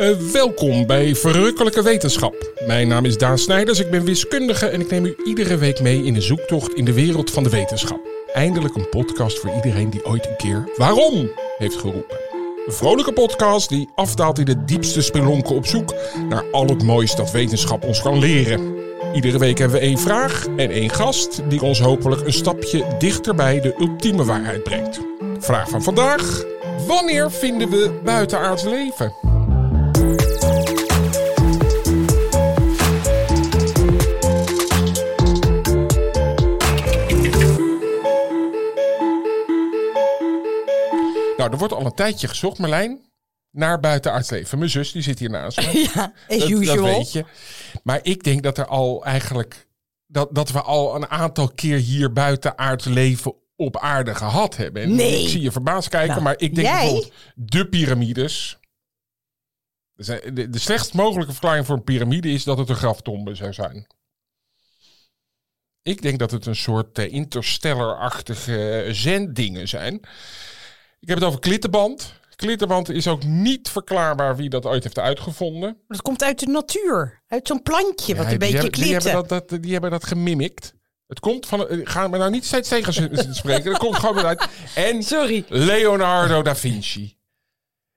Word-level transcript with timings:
Uh, 0.00 0.10
welkom 0.32 0.86
bij 0.86 1.14
Verrukkelijke 1.14 1.82
Wetenschap. 1.82 2.52
Mijn 2.66 2.88
naam 2.88 3.04
is 3.04 3.18
Daan 3.18 3.38
Snijders, 3.38 3.80
ik 3.80 3.90
ben 3.90 4.04
wiskundige 4.04 4.66
en 4.66 4.80
ik 4.80 4.90
neem 4.90 5.04
u 5.04 5.16
iedere 5.24 5.56
week 5.56 5.80
mee 5.80 6.04
in 6.04 6.14
een 6.14 6.22
zoektocht 6.22 6.74
in 6.74 6.84
de 6.84 6.92
wereld 6.92 7.30
van 7.30 7.42
de 7.42 7.50
wetenschap. 7.50 8.00
Eindelijk 8.32 8.74
een 8.74 8.88
podcast 8.88 9.38
voor 9.38 9.54
iedereen 9.54 9.90
die 9.90 10.04
ooit 10.04 10.26
een 10.26 10.36
keer 10.36 10.68
waarom 10.76 11.30
heeft 11.58 11.76
geroepen. 11.76 12.16
Een 12.66 12.72
vrolijke 12.72 13.12
podcast 13.12 13.68
die 13.68 13.88
afdaalt 13.94 14.38
in 14.38 14.44
de 14.44 14.64
diepste 14.64 15.02
spelonken 15.02 15.54
op 15.54 15.66
zoek 15.66 15.94
naar 16.28 16.44
al 16.50 16.66
het 16.66 16.82
moois 16.82 17.14
dat 17.14 17.30
wetenschap 17.30 17.84
ons 17.84 18.02
kan 18.02 18.18
leren. 18.18 18.76
Iedere 19.14 19.38
week 19.38 19.58
hebben 19.58 19.80
we 19.80 19.86
één 19.86 19.98
vraag 19.98 20.46
en 20.56 20.70
één 20.70 20.90
gast 20.90 21.42
die 21.48 21.62
ons 21.62 21.80
hopelijk 21.80 22.26
een 22.26 22.32
stapje 22.32 22.84
dichter 22.98 23.34
bij 23.34 23.60
de 23.60 23.74
ultieme 23.78 24.24
waarheid 24.24 24.62
brengt. 24.62 25.00
Vraag 25.38 25.68
van 25.68 25.82
vandaag: 25.82 26.44
Wanneer 26.86 27.30
vinden 27.30 27.70
we 27.70 28.00
buitenaards 28.04 28.64
leven? 28.64 29.25
Nou, 41.50 41.52
er 41.52 41.68
wordt 41.68 41.84
al 41.84 41.90
een 41.90 41.96
tijdje 41.96 42.28
gezocht, 42.28 42.58
Marlijn, 42.58 43.10
naar 43.50 43.80
buitenaards 43.80 44.30
leven. 44.30 44.58
Mijn 44.58 44.70
zus, 44.70 44.92
die 44.92 45.02
zit 45.02 45.18
hier 45.18 45.30
naast 45.30 45.56
me. 45.56 45.88
Ja, 45.94 46.12
as 46.28 46.38
dat, 46.38 46.48
usual. 46.48 46.76
dat 46.76 46.96
weet 46.96 47.12
je. 47.12 47.24
Maar 47.82 48.00
ik 48.02 48.22
denk 48.22 48.42
dat 48.42 48.58
er 48.58 48.66
al 48.66 49.04
eigenlijk... 49.04 49.68
Dat, 50.06 50.34
dat 50.34 50.50
we 50.50 50.62
al 50.62 50.94
een 50.94 51.06
aantal 51.06 51.48
keer 51.48 51.78
hier 51.78 52.12
buitenaards 52.12 52.84
leven 52.84 53.34
op 53.56 53.76
aarde 53.76 54.14
gehad 54.14 54.56
hebben. 54.56 54.82
En 54.82 54.94
Nee. 54.94 55.22
Ik 55.22 55.28
zie 55.28 55.40
je 55.40 55.52
verbaasd 55.52 55.88
kijken, 55.88 56.10
Nou, 56.10 56.22
maar 56.22 56.38
ik 56.38 56.54
denk 56.54 56.66
jij? 56.66 56.80
bijvoorbeeld 56.80 57.12
de 57.34 57.68
piramides. 57.68 58.58
De, 59.94 60.48
slechtst 60.50 60.94
mogelijke 60.94 61.32
verklaring 61.32 61.66
voor 61.66 61.76
een 61.76 61.84
piramide 61.84 62.28
is 62.30 62.44
dat 62.44 62.58
het 62.58 62.68
een 62.68 62.76
graftombe 62.76 63.34
zou 63.34 63.52
zijn. 63.52 63.86
Ik 65.82 66.02
denk 66.02 66.18
dat 66.18 66.30
het 66.30 66.46
een 66.46 66.56
soort 66.56 66.98
eh, 66.98 67.12
interstellar-achtige 67.12 68.82
eh, 68.82 68.92
zenddingen 68.92 69.68
zijn. 69.68 70.00
Ik 71.06 71.12
heb 71.12 71.20
het 71.20 71.28
over 71.30 71.40
klittenband. 71.40 72.12
Klittenband 72.36 72.88
is 72.88 73.08
ook 73.08 73.24
niet 73.24 73.68
verklaarbaar 73.68 74.36
wie 74.36 74.48
dat 74.48 74.66
ooit 74.66 74.82
heeft 74.82 74.98
uitgevonden. 74.98 75.78
Dat 75.88 76.02
komt 76.02 76.22
uit 76.22 76.38
de 76.38 76.46
natuur. 76.46 77.22
Uit 77.28 77.46
zo'n 77.46 77.62
plantje 77.62 78.14
wat 78.16 78.24
Ja, 78.26 78.32
een 78.32 78.38
die 78.38 78.38
beetje 78.38 78.56
hebben, 78.58 78.80
die 78.80 78.92
hebben 78.92 79.12
dat, 79.28 79.48
dat, 79.48 79.62
die 79.62 79.72
hebben 79.72 79.90
dat 79.90 80.06
gemimikt. 80.06 80.74
Het 81.06 81.20
komt 81.20 81.46
van... 81.46 81.68
eh, 81.68 81.80
Ga 81.84 82.08
me 82.08 82.18
nou 82.18 82.30
niet 82.30 82.44
steeds 82.44 82.68
tegen 82.68 83.34
spreken. 83.34 83.70
Dat 83.70 83.78
komt 83.78 83.96
gewoon 83.96 84.24
uit. 84.26 84.48
En 84.74 85.02
Sorry. 85.02 85.44
Leonardo 85.48 86.42
da 86.42 86.56
Vinci. 86.56 87.18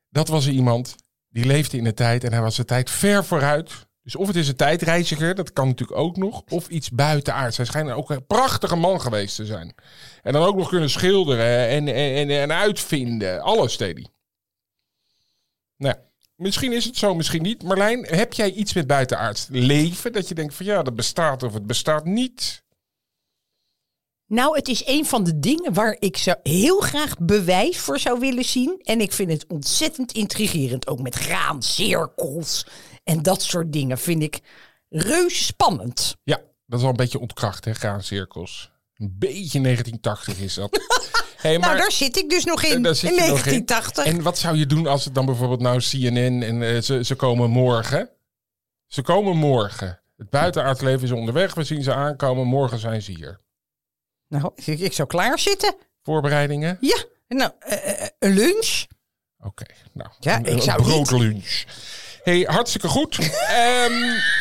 Dat 0.09 0.27
was 0.27 0.47
iemand 0.47 0.95
die 1.29 1.45
leefde 1.45 1.77
in 1.77 1.83
de 1.83 1.93
tijd 1.93 2.23
en 2.23 2.31
hij 2.31 2.41
was 2.41 2.55
de 2.55 2.65
tijd 2.65 2.89
ver 2.89 3.25
vooruit. 3.25 3.71
Dus 4.03 4.15
of 4.15 4.27
het 4.27 4.35
is 4.35 4.47
een 4.47 4.55
tijdreiziger, 4.55 5.35
dat 5.35 5.53
kan 5.53 5.67
natuurlijk 5.67 5.99
ook 5.99 6.17
nog. 6.17 6.43
Of 6.49 6.67
iets 6.67 6.89
buitenaards. 6.89 7.57
Hij 7.57 7.65
schijnt 7.65 7.91
ook 7.91 8.09
een 8.09 8.25
prachtige 8.25 8.75
man 8.75 9.01
geweest 9.01 9.35
te 9.35 9.45
zijn. 9.45 9.75
En 10.23 10.33
dan 10.33 10.43
ook 10.43 10.55
nog 10.55 10.69
kunnen 10.69 10.89
schilderen 10.89 11.67
en, 11.67 11.87
en, 11.87 12.15
en, 12.15 12.29
en 12.29 12.51
uitvinden. 12.51 13.41
Alles 13.41 13.77
deed 13.77 13.95
hij. 13.97 14.07
Nou, 15.77 15.95
misschien 16.35 16.73
is 16.73 16.85
het 16.85 16.97
zo, 16.97 17.15
misschien 17.15 17.41
niet. 17.41 17.63
Marlijn, 17.63 18.05
heb 18.05 18.33
jij 18.33 18.51
iets 18.51 18.73
met 18.73 18.87
buitenaards 18.87 19.47
leven? 19.49 20.11
Dat 20.11 20.27
je 20.27 20.35
denkt 20.35 20.53
van 20.53 20.65
ja, 20.65 20.83
dat 20.83 20.95
bestaat 20.95 21.43
of 21.43 21.53
het 21.53 21.67
bestaat 21.67 22.05
niet. 22.05 22.63
Nou, 24.29 24.55
het 24.55 24.67
is 24.67 24.87
een 24.87 25.05
van 25.05 25.23
de 25.23 25.39
dingen 25.39 25.73
waar 25.73 25.97
ik 25.99 26.17
zo 26.17 26.33
heel 26.43 26.79
graag 26.79 27.17
bewijs 27.17 27.77
voor 27.79 27.99
zou 27.99 28.19
willen 28.19 28.45
zien. 28.45 28.79
En 28.83 29.01
ik 29.01 29.11
vind 29.11 29.31
het 29.31 29.45
ontzettend 29.47 30.11
intrigerend. 30.11 30.87
Ook 30.87 31.01
met 31.01 31.15
graancirkels 31.15 32.65
en 33.09 33.21
dat 33.23 33.41
soort 33.41 33.73
dingen 33.73 33.97
vind 33.97 34.23
ik 34.23 34.39
reuze 34.89 35.43
spannend. 35.43 36.17
Ja, 36.23 36.41
dat 36.65 36.79
is 36.79 36.85
al 36.85 36.91
een 36.91 36.95
beetje 36.95 37.19
ontkracht, 37.19 37.65
hè, 37.65 37.73
graancirkels. 37.73 38.71
Een 38.95 39.15
beetje 39.19 39.61
1980 39.61 40.39
is 40.39 40.53
dat. 40.53 40.81
hey, 41.41 41.57
nou, 41.57 41.77
daar 41.77 41.91
zit 41.91 42.17
ik 42.17 42.29
dus 42.29 42.45
nog 42.45 42.63
in, 42.63 42.81
daar 42.81 42.91
in 42.91 42.97
zit 42.97 43.09
je 43.09 43.15
nog 43.15 43.25
1980. 43.27 44.05
En 44.05 44.21
wat 44.21 44.37
zou 44.37 44.57
je 44.57 44.65
doen 44.65 44.87
als 44.87 45.05
het 45.05 45.15
dan 45.15 45.25
bijvoorbeeld 45.25 45.61
nou 45.61 45.79
CNN 45.79 46.43
en 46.43 46.61
eh, 46.61 46.81
ze, 46.81 47.03
ze 47.03 47.15
komen 47.15 47.49
morgen? 47.49 48.09
Ze 48.87 49.01
komen 49.01 49.37
morgen. 49.37 49.99
Het 50.17 50.29
buitenaards 50.29 50.81
leven 50.81 51.03
is 51.03 51.11
onderweg. 51.11 51.53
We 51.53 51.63
zien 51.63 51.83
ze 51.83 51.93
aankomen. 51.93 52.47
Morgen 52.47 52.79
zijn 52.79 53.01
ze 53.01 53.11
hier. 53.11 53.39
Nou, 54.27 54.51
ik, 54.55 54.79
ik 54.79 54.93
zou 54.93 55.07
klaar 55.07 55.39
zitten. 55.39 55.75
Voorbereidingen? 56.01 56.77
Ja, 56.81 57.03
nou, 57.27 57.51
eh, 57.59 58.01
eh, 58.03 58.07
een 58.19 58.33
lunch. 58.33 58.85
Oké, 59.39 59.65
nou. 59.93 60.09
Ja, 60.19 60.37
een, 60.37 60.45
ik 60.45 60.51
een 60.51 60.61
zou 60.61 60.79
niet- 60.79 60.87
broodlunch. 60.87 61.63
Hey, 62.29 62.41
hartstikke 62.41 62.87
goed. 62.87 63.17
Ehm, 63.17 63.91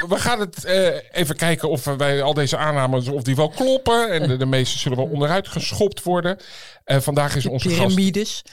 we 0.08 0.16
gaan 0.16 0.40
het 0.40 0.64
eh, 0.64 0.96
even 1.10 1.36
kijken 1.36 1.70
of 1.70 1.84
wij 1.84 2.22
al 2.22 2.34
deze 2.34 2.56
aannames 2.56 3.08
of 3.08 3.22
die 3.22 3.36
wel 3.36 3.48
kloppen. 3.48 4.10
En 4.10 4.28
de, 4.28 4.36
de 4.36 4.46
meeste 4.46 4.78
zullen 4.78 4.98
wel 4.98 5.06
onderuit 5.06 5.48
geschopt 5.48 6.02
worden. 6.02 6.38
Eh, 6.84 7.00
vandaag 7.00 7.36
is 7.36 7.46
onze 7.46 7.70
gast. 7.70 7.96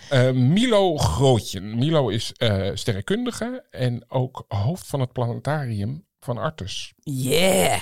Eh, 0.09 0.31
Milo 0.31 0.97
Grootjen. 0.97 1.78
Milo 1.78 2.09
is 2.09 2.31
sterrenkundige 2.73 3.66
en 3.72 4.06
ook 4.07 4.46
hoofd 4.47 4.88
van 4.88 5.00
het 5.00 5.12
planetarium 5.12 6.06
van 6.19 6.38
Artus. 6.38 6.94
Yeah. 7.03 7.81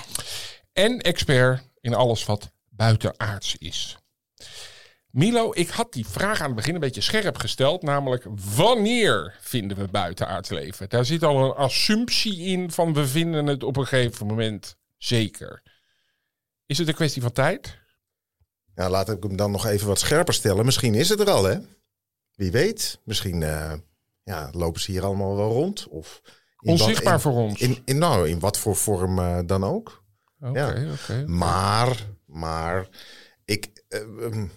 En 0.74 1.00
expert 1.00 1.70
in 1.82 1.94
alles 1.94 2.26
wat 2.26 2.52
buitenaards 2.70 3.56
is. 3.58 3.98
Milo, 5.14 5.52
ik 5.54 5.70
had 5.70 5.94
die 5.94 6.08
vraag 6.08 6.40
aan 6.40 6.46
het 6.46 6.56
begin 6.56 6.74
een 6.74 6.80
beetje 6.80 7.02
scherp 7.02 7.38
gesteld. 7.38 7.82
Namelijk, 7.82 8.26
wanneer 8.56 9.36
vinden 9.42 9.78
we 9.78 9.88
buitenaards 9.88 10.50
leven? 10.50 10.90
Daar 10.90 11.06
zit 11.06 11.24
al 11.24 11.46
een 11.46 11.56
assumptie 11.56 12.38
in 12.38 12.72
van 12.72 12.94
we 12.94 13.08
vinden 13.08 13.46
het 13.46 13.64
op 13.64 13.78
een 13.78 13.88
gegeven 13.88 14.28
moment 14.28 14.76
zeker. 14.98 15.64
Is 16.66 16.78
het 16.78 16.88
een 16.88 16.94
kwestie 16.94 17.22
van 17.22 17.32
tijd? 17.32 17.78
Ja, 18.76 18.90
laat 18.90 19.10
ik 19.10 19.24
hem 19.24 19.36
dan 19.36 19.52
nog 19.52 19.66
even 19.66 19.88
wat 19.88 20.00
scherper 20.00 20.34
stellen. 20.34 20.66
Misschien 20.66 20.96
is 20.96 21.10
het 21.10 21.20
er 21.20 21.30
al, 21.30 21.44
hè? 21.44 21.58
Wie 22.36 22.52
weet. 22.52 23.00
Misschien 23.04 23.44
eh, 23.44 23.74
ja, 24.24 24.50
lopen 24.52 24.82
ze 24.82 24.92
hier 24.92 25.04
allemaal 25.06 25.36
wel 25.36 25.52
rond. 25.52 25.88
Of 25.88 26.22
wat- 26.24 26.72
Onzichtbaar 26.80 27.14
in- 27.14 27.20
voor 27.20 27.34
ons. 27.34 27.60
In, 27.60 27.82
in, 27.86 27.98
nou, 27.98 28.30
in 28.30 28.40
wat 28.40 28.58
voor 28.58 28.76
vorm 28.76 29.20
eh, 29.20 29.40
dan 29.46 29.64
ook. 29.64 30.04
Oké, 30.40 30.60
ja. 30.60 30.92
oké. 30.92 31.24
Maar, 31.28 32.08
maar, 32.26 32.88
ik... 33.46 33.84
eh, 33.88 34.00
ehm, 34.02 34.48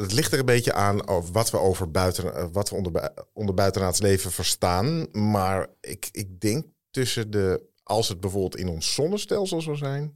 het 0.00 0.12
ligt 0.12 0.32
er 0.32 0.38
een 0.38 0.44
beetje 0.44 0.72
aan 0.72 1.08
of 1.08 1.30
wat 1.30 1.50
we, 1.50 1.58
over 1.58 1.90
buiten, 1.90 2.34
eh, 2.34 2.46
wat 2.52 2.70
we 2.70 2.76
onder, 2.76 3.12
onder 3.32 3.54
buitenaards 3.54 4.00
leven 4.00 4.30
verstaan. 4.30 5.06
Maar 5.12 5.66
ik, 5.80 6.08
ik 6.12 6.40
denk 6.40 6.66
tussen 6.90 7.30
de... 7.30 7.68
Als 7.82 8.08
het 8.08 8.20
bijvoorbeeld 8.20 8.56
in 8.56 8.68
ons 8.68 8.94
zonnestelsel 8.94 9.60
zou 9.60 9.76
zijn... 9.76 10.14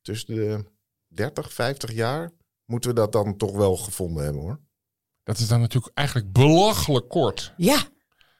Tussen 0.00 0.34
de 0.34 0.64
30, 1.08 1.52
50 1.52 1.92
jaar... 1.92 2.30
Moeten 2.64 2.90
we 2.90 2.96
dat 2.96 3.12
dan 3.12 3.36
toch 3.36 3.52
wel 3.52 3.76
gevonden 3.76 4.24
hebben, 4.24 4.42
hoor. 4.42 4.60
Dat 5.22 5.38
is 5.38 5.48
dan 5.48 5.60
natuurlijk 5.60 5.96
eigenlijk 5.96 6.32
belachelijk 6.32 7.08
kort. 7.08 7.54
Ja, 7.56 7.82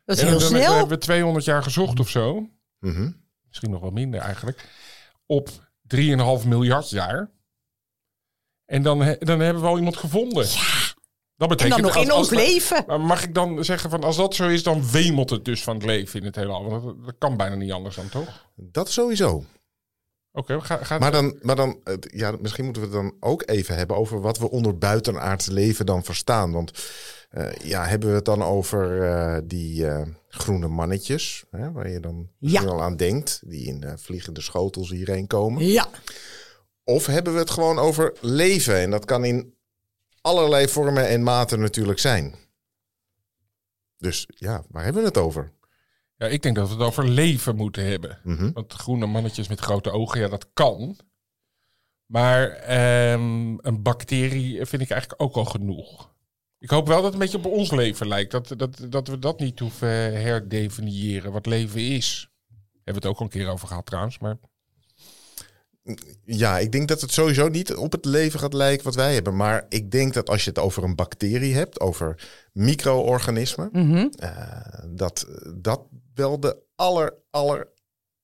dat 0.04 0.16
is 0.16 0.22
En 0.22 0.28
heel 0.28 0.40
snel. 0.40 0.70
hebben 0.70 0.88
we 0.88 0.98
200 0.98 1.44
jaar 1.44 1.62
gezocht 1.62 2.00
of 2.00 2.08
zo. 2.08 2.48
Mhm. 2.78 3.10
Misschien 3.48 3.70
nog 3.70 3.80
wel 3.80 3.90
minder 3.90 4.20
eigenlijk. 4.20 4.68
Op 5.26 5.48
3,5 5.96 6.46
miljard 6.46 6.90
jaar. 6.90 7.30
En 8.72 8.82
dan, 8.82 8.98
dan 9.18 9.40
hebben 9.40 9.62
we 9.62 9.68
al 9.68 9.76
iemand 9.76 9.96
gevonden. 9.96 10.44
Dat 11.36 11.50
En 11.50 11.56
betekent 11.56 11.70
dan 11.70 11.80
nog 11.82 11.96
als- 11.96 12.04
in 12.04 12.10
als 12.10 12.18
ons 12.18 12.28
we- 12.30 12.36
leven. 12.36 12.84
Maar 12.86 13.00
mag 13.00 13.22
ik 13.24 13.34
dan 13.34 13.64
zeggen 13.64 13.90
van 13.90 14.02
als 14.04 14.16
dat 14.16 14.34
zo 14.34 14.48
is, 14.48 14.62
dan 14.62 14.90
wemelt 14.90 15.30
het 15.30 15.44
dus 15.44 15.62
van 15.62 15.74
het 15.74 15.84
leven 15.84 16.20
in 16.20 16.26
het 16.26 16.36
hele 16.36 16.52
al. 16.52 16.64
Want 16.70 16.84
dat, 16.84 17.04
dat 17.04 17.14
kan 17.18 17.36
bijna 17.36 17.54
niet 17.54 17.72
anders 17.72 17.96
dan 17.96 18.08
toch? 18.08 18.46
Dat 18.56 18.90
sowieso. 18.90 19.44
Oké, 20.32 20.54
we 20.56 20.60
gaan. 20.60 20.86
gaan 20.86 21.00
Maar 21.00 21.12
dan, 21.12 21.38
maar 21.42 21.56
dan 21.56 21.80
ja, 22.00 22.34
misschien 22.40 22.64
moeten 22.64 22.82
we 22.82 22.88
het 22.88 22.96
dan 22.96 23.14
ook 23.20 23.42
even 23.46 23.76
hebben 23.76 23.96
over 23.96 24.20
wat 24.20 24.38
we 24.38 24.50
onder 24.50 24.78
buitenaards 24.78 25.46
leven 25.46 25.86
dan 25.86 26.04
verstaan. 26.04 26.52
Want 26.52 26.70
eh, 27.30 27.52
ja, 27.52 27.84
hebben 27.84 28.08
we 28.08 28.14
het 28.14 28.24
dan 28.24 28.42
over 28.42 29.02
eh, 29.02 29.38
die 29.44 29.86
eh, 29.86 30.02
groene 30.28 30.68
mannetjes, 30.68 31.44
hè, 31.50 31.72
waar 31.72 31.90
je 31.90 32.00
dan 32.00 32.28
misschien 32.38 32.68
al 32.68 32.82
aan 32.82 32.96
denkt, 32.96 33.40
die 33.44 33.66
in 33.66 33.82
eh, 33.82 33.92
vliegende 33.96 34.40
schotels 34.40 34.90
hierheen 34.90 35.26
komen. 35.26 35.64
Ja. 35.66 35.88
Of 36.84 37.06
hebben 37.06 37.32
we 37.32 37.38
het 37.38 37.50
gewoon 37.50 37.78
over 37.78 38.12
leven? 38.20 38.76
En 38.76 38.90
dat 38.90 39.04
kan 39.04 39.24
in 39.24 39.54
allerlei 40.20 40.68
vormen 40.68 41.08
en 41.08 41.22
maten 41.22 41.60
natuurlijk 41.60 41.98
zijn. 41.98 42.34
Dus 43.98 44.26
ja, 44.26 44.64
waar 44.68 44.84
hebben 44.84 45.02
we 45.02 45.08
het 45.08 45.18
over? 45.18 45.52
Ja, 46.16 46.26
ik 46.26 46.42
denk 46.42 46.56
dat 46.56 46.68
we 46.68 46.74
het 46.74 46.82
over 46.82 47.08
leven 47.08 47.56
moeten 47.56 47.84
hebben. 47.84 48.18
Mhm. 48.24 48.52
Want 48.52 48.72
groene 48.72 49.06
mannetjes 49.06 49.48
met 49.48 49.60
grote 49.60 49.90
ogen, 49.90 50.20
ja, 50.20 50.28
dat 50.28 50.46
kan. 50.52 50.96
Maar 52.06 52.48
ehm, 52.50 53.56
een 53.58 53.82
bacterie 53.82 54.66
vind 54.66 54.82
ik 54.82 54.90
eigenlijk 54.90 55.22
ook 55.22 55.36
al 55.36 55.44
genoeg. 55.44 56.10
Ik 56.58 56.70
hoop 56.70 56.86
wel 56.86 56.96
dat 56.96 57.04
het 57.04 57.12
een 57.12 57.18
beetje 57.18 57.38
op 57.38 57.46
ons 57.46 57.70
leven 57.70 58.08
lijkt. 58.08 58.30
Dat, 58.30 58.54
dat, 58.56 58.86
dat 58.88 59.08
we 59.08 59.18
dat 59.18 59.40
niet 59.40 59.58
hoeven 59.58 60.22
herdefiniëren, 60.22 61.32
wat 61.32 61.46
leven 61.46 61.80
is. 61.80 62.28
Hebben 62.84 63.02
we 63.02 63.08
het 63.08 63.16
ook 63.16 63.18
al 63.18 63.24
een 63.24 63.30
keer 63.30 63.48
over 63.48 63.68
gehad 63.68 63.86
trouwens. 63.86 64.18
Maar 64.18 64.36
Ja, 66.24 66.58
ik 66.58 66.72
denk 66.72 66.88
dat 66.88 67.00
het 67.00 67.12
sowieso 67.12 67.48
niet 67.48 67.74
op 67.74 67.92
het 67.92 68.04
leven 68.04 68.40
gaat 68.40 68.54
lijken 68.54 68.84
wat 68.84 68.94
wij 68.94 69.14
hebben. 69.14 69.36
Maar 69.36 69.66
ik 69.68 69.90
denk 69.90 70.14
dat 70.14 70.28
als 70.30 70.44
je 70.44 70.50
het 70.50 70.58
over 70.58 70.84
een 70.84 70.94
bacterie 70.94 71.54
hebt, 71.54 71.80
over 71.80 72.30
micro-organismen, 72.52 73.68
Mhm. 73.72 74.08
eh, 74.18 74.84
dat, 74.88 75.26
dat 75.56 75.80
wel 76.14 76.40
de 76.40 76.56
aller, 76.74 77.14
aller, 77.30 77.68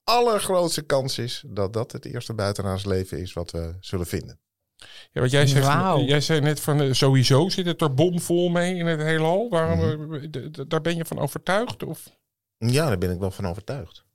allergrootste 0.03 0.81
kans 0.81 1.17
is 1.17 1.43
dat 1.47 1.73
dat 1.73 1.91
het 1.91 2.05
eerste 2.05 2.33
buitenaards 2.33 2.85
leven 2.85 3.19
is 3.19 3.33
wat 3.33 3.51
we 3.51 3.73
zullen 3.79 4.05
vinden. 4.07 4.39
Ja, 5.11 5.21
wat 5.21 5.31
jij 5.31 5.47
zegt, 5.47 5.67
jij 6.07 6.21
zei 6.21 6.39
net 6.41 6.59
van 6.59 6.81
eh, 6.81 6.91
sowieso 6.93 7.49
zit 7.49 7.65
het 7.65 7.81
er 7.81 7.93
bomvol 7.93 8.49
mee 8.49 8.75
in 8.75 8.85
het 8.85 9.01
heelal. 9.01 9.49
Waarom, 9.49 9.79
Mhm. 9.79 10.13
eh, 10.13 10.29
daar 10.67 10.81
ben 10.81 10.95
je 10.95 11.05
van 11.05 11.19
overtuigd? 11.19 11.83
Of? 11.83 12.17
Ja, 12.57 12.87
daar 12.87 12.97
ben 12.97 13.11
ik 13.11 13.19
wel 13.19 13.31
van 13.31 13.47
overtuigd. 13.47 14.05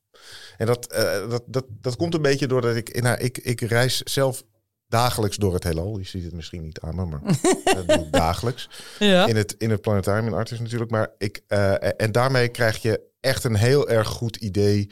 En 0.56 0.66
dat, 0.66 0.92
eh, 0.92 1.30
dat, 1.30 1.42
dat, 1.46 1.64
dat 1.68 1.96
komt 1.96 2.14
een 2.14 2.22
beetje 2.22 2.46
doordat 2.46 2.76
ik, 2.76 3.02
nou, 3.02 3.18
ik, 3.18 3.38
ik 3.38 3.60
reis 3.60 4.02
zelf 4.02 4.44
dagelijks 4.88 5.36
door 5.36 5.54
het 5.54 5.64
heelal. 5.64 5.98
Je 5.98 6.04
ziet 6.04 6.24
het 6.24 6.32
misschien 6.32 6.62
niet 6.62 6.80
aan 6.80 6.94
me, 6.94 7.04
maar 7.04 7.20
dat 7.74 7.88
doe 7.88 8.04
ik 8.04 8.12
dagelijks. 8.12 8.68
Ja. 8.98 9.26
In 9.26 9.36
het, 9.36 9.54
in 9.58 9.70
het 9.70 9.80
planetarium 9.80 10.26
in 10.26 10.34
Artis 10.34 10.58
natuurlijk. 10.58 10.90
Maar 10.90 11.10
ik, 11.18 11.40
eh, 11.46 12.00
en 12.00 12.12
daarmee 12.12 12.48
krijg 12.48 12.82
je 12.82 13.00
echt 13.20 13.44
een 13.44 13.56
heel 13.56 13.88
erg 13.88 14.08
goed 14.08 14.36
idee 14.36 14.90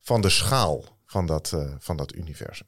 van 0.00 0.20
de 0.20 0.30
schaal 0.30 0.84
van 1.06 1.26
dat, 1.26 1.52
eh, 1.52 1.74
van 1.78 1.96
dat 1.96 2.14
universum. 2.14 2.66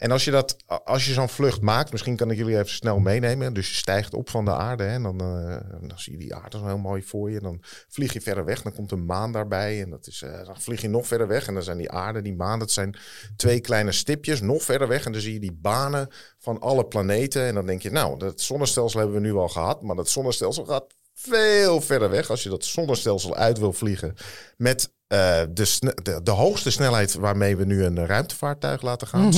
En 0.00 0.10
als 0.10 0.24
je, 0.24 0.30
dat, 0.30 0.56
als 0.84 1.06
je 1.06 1.12
zo'n 1.12 1.28
vlucht 1.28 1.60
maakt, 1.60 1.92
misschien 1.92 2.16
kan 2.16 2.30
ik 2.30 2.36
jullie 2.36 2.56
even 2.56 2.70
snel 2.70 2.98
meenemen. 2.98 3.54
Dus 3.54 3.68
je 3.68 3.74
stijgt 3.74 4.14
op 4.14 4.30
van 4.30 4.44
de 4.44 4.54
aarde 4.54 4.82
hè, 4.82 4.94
en 4.94 5.02
dan, 5.02 5.20
eh, 5.20 5.88
dan 5.88 5.98
zie 5.98 6.12
je 6.12 6.18
die 6.18 6.34
aarde 6.34 6.58
zo 6.58 6.66
heel 6.66 6.78
mooi 6.78 7.02
voor 7.02 7.30
je. 7.30 7.40
Dan 7.40 7.58
vlieg 7.88 8.12
je 8.12 8.20
verder 8.20 8.44
weg, 8.44 8.62
dan 8.62 8.72
komt 8.72 8.92
een 8.92 9.04
maan 9.04 9.32
daarbij. 9.32 9.82
En 9.82 9.90
dat 9.90 10.06
is, 10.06 10.22
eh, 10.22 10.44
dan 10.44 10.60
vlieg 10.60 10.80
je 10.80 10.88
nog 10.88 11.06
verder 11.06 11.26
weg 11.26 11.46
en 11.46 11.54
dan 11.54 11.62
zijn 11.62 11.78
die 11.78 11.90
aarde, 11.90 12.22
die 12.22 12.34
maan, 12.34 12.58
dat 12.58 12.70
zijn 12.70 12.96
twee 13.36 13.60
kleine 13.60 13.92
stipjes 13.92 14.40
nog 14.40 14.62
verder 14.62 14.88
weg. 14.88 15.04
En 15.04 15.12
dan 15.12 15.20
zie 15.20 15.32
je 15.32 15.40
die 15.40 15.58
banen 15.60 16.08
van 16.38 16.60
alle 16.60 16.86
planeten. 16.86 17.46
En 17.46 17.54
dan 17.54 17.66
denk 17.66 17.82
je, 17.82 17.90
nou, 17.90 18.18
dat 18.18 18.40
zonnestelsel 18.40 19.00
hebben 19.00 19.20
we 19.20 19.26
nu 19.26 19.34
al 19.34 19.48
gehad. 19.48 19.82
Maar 19.82 19.96
dat 19.96 20.08
zonnestelsel 20.08 20.64
gaat 20.64 20.94
veel 21.22 21.80
verder 21.80 22.10
weg. 22.10 22.30
Als 22.30 22.42
je 22.42 22.48
dat 22.48 22.64
zonnestelsel 22.64 23.36
uit 23.36 23.58
wil 23.58 23.72
vliegen 23.72 24.14
met 24.56 24.90
eh, 25.10 25.42
de, 25.50 25.92
de, 26.02 26.20
de 26.22 26.30
hoogste 26.30 26.70
snelheid 26.70 27.14
waarmee 27.14 27.56
we 27.56 27.64
nu 27.64 27.84
een 27.84 28.06
ruimtevaartuig 28.06 28.82
laten 28.82 29.06
gaan. 29.06 29.32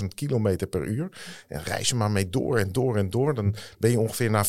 70.000 0.00 0.04
kilometer 0.14 0.66
per 0.66 0.84
uur. 0.84 1.08
En 1.48 1.62
reis 1.62 1.88
je 1.88 1.94
maar 1.94 2.10
mee 2.10 2.30
door 2.30 2.58
en 2.58 2.72
door 2.72 2.96
en 2.96 3.10
door. 3.10 3.34
Dan 3.34 3.54
ben 3.78 3.90
je 3.90 4.00
ongeveer 4.00 4.30
na 4.30 4.44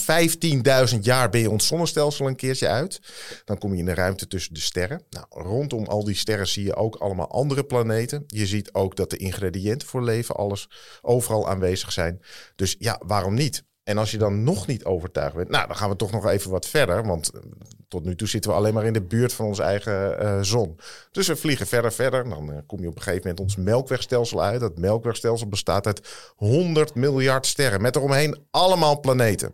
15.000 0.94 1.00
jaar 1.02 1.30
ben 1.30 1.42
je 1.42 1.50
ons 1.50 1.68
zonnestelsel 1.68 2.28
een 2.28 2.36
keertje 2.36 2.68
uit. 2.68 3.00
Dan 3.46 3.58
kom 3.58 3.74
je 3.74 3.80
in 3.80 3.86
de 3.86 3.94
ruimte 3.94 4.28
tussen 4.28 4.54
de 4.54 4.60
sterren. 4.60 5.02
Nou, 5.10 5.26
rondom 5.30 5.86
al 5.86 6.04
die 6.04 6.16
sterren 6.16 6.48
zie 6.48 6.64
je 6.64 6.76
ook 6.76 6.96
allemaal 6.96 7.32
andere 7.32 7.64
planeten. 7.64 8.24
Je 8.28 8.48
ziet 8.48 8.74
ook 8.74 8.96
dat 8.96 9.10
de 9.10 9.18
ingrediënten 9.18 9.88
voor 9.88 10.04
leven 10.04 10.36
alles 10.36 10.70
overal 11.02 11.50
aanwezig 11.50 11.92
zijn. 11.92 12.22
Dus 12.56 12.76
ja, 12.80 13.02
waarom 13.06 13.34
niet? 13.34 13.64
En 13.88 13.98
als 13.98 14.12
je 14.12 14.18
dan 14.18 14.44
nog 14.44 14.68
niet 14.68 14.86
overtuigd 14.86 15.36
bent, 15.36 15.50
nou, 15.50 15.68
dan 15.68 15.76
gaan 15.76 15.90
we 15.90 15.96
toch 15.96 16.12
nog 16.12 16.28
even 16.28 16.52
wat 16.52 16.68
verder. 16.68 17.06
Want 17.06 17.32
eh, 17.32 17.42
tot 17.88 18.06
nu 18.06 18.16
toe 18.16 18.28
zitten 18.28 18.52
we 18.52 18.58
alleen 18.58 18.74
maar 18.74 18.86
in 18.86 18.94
de 18.94 19.02
buurt 19.02 19.34
van 19.34 19.46
onze 19.46 19.64
eigen 19.64 20.20
eh, 20.20 20.42
zon. 20.42 20.80
Dus 21.12 21.28
we 21.28 21.36
vliegen 21.36 21.68
verder, 21.68 21.94
verder. 21.94 22.30
Dan 22.30 22.52
eh, 22.52 22.58
kom 22.66 22.80
je 22.80 22.88
op 22.88 22.96
een 22.96 23.02
gegeven 23.02 23.22
moment 23.22 23.40
ons 23.40 23.56
melkwegstelsel 23.56 24.44
uit. 24.44 24.60
Dat 24.60 24.78
melkwegstelsel 24.78 25.48
bestaat 25.48 25.86
uit 25.86 26.08
100 26.36 26.96
miljard 26.96 27.46
sterren. 27.46 27.82
Met 27.82 27.96
eromheen 27.96 28.38
allemaal 28.52 29.00
planeten. 29.00 29.54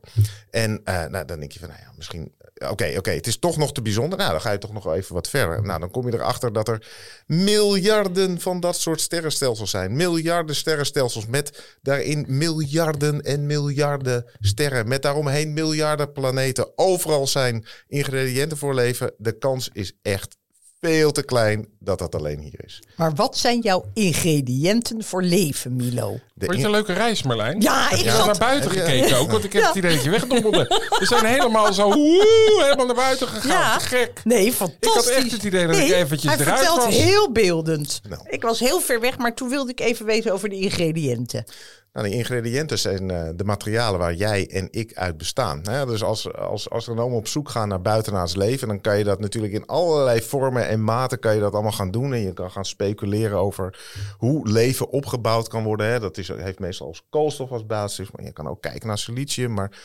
En 0.50 0.82
nou, 0.84 1.26
dan 1.26 1.40
denk 1.40 1.52
je 1.52 1.60
van, 1.60 1.70
nou 1.70 1.82
ja, 1.82 1.92
misschien... 1.96 2.32
Oké, 2.69 2.94
oké, 2.98 3.12
het 3.12 3.27
is 3.27 3.39
toch 3.39 3.57
nog 3.57 3.74
te 3.74 3.81
bijzonder. 3.81 4.18
Nou, 4.18 4.31
dan 4.31 4.42
ga 4.42 4.51
je 4.51 4.57
toch 4.57 4.74
nog 4.74 4.94
even 4.94 5.13
wat 5.13 5.30
verder. 5.30 5.63
Nou, 5.63 5.80
dan 5.80 5.92
kom 5.92 6.07
je 6.07 6.13
erachter 6.13 6.54
dat 6.54 6.68
er 6.68 6.88
miljarden 7.25 8.39
van 8.39 8.60
dat 8.60 8.75
soort 8.75 9.01
sterrenstelsels 9.01 9.69
zijn. 9.69 9.95
Miljarden 9.95 10.56
sterrenstelsels 10.56 11.25
met 11.25 11.77
daarin 11.81 12.25
miljarden 12.27 13.21
en 13.21 13.45
miljarden 13.45 14.25
sterren. 14.39 14.88
Met 14.88 15.01
daaromheen 15.01 15.54
miljarden 15.54 16.12
planeten. 16.12 16.77
Overal 16.77 17.27
zijn 17.27 17.65
ingrediënten 17.88 18.57
voor 18.57 18.74
leven. 18.74 19.13
De 19.18 19.38
kans 19.38 19.69
is 19.74 19.94
echt 20.01 20.38
veel 20.84 21.12
te 21.12 21.24
klein 21.24 21.68
dat 21.80 22.00
dat 22.00 22.16
alleen 22.16 22.40
hier 22.40 22.64
is. 22.66 22.82
Maar 22.96 23.14
wat 23.16 23.38
zijn 23.38 23.60
jouw 23.60 23.86
ingrediënten 23.94 25.04
voor 25.04 25.24
leven, 25.24 25.76
Milo? 25.76 26.20
De 26.34 26.46
Vond 26.46 26.58
je 26.58 26.66
een 26.66 26.72
leuke 26.72 26.94
reis, 26.94 27.24
Marlijn? 27.24 27.62
Ja, 27.62 27.92
ik 27.92 28.04
Heb 28.06 28.26
naar 28.26 28.38
buiten 28.38 28.72
gekeken 28.72 29.18
ook? 29.18 29.32
Want 29.32 29.44
ik 29.44 29.54
heb 29.54 29.62
Ja. 29.62 29.68
het 29.68 29.78
idee 29.78 29.94
dat 29.96 30.04
je 30.04 30.10
wegdommelde. 30.10 30.66
We 31.00 31.06
zijn 31.06 31.26
helemaal 31.26 31.74
zo 31.74 31.90
woe, 31.94 32.60
helemaal 32.64 32.86
naar 32.86 32.96
buiten 32.96 33.28
gegaan. 33.28 33.82
Gek. 33.82 34.22
Nee, 34.24 34.54
fantastisch. 34.54 35.10
echt 35.16 35.32
het 35.32 35.44
idee 35.44 35.68
dat 35.68 35.76
ik 35.78 35.92
eventjes 35.92 36.32
hij 36.36 36.42
eruit 36.42 36.60
vertelt 36.60 36.86
was. 36.86 36.96
heel 36.96 37.32
beeldend. 37.32 38.02
Nou. 38.10 38.22
Ik 38.30 38.42
was 38.42 38.60
heel 38.60 38.80
ver 38.80 39.00
weg, 39.00 39.18
maar 39.18 39.34
toen 39.36 39.50
wilde 39.50 39.72
ik 39.72 39.80
even 39.80 40.06
weten 40.06 40.34
over 40.34 40.50
de 40.50 40.56
ingrediënten. 40.60 41.44
Nou, 41.94 42.10
de 42.10 42.13
ingrediënten 42.13 42.80
zijn 42.80 43.12
eh, 43.12 43.30
de 43.36 43.44
materialen 43.44 44.00
waar 44.00 44.13
jij 44.13 44.50
en 44.50 44.68
ik 44.72 44.94
uit 44.94 45.18
bestaan. 45.18 45.62
Hè? 45.63 45.86
Dus 45.86 46.04
als, 46.04 46.34
als 46.34 46.69
astronomen 46.69 47.18
op 47.18 47.28
zoek 47.28 47.50
gaan 47.50 47.68
naar 47.68 47.81
buitenaards 47.81 48.36
leven, 48.36 48.68
dan 48.68 48.81
kan 48.81 48.98
je 48.98 49.04
dat 49.04 49.19
natuurlijk 49.19 49.54
in 49.54 49.66
allerlei 49.66 50.22
vormen 50.22 50.68
en 50.68 50.84
maten 50.84 51.19
kan 51.19 51.34
je 51.34 51.40
dat 51.40 51.54
allemaal 51.54 51.72
gaan 51.72 51.92
doen. 51.92 52.13
En 52.13 52.19
je 52.19 52.34
kan 52.34 52.51
gaan 52.51 52.66
speculeren 52.66 53.38
over 53.38 53.80
hoe 54.18 54.50
leven 54.50 54.90
opgebouwd 54.90 55.48
kan 55.48 55.63
worden. 55.63 55.88
Hè? 55.88 56.00
Dat 56.00 56.18
is, 56.18 56.28
heeft 56.28 56.60
meestal 56.60 56.88
als 56.88 57.06
koolstof 57.10 57.51
als 57.51 57.66
basis, 57.66 58.12
maar 58.12 58.25
je 58.25 58.34
kan 58.34 58.48
ook 58.48 58.62
kijken 58.62 58.88
naar 58.88 58.98
silicium. 58.98 59.54
Maar 59.54 59.81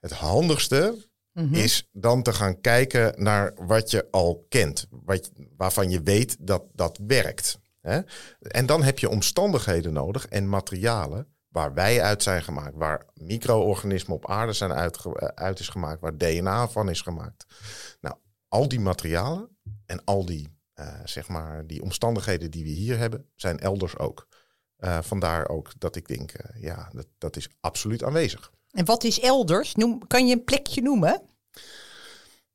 het 0.00 0.12
handigste 0.12 1.08
is 1.50 1.88
dan 1.92 2.22
te 2.22 2.32
gaan 2.32 2.60
kijken 2.60 3.22
naar 3.22 3.54
wat 3.66 3.90
je 3.90 4.06
al 4.10 4.46
kent, 4.48 4.86
wat, 4.90 5.30
waarvan 5.56 5.90
je 5.90 6.02
weet 6.02 6.36
dat 6.40 6.62
dat 6.72 6.98
werkt. 7.06 7.58
Hè? 7.80 8.00
En 8.40 8.66
dan 8.66 8.82
heb 8.82 8.98
je 8.98 9.08
omstandigheden 9.08 9.92
nodig 9.92 10.26
en 10.26 10.48
materialen 10.48 11.33
waar 11.54 11.74
wij 11.74 12.02
uit 12.02 12.22
zijn 12.22 12.42
gemaakt, 12.42 12.76
waar 12.76 13.06
micro-organismen 13.14 14.16
op 14.16 14.30
aarde 14.30 14.52
zijn 14.52 14.72
uitge- 14.72 15.18
eh, 15.18 15.28
uit 15.44 15.58
is 15.58 15.68
gemaakt, 15.68 16.00
waar 16.00 16.16
DNA 16.16 16.68
van 16.68 16.88
is 16.88 17.00
gemaakt. 17.00 17.46
Nou, 18.00 18.16
al 18.48 18.68
die 18.68 18.80
materialen 18.80 19.48
en 19.86 20.04
al 20.04 20.24
die, 20.24 20.48
eh, 20.72 20.86
zeg 21.04 21.28
maar, 21.28 21.66
die 21.66 21.82
omstandigheden 21.82 22.50
die 22.50 22.64
we 22.64 22.70
hier 22.70 22.98
hebben, 22.98 23.28
zijn 23.34 23.58
elders 23.58 23.98
ook. 23.98 24.28
Eh, 24.76 24.98
vandaar 25.02 25.48
ook 25.48 25.72
dat 25.78 25.96
ik 25.96 26.08
denk, 26.08 26.32
ja, 26.54 26.88
dat, 26.92 27.06
dat 27.18 27.36
is 27.36 27.48
absoluut 27.60 28.04
aanwezig. 28.04 28.52
En 28.70 28.84
wat 28.84 29.04
is 29.04 29.20
elders? 29.20 29.74
Noem, 29.74 30.06
kan 30.06 30.26
je 30.26 30.34
een 30.34 30.44
plekje 30.44 30.82
noemen? 30.82 31.22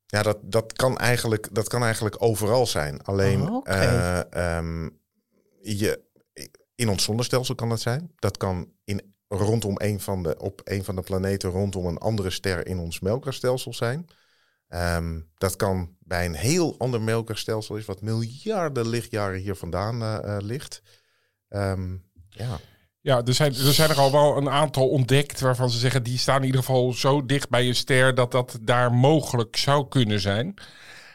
Ja, 0.06 0.22
dat, 0.22 0.38
dat, 0.42 0.72
kan 0.72 0.98
eigenlijk, 0.98 1.48
dat 1.52 1.68
kan 1.68 1.82
eigenlijk 1.82 2.22
overal 2.22 2.66
zijn. 2.66 3.02
Alleen 3.04 3.50
Oh, 3.50 3.68
eh, 3.68 4.32
ehm, 4.32 4.88
je, 5.62 6.00
in 6.80 6.88
ons 6.88 7.04
zonnestelsel 7.04 7.54
kan 7.54 7.68
dat 7.68 7.80
zijn. 7.80 8.12
Dat 8.16 8.36
kan 8.36 8.72
in, 8.84 9.14
rondom 9.28 9.74
een 9.76 10.00
van 10.00 10.22
de, 10.22 10.38
op 10.38 10.60
een 10.64 10.84
van 10.84 10.94
de 10.94 11.02
planeten 11.02 11.50
rondom 11.50 11.86
een 11.86 11.98
andere 11.98 12.30
ster 12.30 12.66
in 12.66 12.78
ons 12.78 13.00
melkwegstelsel 13.00 13.74
zijn. 13.74 14.06
Ehm, 14.68 15.20
dat 15.34 15.56
kan 15.56 15.96
bij 15.98 16.24
een 16.24 16.34
heel 16.34 16.78
ander 16.78 17.00
melkwegstelsel 17.00 17.76
is, 17.76 17.84
wat 17.84 18.02
miljarden 18.02 18.88
lichtjaren 18.88 19.40
hier 19.40 19.54
vandaan 19.54 20.02
eh, 20.02 20.36
eh, 20.36 20.42
ligt. 20.42 20.82
Ehm, 21.48 21.96
ja. 22.28 22.58
Ja, 23.00 23.22
er 23.24 23.34
zijn, 23.34 23.54
er 23.54 23.74
zijn 23.74 23.90
er 23.90 23.98
al 23.98 24.12
wel 24.12 24.36
een 24.36 24.50
aantal 24.50 24.88
ontdekt 24.88 25.40
waarvan 25.40 25.70
ze 25.70 25.78
zeggen 25.78 26.02
die 26.02 26.18
staan 26.18 26.40
in 26.40 26.46
ieder 26.46 26.60
geval 26.60 26.92
zo 26.92 27.26
dicht 27.26 27.48
bij 27.48 27.68
een 27.68 27.74
ster 27.74 28.14
dat 28.14 28.32
dat 28.32 28.58
daar 28.62 28.92
mogelijk 28.92 29.56
zou 29.56 29.88
kunnen 29.88 30.20
zijn. 30.20 30.54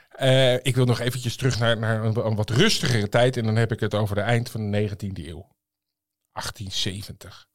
Eh, 0.10 0.54
ik 0.54 0.76
wil 0.76 0.86
nog 0.86 1.00
eventjes 1.00 1.36
terug 1.36 1.60
naar, 1.60 1.78
naar 1.78 2.04
een, 2.04 2.26
een 2.26 2.36
wat 2.36 2.50
rustigere 2.50 3.10
tijd 3.10 3.38
en 3.38 3.44
dan 3.44 3.56
heb 3.56 3.72
ik 3.72 3.80
het 3.80 3.94
over 3.94 4.16
de 4.16 4.22
eind 4.22 4.50
van 4.50 4.72
de 4.72 4.90
19e 4.90 5.28
eeuw. 5.28 5.55
1870. 6.36 7.48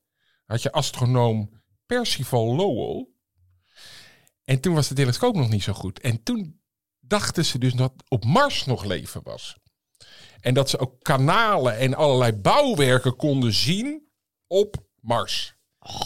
Had 0.47 0.63
je 0.63 0.73
astronoom 0.73 1.63
Percival 1.87 2.55
Lowell. 2.57 3.07
En 4.45 4.61
toen 4.61 4.75
was 4.75 4.89
de 4.89 4.95
telescoop 4.95 5.35
nog 5.35 5.49
niet 5.49 5.63
zo 5.63 5.73
goed. 5.73 6.01
En 6.01 6.23
toen 6.23 6.61
dachten 7.01 7.45
ze 7.45 7.59
dus 7.59 7.73
dat 7.73 7.93
op 8.09 8.25
Mars 8.25 8.65
nog 8.65 8.85
leven 8.85 9.21
was. 9.25 9.57
En 10.41 10.55
dat 10.55 10.71
ze 10.71 10.79
ook 10.79 11.03
kanalen 11.03 11.79
en 11.79 11.95
allerlei 11.95 12.33
bouwwerken 12.33 13.17
konden 13.17 13.53
zien 13.53 14.09
op 14.47 14.77
Mars. 15.01 15.55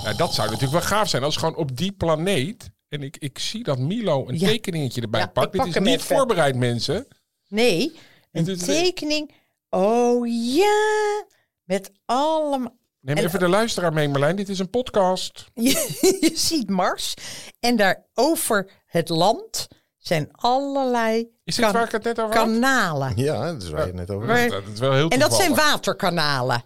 Nou, 0.02 0.16
dat 0.16 0.34
zou 0.34 0.46
natuurlijk 0.50 0.72
wel 0.80 0.88
gaaf 0.98 1.08
zijn 1.08 1.22
als 1.22 1.36
gewoon 1.36 1.56
op 1.56 1.76
die 1.76 1.92
planeet. 1.92 2.70
En 2.88 3.02
ik, 3.02 3.16
ik 3.16 3.38
zie 3.38 3.62
dat 3.64 3.78
Milo 3.78 4.28
een 4.28 4.38
Ja. 4.38 4.46
tekeningetje 4.48 5.00
erbij 5.00 5.20
Ja, 5.20 5.26
pakt. 5.26 5.52
Dit 5.52 5.66
is 5.66 5.74
niet 5.74 5.86
even. 5.86 6.00
voorbereid, 6.16 6.56
mensen. 6.56 7.06
Nee, 7.48 7.98
een 8.32 8.58
tekening. 8.58 9.32
Oh 9.70 10.26
ja, 10.54 11.24
met 11.64 11.90
allemaal... 12.04 12.76
Neem 13.00 13.16
En- 13.16 13.24
even 13.24 13.38
de 13.38 13.48
luisteraar 13.48 13.92
mee, 13.92 14.08
Marlijn. 14.08 14.36
Dit 14.36 14.48
is 14.48 14.58
een 14.58 14.70
podcast. 14.70 15.44
Je, 15.54 16.16
je 16.20 16.30
ziet 16.34 16.70
Mars 16.70 17.14
en 17.60 17.76
daar 17.76 18.06
over 18.14 18.70
het 18.86 19.08
land 19.08 19.68
zijn 19.98 20.28
allerlei 20.32 21.28
Is 21.44 21.54
dit 21.54 21.64
kan- 21.64 21.74
waar 21.74 21.84
ik 21.84 21.92
het 21.92 22.02
net 22.04 22.20
over 22.20 22.36
had? 22.36 22.44
kanalen. 22.46 23.12
ja, 23.16 23.52
dat 23.52 23.62
is 23.62 23.70
waar 23.70 23.80
je 23.80 23.86
het 23.86 23.94
net 23.94 24.10
over 24.10 24.40
had. 24.40 24.50
Dat 24.50 24.62
is 24.72 24.78
wel 24.80 24.92
heel 24.92 25.08
En 25.08 25.18
dat 25.18 25.34
zijn 25.34 25.54
waterkanalen. 25.54 26.62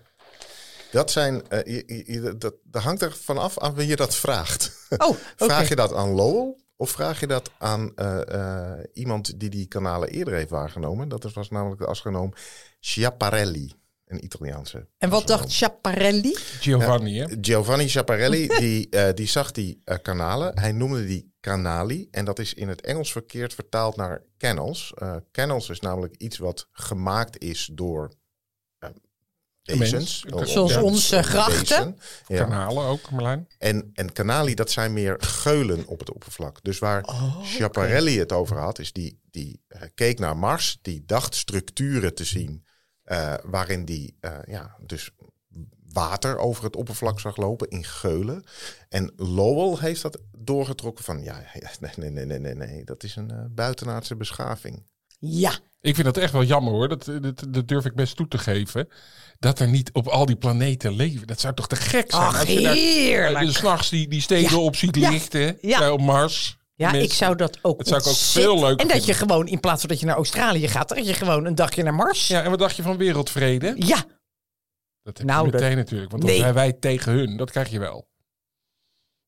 Dat 0.91 1.11
zijn, 1.11 1.49
eh, 1.49 1.65
je, 1.77 1.83
je- 1.87 2.13
je- 2.13 2.39
dat, 2.39 2.55
dat 2.65 2.83
hangt 2.83 3.03
er 3.03 3.13
vanaf 3.17 3.59
aan 3.59 3.75
wie 3.75 3.87
je 3.87 3.97
dat 3.97 4.15
vraagt. 4.15 4.87
Oh. 4.97 5.17
Vraag 5.37 5.69
je 5.69 5.77
dat 5.77 5.95
aan 5.95 6.11
Lowell 6.11 6.55
of 6.77 6.91
vraag 6.91 7.21
je 7.21 7.27
dat 7.27 7.51
aan 7.59 7.93
eh, 7.97 8.35
eh, 8.35 8.85
iemand 8.93 9.41
die 9.41 9.49
die 9.51 9.67
kanalen 9.67 10.09
eerder 10.09 10.35
heeft 10.35 10.51
waargenomen? 10.51 11.09
Dat 11.09 11.33
was 11.33 11.51
namelijk 11.51 11.81
de 11.81 11.87
astronoom 11.87 12.33
Schiaparelli. 12.81 13.73
Een 14.09 14.25
Italiaanse. 14.25 14.87
En 14.99 15.11
wat 15.11 15.27
dacht 15.27 15.51
Schiaparelli? 15.51 16.37
Giovanni, 16.61 17.19
hè? 17.19 17.27
Giovanni 17.41 17.89
Schiaparelli, 17.89 18.47
die, 18.61 18.89
eh, 18.89 19.15
die 19.15 19.27
zag 19.27 19.53
die 19.53 19.81
eh, 19.85 19.97
kanalen. 20.03 20.59
Hij 20.59 20.73
noemde 20.73 21.07
die 21.07 21.33
canali. 21.41 22.09
En 22.11 22.25
dat 22.25 22.39
is 22.39 22.55
in 22.55 22.69
het 22.69 22.81
Engels 22.81 23.13
verkeerd 23.13 23.55
vertaald 23.55 23.97
naar 23.97 24.23
canals. 24.39 24.93
Eh 24.97 25.17
canals 25.33 25.69
is 25.69 25.81
namelijk 25.81 26.17
iets 26.17 26.39
wat 26.39 26.69
gemaakt 26.73 27.39
is 27.43 27.71
door 27.73 28.13
eh, 28.79 28.91
wezens. 29.63 30.25
Zoals 30.43 30.73
ja, 30.73 30.83
onze 30.83 31.23
grachten. 31.23 31.99
Ja. 32.27 32.45
Kanalen 32.45 32.85
ook, 32.85 33.11
Marlijn. 33.11 33.49
En, 33.59 33.91
en 33.95 34.13
kanali, 34.13 34.55
dat 34.55 34.71
zijn 34.71 34.93
meer 34.93 35.17
geulen 35.19 35.87
op 35.87 35.99
het 35.99 36.13
oppervlak. 36.13 36.59
Dus 36.63 36.79
waar 36.79 37.03
Oh, 37.03 37.45
Schiaparelli 37.45 38.19
het 38.19 38.33
over 38.33 38.57
had, 38.57 38.79
is 38.79 38.93
die, 38.93 39.21
die 39.31 39.61
keek 39.95 40.19
naar 40.19 40.37
Mars, 40.37 40.79
die 40.83 41.03
dacht 41.07 41.35
structuren 41.35 42.15
te 42.15 42.25
zien 42.25 42.67
eh, 43.09 43.35
waarin 43.45 43.85
die 43.85 44.15
eh, 44.21 44.33
ja, 44.47 44.77
dus 44.87 45.11
water 45.93 46.39
over 46.39 46.65
het 46.65 46.77
oppervlak 46.77 47.21
zag 47.21 47.37
lopen 47.37 47.69
in 47.69 47.85
geulen. 47.85 48.45
En 48.89 49.13
Lowell 49.17 49.89
heeft 49.89 50.03
dat 50.03 50.19
doorgetrokken 50.39 51.05
van, 51.05 51.23
ja, 51.23 51.43
nee, 51.81 51.91
nee, 51.97 52.11
nee, 52.11 52.25
nee, 52.27 52.39
nee, 52.39 52.55
nee, 52.55 52.85
dat 52.85 53.03
is 53.03 53.17
een 53.17 53.31
eh, 53.31 53.45
buitenaardse 53.51 54.17
beschaving. 54.17 54.83
Ja, 55.21 55.53
Ik 55.81 55.95
vind 55.95 56.07
dat 56.07 56.17
echt 56.17 56.33
wel 56.33 56.43
jammer 56.45 56.73
hoor. 56.73 56.89
Dat, 56.89 57.05
dat, 57.05 57.45
dat 57.49 57.69
durf 57.69 57.85
ik 57.85 57.95
best 57.95 58.17
toe 58.17 58.29
te 58.29 58.39
geven. 58.39 58.89
Dat 59.39 59.59
er 59.59 59.69
niet 59.69 59.93
op 59.93 60.07
al 60.07 60.27
die 60.27 60.37
planeten 60.37 60.93
leven. 60.93 61.27
Dat 61.27 61.41
zou 61.41 61.55
toch 61.55 61.69
te 61.69 61.77
gek 61.77 62.11
zijn? 62.11 62.23
ach 62.23 62.39
als 62.41 62.49
je 62.49 62.61
daar 62.61 62.75
heerlijk. 62.75 63.45
uh, 63.45 63.51
s'nachts 63.51 63.89
die, 63.89 64.09
die 64.09 64.21
steden 64.21 64.51
Ja. 64.51 64.57
op 64.57 64.77
ziet 64.77 64.97
lichten. 64.97 65.59
Ja. 65.61 65.79
daar 65.79 65.93
op 65.93 66.01
Mars. 66.01 66.58
Ja, 66.79 66.91
Mensen- 66.91 67.09
ik 67.11 67.13
zou 67.17 67.37
dat 67.37 67.59
ook 67.63 67.79
Dat 67.79 67.87
zou 67.87 68.01
ik 68.01 68.07
ook 68.07 68.15
veel 68.15 68.61
leuker 68.61 68.87
En 68.87 68.89
dat 68.95 69.05
je 69.07 69.15
gewoon, 69.15 69.47
in 69.47 69.61
plaats 69.61 69.81
van 69.81 69.89
dat 69.89 70.01
je 70.01 70.07
naar 70.07 70.17
Australië 70.17 70.69
gaat, 70.69 70.89
dat 70.89 71.07
je 71.07 71.15
gewoon 71.15 71.45
een 71.45 71.55
dagje 71.55 71.83
naar 71.83 71.95
Mars. 71.95 72.27
Ja, 72.29 72.37
Ja, 72.39 72.45
en 72.45 72.51
wat 72.51 72.59
dacht 72.59 72.77
je 72.77 72.83
van 72.83 72.97
wereldvrede? 72.97 73.75
Dat 75.03 75.19
heb 75.19 75.27
Nou, 75.27 75.45
je 75.47 75.51
dat- 75.53 75.61
meteen 75.61 75.77
natuurlijk. 75.77 76.11
Want 76.11 76.23
dan 76.23 76.31
Nee. 76.33 76.41
zijn 76.41 76.55
wij 76.55 76.73
tegen 76.73 77.13
hun. 77.13 77.37
Dat 77.37 77.51
krijg 77.51 77.69
je 77.71 77.79
wel. 77.79 78.09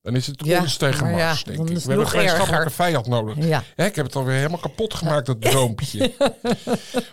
Dan 0.02 0.16
is 0.16 0.26
het 0.26 0.44
Ja, 0.44 0.60
ons 0.60 0.76
tegen 0.76 1.06
ja, 1.16 1.26
Mars, 1.26 1.44
denk 1.44 1.58
ik. 1.58 1.64
We 1.66 1.72
hebben 1.72 1.96
nog 1.96 2.04
een 2.04 2.10
gemeenschappelijke 2.10 2.70
vijand 2.70 3.06
nodig. 3.06 3.36
Ja. 3.46 3.62
Ja, 3.76 3.84
ik 3.84 3.96
heb 3.96 4.06
het 4.06 4.16
alweer 4.16 4.36
helemaal 4.36 4.58
kapot 4.58 4.94
gemaakt, 4.94 5.26
dat 5.26 5.40
droompje. 5.50 6.12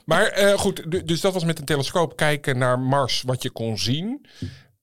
maar 0.05 0.25
eh, 0.27 0.53
goed, 0.57 0.91
du- 0.91 1.03
dus 1.03 1.21
dat 1.21 1.33
was 1.33 1.43
met 1.43 1.59
een 1.59 1.65
telescoop 1.65 2.15
kijken 2.15 2.57
naar 2.57 2.79
Mars, 2.79 3.21
wat 3.25 3.41
je 3.43 3.49
kon 3.49 3.77
zien. 3.77 4.25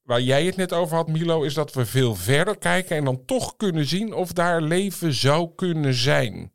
Waar 0.04 0.20
jij 0.20 0.44
het 0.44 0.56
net 0.56 0.73
over 0.73 0.96
had, 0.96 1.08
Milo, 1.08 1.42
is 1.42 1.54
dat 1.54 1.73
we 1.73 1.87
veel 1.87 2.14
verder 2.14 2.58
kijken 2.58 2.96
en 2.96 3.04
dan 3.04 3.25
toch 3.25 3.56
kunnen 3.56 3.87
zien 3.87 4.12
of 4.12 4.32
daar 4.32 4.62
leven 4.62 5.12
zou 5.12 5.50
kunnen 5.54 5.94
zijn. 5.94 6.52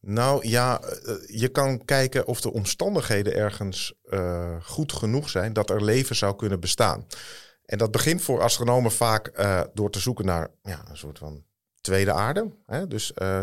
Nou 0.00 0.48
ja, 0.48 0.80
eh, 0.80 1.14
je 1.26 1.48
kan 1.48 1.84
kijken 1.84 2.26
of 2.26 2.40
de 2.40 2.52
omstandigheden 2.52 3.34
ergens 3.34 3.94
eh, 4.04 4.56
goed 4.62 4.92
genoeg 4.92 5.28
zijn 5.28 5.52
dat 5.52 5.70
er 5.70 5.84
leven 5.84 6.16
zou 6.16 6.36
kunnen 6.36 6.60
bestaan. 6.60 7.06
En 7.64 7.78
dat 7.78 7.90
begint 7.90 8.22
voor 8.22 8.42
astronomen 8.42 8.92
vaak 8.92 9.26
eh, 9.26 9.60
door 9.74 9.90
te 9.90 10.00
zoeken 10.00 10.24
naar 10.24 10.48
ja, 10.62 10.82
een 10.88 10.96
soort 10.96 11.18
van 11.18 11.44
tweede 11.80 12.12
aarde. 12.12 12.50
Hè? 12.66 12.86
Dus, 12.86 13.12
eh, 13.12 13.38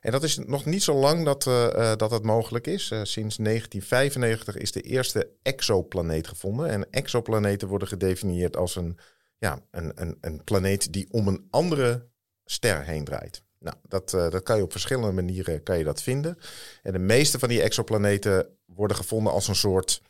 en 0.00 0.10
dat 0.10 0.22
is 0.22 0.38
nog 0.38 0.64
niet 0.64 0.82
zo 0.82 0.94
lang 0.94 1.24
dat, 1.24 1.46
eh, 1.46 1.90
eh, 1.92 1.98
dat 1.98 2.10
het 2.10 2.22
mogelijk 2.22 2.66
is. 2.66 2.92
Sinds 3.02 3.36
1995 3.36 4.56
is 4.56 4.72
de 4.72 4.80
eerste 4.80 5.30
exoplaneet 5.42 6.26
gevonden. 6.26 6.68
En 6.68 6.90
exoplaneten 6.90 7.68
worden 7.68 7.88
gedefinieerd 7.88 8.56
als 8.56 8.76
een, 8.76 8.98
ja, 9.38 9.58
een, 9.70 9.92
een, 9.94 10.18
een 10.20 10.44
planeet 10.44 10.92
die 10.92 11.06
om 11.10 11.28
een 11.28 11.46
andere 11.50 12.06
ster 12.44 12.84
heen 12.84 13.04
draait. 13.04 13.42
Nou, 13.58 13.76
dat, 13.88 14.10
dat 14.10 14.42
kan 14.42 14.56
je 14.56 14.62
op 14.62 14.70
verschillende 14.70 15.12
manieren 15.12 15.62
kan 15.62 15.78
je 15.78 15.84
dat 15.84 16.02
vinden. 16.02 16.38
En 16.82 16.92
de 16.92 16.98
meeste 16.98 17.38
van 17.38 17.48
die 17.48 17.62
exoplaneten 17.62 18.46
worden 18.66 18.96
gevonden 18.96 19.32
als 19.32 19.48
een 19.48 19.54
soort 19.54 20.02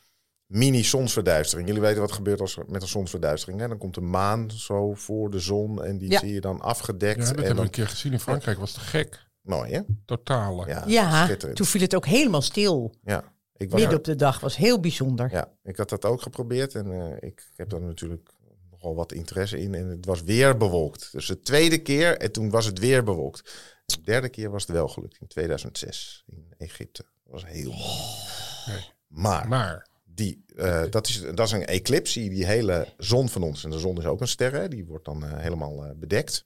mini-zonsverduistering. 0.47 1.67
Jullie 1.67 1.83
weten 1.83 1.99
wat 1.99 2.09
er 2.09 2.15
gebeurt 2.15 2.41
als 2.41 2.57
met 2.67 2.81
een 2.81 2.87
zonsverduistering. 2.87 3.59
Hè? 3.61 3.67
Dan 3.67 3.77
komt 3.77 3.93
de 3.95 4.01
maan 4.01 4.51
zo 4.51 4.93
voor 4.93 5.29
de 5.29 5.39
zon 5.39 5.83
en 5.83 5.97
die 5.97 6.11
Ja. 6.11 6.19
zie 6.19 6.33
je 6.33 6.41
dan 6.41 6.61
afgedekt. 6.61 7.19
Ja, 7.19 7.21
dat 7.25 7.29
en 7.29 7.35
hebben 7.35 7.49
we 7.49 7.55
dan... 7.55 7.65
een 7.65 7.71
keer 7.71 7.87
gezien 7.87 8.11
in 8.11 8.19
Frankrijk. 8.19 8.57
Was 8.59 8.71
te 8.71 8.79
gek. 8.79 9.23
Mooi, 9.41 9.71
hè? 9.73 9.81
Totale. 10.05 10.85
Ja, 10.87 11.27
toen 11.53 11.65
viel 11.65 11.81
het 11.81 11.95
ook 11.95 12.05
helemaal 12.05 12.41
stil. 12.41 12.95
Ja, 13.03 13.33
ik 13.57 13.69
was 13.71 13.79
Midden 13.79 13.97
op 13.97 14.03
de 14.03 14.15
dag 14.15 14.39
was 14.39 14.55
heel 14.55 14.79
bijzonder. 14.79 15.31
Ja, 15.31 15.51
ik 15.63 15.77
had 15.77 15.89
dat 15.89 16.05
ook 16.05 16.21
geprobeerd 16.21 16.75
en 16.75 16.91
eh, 16.91 17.29
ik 17.29 17.49
heb 17.55 17.69
daar 17.69 17.81
natuurlijk 17.81 18.29
nogal 18.71 18.95
wat 18.95 19.11
interesse 19.11 19.59
in. 19.59 19.73
En 19.73 19.87
het 19.87 20.05
was 20.05 20.21
weer 20.23 20.57
bewolkt. 20.57 21.11
Dus 21.11 21.25
de 21.27 21.39
tweede 21.39 21.77
keer 21.77 22.17
en 22.17 22.31
toen 22.31 22.49
was 22.49 22.65
het 22.65 22.79
weer 22.79 23.03
bewolkt. 23.03 23.53
De 23.85 24.01
derde 24.01 24.29
keer 24.29 24.49
was 24.49 24.61
het 24.67 24.71
wel 24.71 24.87
gelukt 24.87 25.17
in 25.21 25.27
2006 25.27 26.23
in 26.27 26.53
Egypte. 26.57 27.03
Dat 27.23 27.33
was 27.33 27.45
heel 27.45 27.71
mooi. 27.71 27.83
Nee. 28.65 28.89
Maar 29.07 29.47
Maar, 29.47 29.87
die, 30.15 30.43
eh, 30.55 30.83
dat, 30.89 31.07
is, 31.07 31.21
dat 31.21 31.45
is 31.45 31.51
een 31.51 31.65
eclipse, 31.65 32.29
die 32.29 32.45
hele 32.45 32.93
zon 32.97 33.29
van 33.29 33.43
ons. 33.43 33.63
En 33.63 33.69
de 33.69 33.79
zon 33.79 33.97
is 33.97 34.05
ook 34.05 34.21
een 34.21 34.27
ster, 34.27 34.53
hè, 34.53 34.67
die 34.67 34.85
wordt 34.85 35.05
dan 35.05 35.25
eh, 35.25 35.37
helemaal 35.37 35.85
eh, 35.85 35.91
bedekt. 35.95 36.45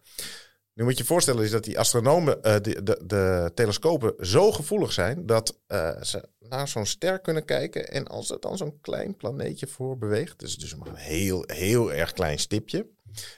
Nu 0.73 0.83
moet 0.83 0.93
je 0.93 1.01
je 1.01 1.07
voorstellen 1.09 1.43
is 1.43 1.51
dat 1.51 1.63
die 1.63 1.79
astronomen, 1.79 2.41
de, 2.41 2.83
de, 2.83 3.01
de 3.05 3.51
telescopen 3.53 4.13
zo 4.19 4.51
gevoelig 4.51 4.91
zijn 4.91 5.25
dat 5.25 5.59
ze 6.01 6.29
naar 6.39 6.67
zo'n 6.67 6.85
ster 6.85 7.19
kunnen 7.19 7.45
kijken. 7.45 7.87
En 7.87 8.07
als 8.07 8.31
er 8.31 8.39
dan 8.39 8.57
zo'n 8.57 8.81
klein 8.81 9.15
planeetje 9.15 9.67
voor 9.67 9.97
beweegt, 9.97 10.39
dus, 10.39 10.57
dus 10.57 10.75
maar 10.75 10.87
een 10.87 10.95
heel, 10.95 11.43
heel 11.47 11.93
erg 11.93 12.13
klein 12.13 12.39
stipje. 12.39 12.87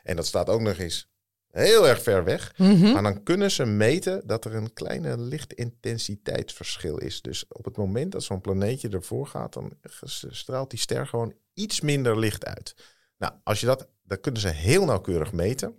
En 0.03 0.15
dat 0.15 0.25
staat 0.25 0.49
ook 0.49 0.61
nog 0.61 0.77
eens 0.77 1.09
heel 1.51 1.87
erg 1.87 2.01
ver 2.01 2.23
weg. 2.23 2.53
Mhm. 2.57 2.91
Maar 2.91 3.03
dan 3.03 3.23
kunnen 3.23 3.51
ze 3.51 3.65
meten 3.65 4.21
dat 4.25 4.45
er 4.45 4.55
een 4.55 4.73
kleine 4.73 5.17
lichtintensiteitsverschil 5.17 6.97
is. 6.97 7.21
Dus 7.21 7.45
op 7.47 7.65
het 7.65 7.77
moment 7.77 8.11
dat 8.11 8.23
zo'n 8.23 8.41
planeetje 8.41 8.89
ervoor 8.89 9.27
gaat, 9.27 9.53
dan 9.53 9.71
straalt 10.29 10.69
die 10.69 10.79
ster 10.79 11.07
gewoon 11.07 11.33
iets 11.53 11.81
minder 11.81 12.19
licht 12.19 12.45
uit. 12.45 12.75
Nou, 13.17 13.33
als 13.43 13.59
je 13.59 13.65
dat, 13.65 13.87
dan 14.03 14.19
kunnen 14.19 14.41
ze 14.41 14.47
heel 14.47 14.85
nauwkeurig 14.85 15.31
meten. 15.31 15.75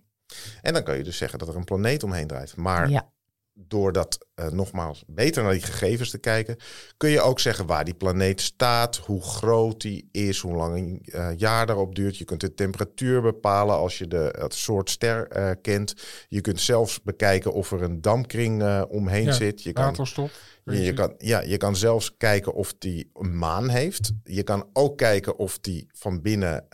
En 0.62 0.72
dan 0.72 0.82
kan 0.82 0.96
je 0.96 1.04
dus 1.04 1.16
zeggen 1.16 1.38
dat 1.38 1.48
er 1.48 1.56
een 1.56 1.64
planeet 1.64 2.02
omheen 2.02 2.26
draait. 2.26 2.56
Maar 2.56 2.90
Ja. 2.90 3.12
Door 3.54 3.92
dat 3.92 4.26
eh, 4.34 4.48
nogmaals 4.48 5.04
beter 5.06 5.42
naar 5.42 5.52
die 5.52 5.62
gegevens 5.62 6.10
te 6.10 6.18
kijken, 6.18 6.56
kun 6.96 7.10
je 7.10 7.20
ook 7.20 7.40
zeggen 7.40 7.66
waar 7.66 7.84
die 7.84 7.94
planeet 7.94 8.40
staat, 8.40 8.96
hoe 8.96 9.22
groot 9.22 9.80
die 9.80 10.08
is, 10.12 10.38
hoe 10.38 10.54
lang 10.54 10.76
een 10.76 11.00
eh, 11.04 11.28
jaar 11.36 11.66
daarop 11.66 11.94
duurt. 11.94 12.16
Je 12.16 12.24
kunt 12.24 12.40
de 12.40 12.54
temperatuur 12.54 13.22
bepalen 13.22 13.76
als 13.76 13.98
je 13.98 14.08
de, 14.08 14.34
het 14.38 14.54
soort 14.54 14.90
ster 14.90 15.28
eh, 15.28 15.50
kent. 15.62 15.94
Je 16.28 16.40
kunt 16.40 16.60
zelfs 16.60 17.02
bekijken 17.02 17.52
of 17.52 17.72
er 17.72 17.82
een 17.82 18.00
dampkring 18.00 18.84
omheen 18.88 19.24
Ja, 19.24 19.32
zit. 19.32 19.62
Je 19.62 19.72
kan, 19.72 19.84
waterstof. 19.84 20.32
je, 20.64 20.82
je 20.82 20.92
kan, 20.92 21.14
ja, 21.18 21.40
je 21.40 21.56
kan 21.56 21.76
zelfs 21.76 22.16
kijken 22.16 22.54
of 22.54 22.74
die 22.78 23.10
een 23.14 23.38
maan 23.38 23.68
heeft. 23.68 24.12
Je 24.24 24.42
kan 24.42 24.68
ook 24.72 24.98
kijken 24.98 25.36
of 25.38 25.58
die 25.58 25.86
van 25.92 26.22
binnen, 26.22 26.66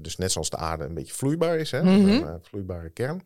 dus 0.00 0.16
net 0.16 0.32
zoals 0.32 0.50
de 0.50 0.56
aarde, 0.56 0.84
een 0.84 0.94
beetje 0.94 1.14
vloeibaar 1.14 1.58
is. 1.58 1.70
Hè? 1.70 1.82
Mhm. 1.82 2.08
Een 2.08 2.38
vloeibare 2.42 2.90
kern. 2.90 3.22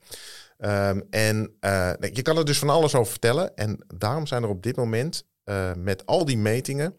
Ehm, 0.58 1.00
en 1.10 1.56
eh, 1.60 1.92
je 2.12 2.22
kan 2.22 2.36
er 2.36 2.44
dus 2.44 2.58
van 2.58 2.68
alles 2.68 2.94
over 2.94 3.10
vertellen. 3.10 3.56
En 3.56 3.84
daarom 3.94 4.26
zijn 4.26 4.42
er 4.42 4.48
op 4.48 4.62
dit 4.62 4.76
moment 4.76 5.26
eh, 5.44 5.74
met 5.74 6.06
al 6.06 6.24
die 6.24 6.38
metingen 6.38 6.96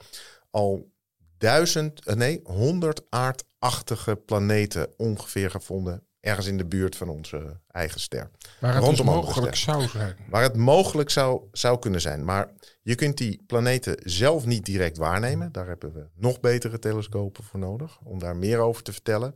al 0.49 0.91
duizend, 1.37 2.05
eh, 2.05 2.15
nee, 2.15 2.39
honderd 2.43 3.01
aardachtige 3.09 4.15
planeten 4.15 4.93
ongeveer 4.97 5.51
gevonden. 5.51 6.03
Ergens 6.19 6.47
in 6.47 6.57
de 6.57 6.65
buurt 6.65 6.95
van 6.95 7.09
onze 7.09 7.59
eigen 7.67 7.99
ster. 7.99 8.31
Waar 8.59 8.73
het 8.73 8.79
dus 8.79 8.97
Rondom 8.97 9.05
mogelijk 9.05 9.55
zou 9.55 9.87
zijn. 9.87 10.17
Waar 10.29 10.43
het 10.43 10.55
mogelijk 10.55 11.09
zou, 11.09 11.41
zou 11.51 11.79
kunnen 11.79 12.01
zijn. 12.01 12.25
Maar 12.25 12.51
je 12.81 12.95
kunt 12.95 13.17
die 13.17 13.43
planeten 13.47 13.95
zelf 14.03 14.45
niet 14.45 14.65
direct 14.65 14.97
waarnemen. 14.97 15.51
Daar 15.51 15.67
hebben 15.67 15.93
we 15.93 16.07
nog 16.15 16.39
betere 16.39 16.79
telescopen 16.79 17.43
voor 17.43 17.59
nodig. 17.59 17.99
Om 18.03 18.19
daar 18.19 18.35
meer 18.35 18.59
over 18.59 18.83
te 18.83 18.91
vertellen. 18.91 19.35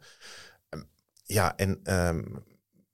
Ehm, 0.70 0.82
Ja, 1.24 1.56
en 1.56 1.80
ehm, 1.84 2.24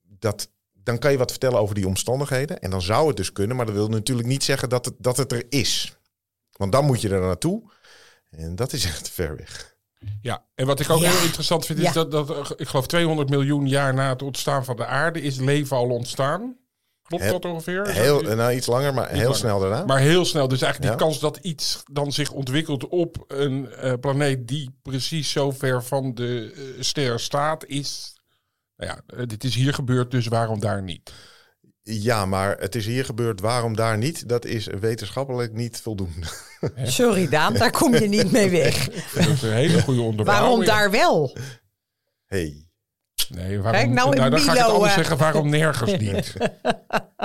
dat, 0.02 0.50
dan 0.84 0.98
kan 1.00 1.12
je 1.12 1.18
wat 1.18 1.32
vertellen 1.32 1.60
over 1.60 1.76
die 1.76 1.88
omstandigheden. 1.88 2.60
En 2.60 2.70
dan 2.70 2.82
zou 2.82 3.08
het 3.08 3.18
dus 3.18 3.32
kunnen. 3.32 3.56
Maar 3.56 3.66
dat 3.66 3.76
wil 3.76 3.88
natuurlijk 3.90 4.28
niet 4.28 4.44
zeggen 4.44 4.70
dat 4.70 4.86
het, 4.86 4.94
dat 4.98 5.18
het 5.18 5.32
er 5.32 5.44
is. 5.50 5.98
Want 6.52 6.72
dan 6.72 6.86
moet 6.86 7.02
je 7.02 7.10
er 7.10 7.22
naartoe. 7.22 7.62
En 8.30 8.56
dat 8.56 8.74
is 8.74 8.86
echt 8.94 9.10
ver 9.10 9.36
weg. 9.36 9.78
Ja, 10.22 10.44
en 10.56 10.66
wat 10.66 10.80
ik 10.80 10.90
ook 10.90 11.00
Ja. 11.02 11.10
heel 11.12 11.24
interessant 11.26 11.66
vind, 11.66 11.80
is 11.80 11.86
Ja. 11.86 11.92
dat, 11.94 12.12
dat 12.12 12.30
er, 12.30 12.54
ik 12.56 12.68
geloof 12.68 12.88
200 12.88 13.30
miljoen 13.30 13.68
jaar 13.68 13.94
na 13.94 14.10
het 14.10 14.22
ontstaan 14.22 14.66
van 14.66 14.76
de 14.76 14.86
aarde 14.86 15.22
is 15.22 15.36
leven 15.38 15.78
al 15.78 15.90
ontstaan. 15.90 16.58
Klopt 17.04 17.24
Heel- 17.24 17.40
dat 17.40 17.52
ongeveer? 17.52 17.88
Heel, 17.88 18.22
nou, 18.22 18.54
iets 18.54 18.68
langer, 18.68 18.94
maar 18.94 19.10
heel 19.10 19.20
langer. 19.22 19.36
snel 19.36 19.60
daarna. 19.60 19.86
maar 19.86 20.00
heel 20.00 20.26
snel. 20.26 20.48
Dus 20.48 20.62
eigenlijk 20.62 20.94
die 20.94 21.06
kans 21.06 21.20
dat 21.20 21.38
iets 21.38 21.84
dan 21.92 22.12
zich 22.12 22.32
ontwikkelt 22.32 22.88
op 22.88 23.24
een 23.28 23.72
eh, 23.72 23.94
planeet 24.00 24.48
die 24.48 24.80
precies 24.82 25.30
zo 25.32 25.52
ver 25.52 25.84
van 25.84 26.14
de 26.14 26.52
eh, 26.56 26.62
ster 26.84 27.20
staat, 27.20 27.66
is. 27.66 28.14
Nou 28.80 28.92
ja, 28.92 29.18
eh, 29.18 29.28
dit 29.28 29.44
is 29.44 29.56
hier 29.56 29.74
gebeurd, 29.74 30.12
dus 30.12 30.28
waarom 30.28 30.60
daar 30.60 30.82
niet? 30.82 31.12
Ja, 31.82 32.26
maar 32.26 32.58
het 32.58 32.76
is 32.76 32.86
hier 32.86 33.06
gebeurd. 33.06 33.42
Waarom 33.42 33.76
daar 33.76 33.98
niet? 33.98 34.30
Dat 34.30 34.46
is 34.46 34.68
wetenschappelijk 34.80 35.54
niet 35.54 35.82
voldoende. 35.82 36.28
Sorry 36.84 37.30
Daan, 37.30 37.54
daar 37.54 37.72
kom 37.72 37.94
je 37.94 38.08
niet 38.08 38.32
mee 38.32 38.50
weg. 38.50 38.76
Vind 38.92 39.26
het 39.28 39.42
een 39.42 39.54
hele 39.54 39.82
goede 39.82 40.02
onderbouwing. 40.02 40.48
Waarom 40.48 40.66
daar 40.66 40.92
wel? 40.92 41.38
Hey. 42.26 42.68
Nee, 43.30 43.62
waarom, 43.62 43.82
Kijk, 43.82 43.94
nou 43.94 44.16
dan 44.16 44.20
ga 44.20 44.26
ik 44.26 44.34
het 44.34 44.46
Milo, 44.54 44.74
anders 44.74 44.90
eh. 44.90 44.98
zeggen. 44.98 45.18
Waarom 45.18 45.50
nergens 45.50 45.98
niet? 46.08 46.34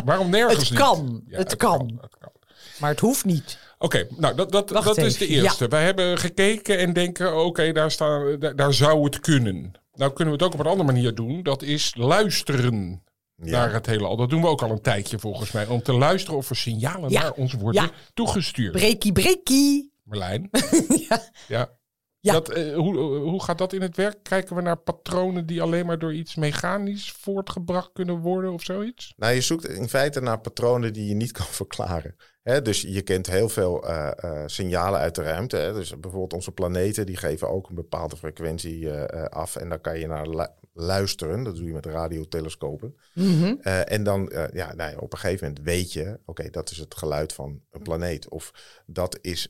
waarom 0.05 0.31
nergens 0.31 0.59
Het 0.59 0.71
niet? 0.71 0.79
kan, 0.79 1.23
Ja, 1.27 1.39
het 1.39 1.57
kan. 1.57 1.99
Het 2.01 2.17
kan. 2.19 2.33
Maar 2.79 2.91
het 2.91 3.01
hoeft 3.01 3.25
niet. 3.25 3.59
Oké, 3.79 4.07
nou 4.17 4.35
dat, 4.35 4.53
dat, 4.53 4.71
Wacht 4.71 4.87
dat 4.87 4.97
is 4.97 5.17
de 5.19 5.27
eerste. 5.27 5.69
Wij 5.69 5.85
hebben 5.85 6.19
gekeken 6.19 6.79
en 6.79 6.93
denken, 6.93 7.45
oké, 7.45 7.73
daar, 7.73 7.91
staan, 7.91 8.39
daar, 8.39 8.57
daar 8.57 8.75
zou 8.75 9.05
het 9.05 9.21
kunnen. 9.21 9.73
Nou 9.95 10.13
kunnen 10.13 10.35
we 10.35 10.45
het 10.45 10.53
ook 10.53 10.61
op 10.61 10.67
een 10.67 10.71
andere 10.73 10.93
manier 10.93 11.15
doen. 11.15 11.43
Dat 11.43 11.63
is 11.63 11.95
luisteren 11.97 13.03
naar 13.37 13.73
het 13.73 13.87
hele 13.87 14.07
al. 14.07 14.17
Dat 14.17 14.31
doen 14.31 14.41
we 14.41 14.49
ook 14.49 14.63
al 14.63 14.71
een 14.71 14.81
tijdje 14.81 15.19
volgens 15.19 15.53
mij. 15.53 15.67
Om 15.67 15.83
te 15.83 15.93
luisteren 15.93 16.39
of 16.39 16.51
er 16.51 16.57
signalen 16.57 17.11
Ja, 17.11 17.23
naar 17.23 17.33
ons 17.33 17.53
worden 17.53 17.83
ja. 17.83 17.91
toegestuurd. 18.15 18.73
Breekie, 18.73 19.13
breekie. 19.13 19.93
Marlijn, 20.05 20.51
ja. 21.09 21.23
ja. 21.49 21.77
Ja. 22.25 22.33
Dat, 22.33 22.49
eh, 22.49 22.75
hoe, 22.75 22.97
hoe 23.19 23.43
gaat 23.43 23.59
dat 23.59 23.73
in 23.73 23.83
het 23.83 23.97
werk? 23.97 24.23
Kijken 24.23 24.57
we 24.57 24.63
naar 24.63 24.77
patronen 24.77 25.47
die 25.47 25.63
alleen 25.63 25.87
maar 25.87 25.99
door 25.99 26.15
iets 26.15 26.35
mechanisch 26.35 27.13
voortgebracht 27.13 27.91
kunnen 27.93 28.19
worden 28.19 28.53
of 28.53 28.63
zoiets? 28.63 29.13
Nou, 29.17 29.35
je 29.35 29.41
zoekt 29.41 29.69
in 29.69 29.89
feite 29.89 30.21
naar 30.21 30.41
patronen 30.41 30.93
die 30.93 31.09
je 31.09 31.15
niet 31.15 31.33
kan 31.39 31.47
verklaren. 31.47 32.17
Dus 32.45 32.81
je 32.81 33.03
kent 33.03 33.27
heel 33.27 33.49
veel 33.49 33.89
eh, 33.89 34.11
eh, 34.17 34.43
signalen 34.47 35.01
uit 35.01 35.15
de 35.15 35.23
ruimte. 35.23 35.57
Hè. 35.57 35.73
Dus 35.73 35.91
bijvoorbeeld 35.91 36.33
onze 36.33 36.53
planeten, 36.53 37.07
die 37.07 37.17
geven 37.17 37.49
ook 37.49 37.69
een 37.69 37.75
bepaalde 37.75 38.17
frequentie 38.17 38.91
eh, 38.91 39.25
af. 39.25 39.57
En 39.57 39.69
daar 39.69 39.79
kan 39.79 39.99
je 39.99 40.07
naar 40.07 40.29
lu- 40.29 40.47
luisteren. 40.73 41.43
Dat 41.45 41.57
doe 41.57 41.67
je 41.67 41.73
met 41.73 41.87
radiotelescopen. 41.87 42.97
Mhm. 43.15 43.55
En 43.65 44.05
dan, 44.05 44.33
ja, 44.53 44.75
nou 44.75 44.91
ja, 44.91 44.99
op 44.99 45.13
een 45.13 45.19
gegeven 45.19 45.47
moment 45.47 45.65
weet 45.65 45.93
je, 45.93 46.19
oké, 46.25 46.51
dat 46.51 46.71
is 46.71 46.79
het 46.79 46.95
geluid 46.95 47.33
van 47.33 47.61
een 47.71 47.83
planeet. 47.83 48.29
Of 48.29 48.53
dat, 48.87 49.19
is, 49.21 49.49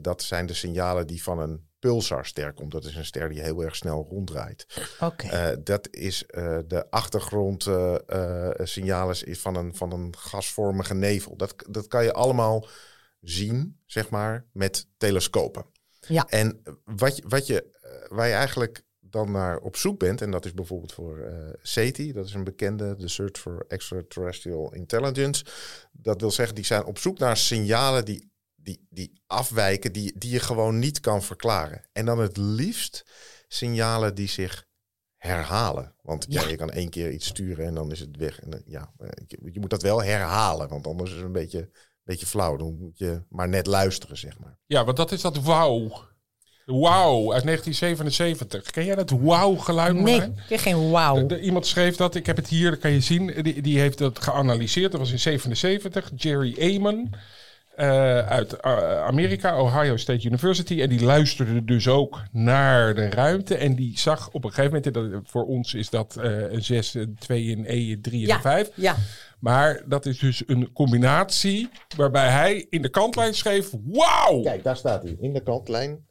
dat 0.00 0.22
zijn 0.22 0.46
de 0.46 0.54
signalen 0.54 1.06
die 1.06 1.22
van 1.22 1.38
een 1.38 1.68
pulsarster 1.80 2.52
komt. 2.52 2.72
Dat 2.72 2.84
is 2.84 2.94
een 2.96 3.04
ster 3.04 3.28
die 3.28 3.40
heel 3.40 3.62
erg 3.62 3.76
snel 3.76 4.06
ronddraait. 4.10 4.66
Oké. 5.00 5.26
Eh, 5.26 5.56
dat 5.64 5.88
is 5.90 6.26
eh, 6.26 6.58
de 6.66 6.90
achtergrondsignalen 6.90 8.68
signalen 8.68 9.26
is 9.26 9.38
van, 9.40 9.56
een, 9.56 9.74
van 9.74 9.92
een 9.92 10.14
gasvormige 10.16 10.94
nevel. 10.94 11.36
Dat, 11.36 11.54
dat 11.70 11.86
kan 11.86 12.04
je 12.04 12.12
allemaal 12.12 12.66
zien, 13.20 13.78
zeg 13.86 14.10
maar, 14.10 14.46
met 14.52 14.86
telescopen. 14.96 15.64
Ja. 16.00 16.26
En 16.28 16.62
wat, 16.84 17.16
je- 17.16 17.24
wat 17.28 17.46
je, 17.46 17.62
eh, 17.82 17.90
waar 18.16 18.26
je 18.28 18.34
eigenlijk 18.34 18.82
dan 19.00 19.30
naar 19.30 19.58
op 19.58 19.76
zoek 19.76 19.98
bent, 19.98 20.20
en 20.22 20.30
dat 20.30 20.44
is 20.44 20.54
bijvoorbeeld 20.54 20.92
voor 20.92 21.18
eh 21.18 21.34
SETI, 21.62 22.12
dat 22.12 22.26
is 22.26 22.34
een 22.34 22.44
bekende, 22.44 22.96
de 22.96 23.08
Search 23.08 23.38
for 23.38 23.64
Extraterrestrial 23.68 24.74
Intelligence. 24.74 25.44
Dat 25.92 26.20
wil 26.20 26.30
zeggen, 26.30 26.54
die 26.54 26.64
zijn 26.64 26.84
op 26.84 26.98
zoek 26.98 27.18
naar 27.18 27.36
signalen 27.36 28.04
die, 28.04 28.29
die, 28.62 28.86
die 28.90 29.22
afwijken, 29.26 29.92
die, 29.92 30.18
die 30.18 30.30
je 30.30 30.40
gewoon 30.40 30.78
niet 30.78 31.00
kan 31.00 31.22
verklaren. 31.22 31.88
En 31.92 32.04
dan 32.04 32.18
het 32.18 32.36
liefst 32.36 33.04
signalen 33.48 34.14
die 34.14 34.28
zich 34.28 34.68
herhalen. 35.16 35.94
Want 36.02 36.26
ja. 36.28 36.42
Ja. 36.42 36.48
je 36.48 36.56
kan 36.56 36.70
één 36.70 36.88
keer 36.88 37.10
iets 37.10 37.26
sturen 37.26 37.66
en 37.66 37.74
dan 37.74 37.90
is 37.90 38.00
het 38.00 38.16
weg. 38.16 38.40
En, 38.40 38.52
eh, 38.52 38.60
ja, 38.66 38.92
eh, 38.98 39.08
je, 39.26 39.60
moet 39.60 39.70
dat 39.70 39.82
wel 39.82 40.02
herhalen, 40.02 40.68
want 40.68 40.86
anders 40.86 41.10
is 41.10 41.16
het 41.16 41.24
een 41.24 41.32
beetje, 41.32 41.70
beetje 42.02 42.26
flauw. 42.26 42.56
Dan 42.56 42.78
moet 42.78 42.98
je 42.98 43.22
maar 43.28 43.48
net 43.48 43.66
luisteren, 43.66 44.18
zeg 44.18 44.38
maar. 44.38 44.58
Ja, 44.66 44.84
want 44.84 44.96
dat 44.96 45.12
is 45.12 45.20
dat 45.20 45.42
wauw. 45.42 46.08
Wauw 46.66 47.32
uit 47.32 47.44
1977. 47.44 48.70
Ken 48.70 48.84
jij 48.84 48.94
dat 48.94 49.10
wauw 49.10 49.54
geluid? 49.54 49.94
Nee, 49.94 50.20
ik 50.20 50.32
heb 50.48 50.58
geen 50.58 50.90
wauw. 50.90 51.28
Iemand 51.28 51.66
schreef 51.66 51.96
dat, 51.96 52.14
ik 52.14 52.26
heb 52.26 52.36
het 52.36 52.48
hier, 52.48 52.70
dat 52.70 52.78
kan 52.78 52.90
je 52.90 53.00
zien. 53.00 53.42
Die, 53.42 53.62
die 53.62 53.78
heeft 53.78 53.98
dat 53.98 54.18
geanalyseerd. 54.18 54.90
Dat 54.90 55.00
was 55.00 55.10
in 55.10 55.18
77. 55.18 56.10
Jerry 56.16 56.76
Amon 56.76 57.14
eh, 57.74 58.18
uit 58.28 58.52
eh, 58.52 59.02
Amerika, 59.06 59.60
Ohio 59.60 59.96
State 59.96 60.26
University. 60.26 60.80
En 60.82 60.88
die 60.88 61.04
luisterde 61.04 61.64
dus 61.64 61.88
ook 61.88 62.22
naar 62.32 62.94
de 62.94 63.10
ruimte. 63.10 63.54
En 63.54 63.74
die 63.74 63.98
zag 63.98 64.28
op 64.32 64.44
een 64.44 64.52
gegeven 64.52 64.82
moment, 64.94 65.12
dat, 65.12 65.22
voor 65.30 65.44
ons 65.44 65.74
is 65.74 65.90
dat 65.90 66.16
eh, 66.16 66.52
een 66.52 66.62
6, 66.64 66.94
een 66.94 67.16
2, 67.18 67.50
een 67.56 67.64
E, 67.66 67.92
een 67.92 68.02
3 68.02 68.20
en 68.22 68.26
Ja, 68.28 68.34
een 68.34 68.40
5. 68.40 68.70
ja. 68.74 68.96
Maar 69.38 69.82
dat 69.86 70.06
is 70.06 70.18
dus 70.18 70.42
een 70.46 70.72
combinatie 70.72 71.68
waarbij 71.96 72.28
hij 72.28 72.66
in 72.70 72.82
de 72.82 72.88
kantlijn 72.88 73.34
schreef: 73.34 73.70
Wauw! 73.86 74.42
Kijk, 74.42 74.62
daar 74.62 74.76
staat 74.76 75.02
hij. 75.02 75.16
In 75.20 75.32
de 75.32 75.42
kantlijn. 75.42 76.06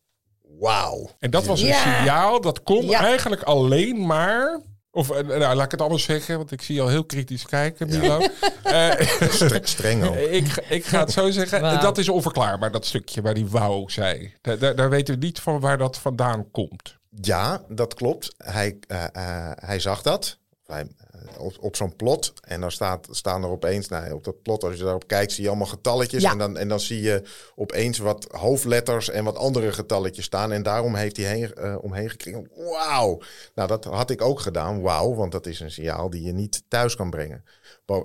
Wauw. 0.59 1.09
En 1.19 1.31
dat 1.31 1.45
was 1.45 1.61
een 1.61 1.67
Ja. 1.67 1.97
signaal 1.97 2.41
dat 2.41 2.63
kon 2.63 2.85
Ja. 2.85 2.99
eigenlijk 3.03 3.43
alleen 3.43 4.05
maar. 4.05 4.61
Of 4.91 5.09
eh, 5.09 5.27
nou, 5.27 5.55
laat 5.55 5.65
ik 5.65 5.71
het 5.71 5.81
anders 5.81 6.03
zeggen, 6.03 6.37
want 6.37 6.51
ik 6.51 6.61
zie 6.61 6.75
je 6.75 6.81
al 6.81 6.87
heel 6.87 7.05
kritisch 7.05 7.45
kijken, 7.45 7.87
Milo. 7.87 8.19
Eh, 8.63 8.91
Stre- 9.29 9.59
streng 9.63 10.03
ook. 10.03 10.15
ik, 10.39 10.47
ga- 10.47 10.61
ik 10.69 10.85
ga 10.85 10.99
het 10.99 11.11
zo 11.11 11.29
zeggen. 11.31 11.61
Dat 11.81 11.97
is 11.97 12.09
onverklaarbaar, 12.09 12.71
dat 12.71 12.85
stukje 12.85 13.21
waar 13.21 13.33
die 13.33 13.47
wauw 13.47 13.87
zei. 13.87 14.33
Daar, 14.41 14.57
daar, 14.59 14.75
daar 14.75 14.89
weten 14.89 15.19
we 15.19 15.25
niet 15.25 15.39
van 15.39 15.59
waar 15.59 15.77
dat 15.77 15.97
vandaan 15.97 16.51
komt. 16.51 16.97
Ja, 17.21 17.61
dat 17.69 17.93
klopt. 17.93 18.33
Hij, 18.37 18.77
eh, 18.87 19.03
eh, 19.03 19.51
hij 19.55 19.79
zag 19.79 20.01
dat. 20.01 20.37
Eh, 20.69 21.39
op, 21.39 21.57
op 21.59 21.75
zo'n 21.75 21.95
plot. 21.95 22.33
En 22.41 22.61
dan 22.61 22.71
staat, 22.71 23.07
staan 23.11 23.43
er 23.43 23.49
opeens, 23.49 23.87
nou, 23.87 24.11
op 24.11 24.23
dat 24.23 24.41
plot, 24.41 24.63
als 24.63 24.77
je 24.77 24.83
daarop 24.83 25.07
kijkt, 25.07 25.31
zie 25.31 25.43
je 25.43 25.49
allemaal 25.49 25.67
getalletjes. 25.67 26.21
Ja. 26.21 26.31
En, 26.31 26.37
dan, 26.37 26.57
en 26.57 26.67
dan 26.67 26.79
zie 26.79 27.01
je 27.01 27.23
opeens 27.55 27.97
wat 27.97 28.27
hoofdletters 28.31 29.09
en 29.09 29.23
wat 29.23 29.37
andere 29.37 29.71
getalletjes 29.71 30.25
staan. 30.25 30.51
En 30.51 30.63
daarom 30.63 30.95
heeft 30.95 31.17
hij 31.17 31.25
heen, 31.25 31.53
eh, 31.53 31.77
omheen 31.81 32.09
gekringeld. 32.09 32.47
Wauw! 32.55 33.21
Nou, 33.55 33.67
dat 33.67 33.83
had 33.83 34.09
ik 34.09 34.21
ook 34.21 34.39
gedaan. 34.39 34.81
Wauw, 34.81 35.13
want 35.13 35.31
dat 35.31 35.45
is 35.45 35.59
een 35.59 35.71
signaal 35.71 36.09
die 36.09 36.23
je 36.23 36.31
niet 36.31 36.63
thuis 36.67 36.95
kan 36.95 37.09
brengen. 37.09 37.43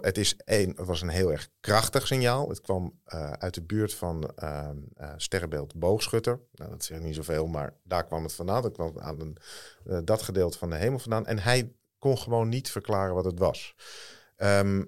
Het, 0.00 0.18
is 0.18 0.36
een, 0.44 0.72
het 0.76 0.86
was 0.86 1.02
een 1.02 1.08
heel 1.08 1.32
erg 1.32 1.48
krachtig 1.60 2.06
signaal. 2.06 2.48
Het 2.48 2.60
kwam 2.60 3.00
eh, 3.04 3.32
uit 3.32 3.54
de 3.54 3.62
buurt 3.62 3.94
van 3.94 4.30
eh, 4.36 4.68
sterrenbeeld 5.16 5.74
Boogschutter. 5.74 6.40
Nou, 6.54 6.70
dat 6.70 6.84
zegt 6.84 7.02
niet 7.02 7.14
zoveel, 7.14 7.46
maar 7.46 7.72
daar 7.82 8.04
kwam 8.04 8.22
het 8.22 8.32
vandaan. 8.32 8.62
Dat 8.62 8.72
kwam 8.72 8.92
aan 8.98 9.20
een, 9.20 9.36
dat 10.04 10.22
gedeelte 10.22 10.58
van 10.58 10.70
de 10.70 10.76
hemel 10.76 10.98
vandaan. 10.98 11.26
En 11.26 11.38
hij 11.38 11.72
kon 12.04 12.18
gewoon 12.18 12.48
niet 12.48 12.70
verklaren 12.70 13.14
wat 13.14 13.24
het 13.24 13.38
was. 13.38 13.74
Ehm, 14.36 14.84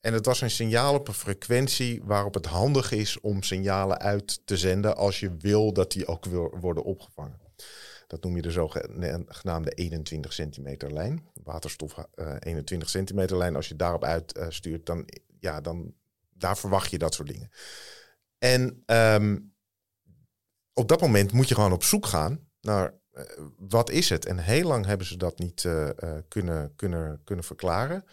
en 0.00 0.12
het 0.12 0.26
was 0.26 0.40
een 0.40 0.50
signaal 0.50 0.94
op 0.94 1.08
een 1.08 1.14
frequentie 1.14 2.02
waarop 2.04 2.34
het 2.34 2.46
handig 2.46 2.92
is 2.92 3.20
om 3.20 3.42
signalen 3.42 3.98
uit 3.98 4.46
te 4.46 4.56
zenden 4.56 4.96
als 4.96 5.20
je 5.20 5.36
wil 5.36 5.72
dat 5.72 5.92
die 5.92 6.06
ook 6.06 6.24
wil 6.24 6.56
worden 6.60 6.84
opgevangen. 6.84 7.40
Dat 8.06 8.22
noem 8.22 8.36
je 8.36 8.42
de 8.42 8.50
zogenaamde 8.50 9.70
21 9.70 10.32
centimeter 10.32 10.92
lijn. 10.92 11.28
Waterstof 11.42 11.98
eh, 12.14 12.36
21 12.38 12.88
centimeter 12.88 13.36
lijn. 13.36 13.56
Als 13.56 13.68
je 13.68 13.76
daarop 13.76 14.04
uitstuurt, 14.04 14.86
dan, 14.86 15.08
ja, 15.40 15.60
dan 15.60 15.94
daar 16.32 16.58
verwacht 16.58 16.90
je 16.90 16.98
dat 16.98 17.14
soort 17.14 17.28
dingen. 17.28 17.50
En 18.38 18.82
ehm, 18.86 19.38
op 20.72 20.88
dat 20.88 21.00
moment 21.00 21.32
moet 21.32 21.48
je 21.48 21.54
gewoon 21.54 21.72
op 21.72 21.84
zoek 21.84 22.06
gaan 22.06 22.48
naar 22.60 22.86
eh, 22.86 22.98
wat 23.56 23.90
is 23.90 24.08
het. 24.08 24.26
En 24.26 24.38
heel 24.38 24.68
lang 24.68 24.86
hebben 24.86 25.06
ze 25.06 25.16
dat 25.16 25.38
niet 25.38 25.64
eh, 25.64 25.88
eh, 25.88 26.22
kunnen, 26.28 26.72
kunnen, 26.76 27.20
kunnen 27.24 27.44
verklaren. 27.44 28.04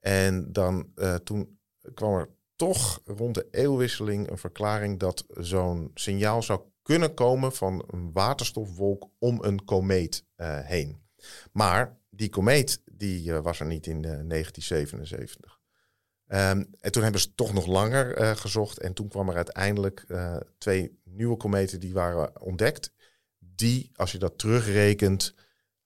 En 0.00 0.52
dan 0.52 0.90
eh, 0.94 1.14
toen 1.14 1.58
kwam 1.94 2.14
er 2.14 2.28
toch 2.56 3.00
rond 3.04 3.34
de 3.34 3.48
eeuwwisseling 3.50 4.30
een 4.30 4.38
verklaring 4.38 4.98
dat 4.98 5.24
zo'n 5.28 5.90
signaal 5.94 6.42
zou 6.42 6.60
kunnen 6.82 7.14
komen 7.14 7.52
van 7.52 7.84
een 7.86 8.12
waterstofwolk 8.12 9.08
om 9.18 9.42
een 9.42 9.64
komeet 9.64 10.24
eh, 10.36 10.58
heen. 10.60 11.02
Maar 11.52 11.98
die 12.10 12.28
komeet 12.28 12.82
die 12.84 13.32
eh, 13.32 13.40
was 13.40 13.60
er 13.60 13.66
niet 13.66 13.86
in 13.86 14.04
eh, 14.04 14.10
1977. 14.10 15.58
Ehm, 16.26 16.64
en 16.80 16.92
toen 16.92 17.02
hebben 17.02 17.20
ze 17.20 17.34
toch 17.34 17.52
nog 17.52 17.66
langer 17.66 18.14
eh, 18.16 18.30
gezocht. 18.30 18.78
En 18.78 18.92
toen 18.92 19.08
kwam 19.08 19.28
er 19.28 19.36
uiteindelijk 19.36 20.04
eh, 20.08 20.36
twee 20.58 21.00
nieuwe 21.04 21.36
kometen 21.36 21.80
die 21.80 21.92
waren 21.92 22.40
ontdekt. 22.40 22.92
Die, 23.56 23.90
als 23.94 24.12
je 24.12 24.18
dat 24.18 24.38
terugrekent, 24.38 25.34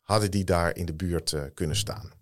hadden 0.09 0.31
die 0.31 0.44
daar 0.44 0.76
in 0.76 0.87
de 0.87 0.94
buurt 0.94 1.33
eh, 1.33 1.42
kunnen 1.54 1.76
staan. 1.76 2.12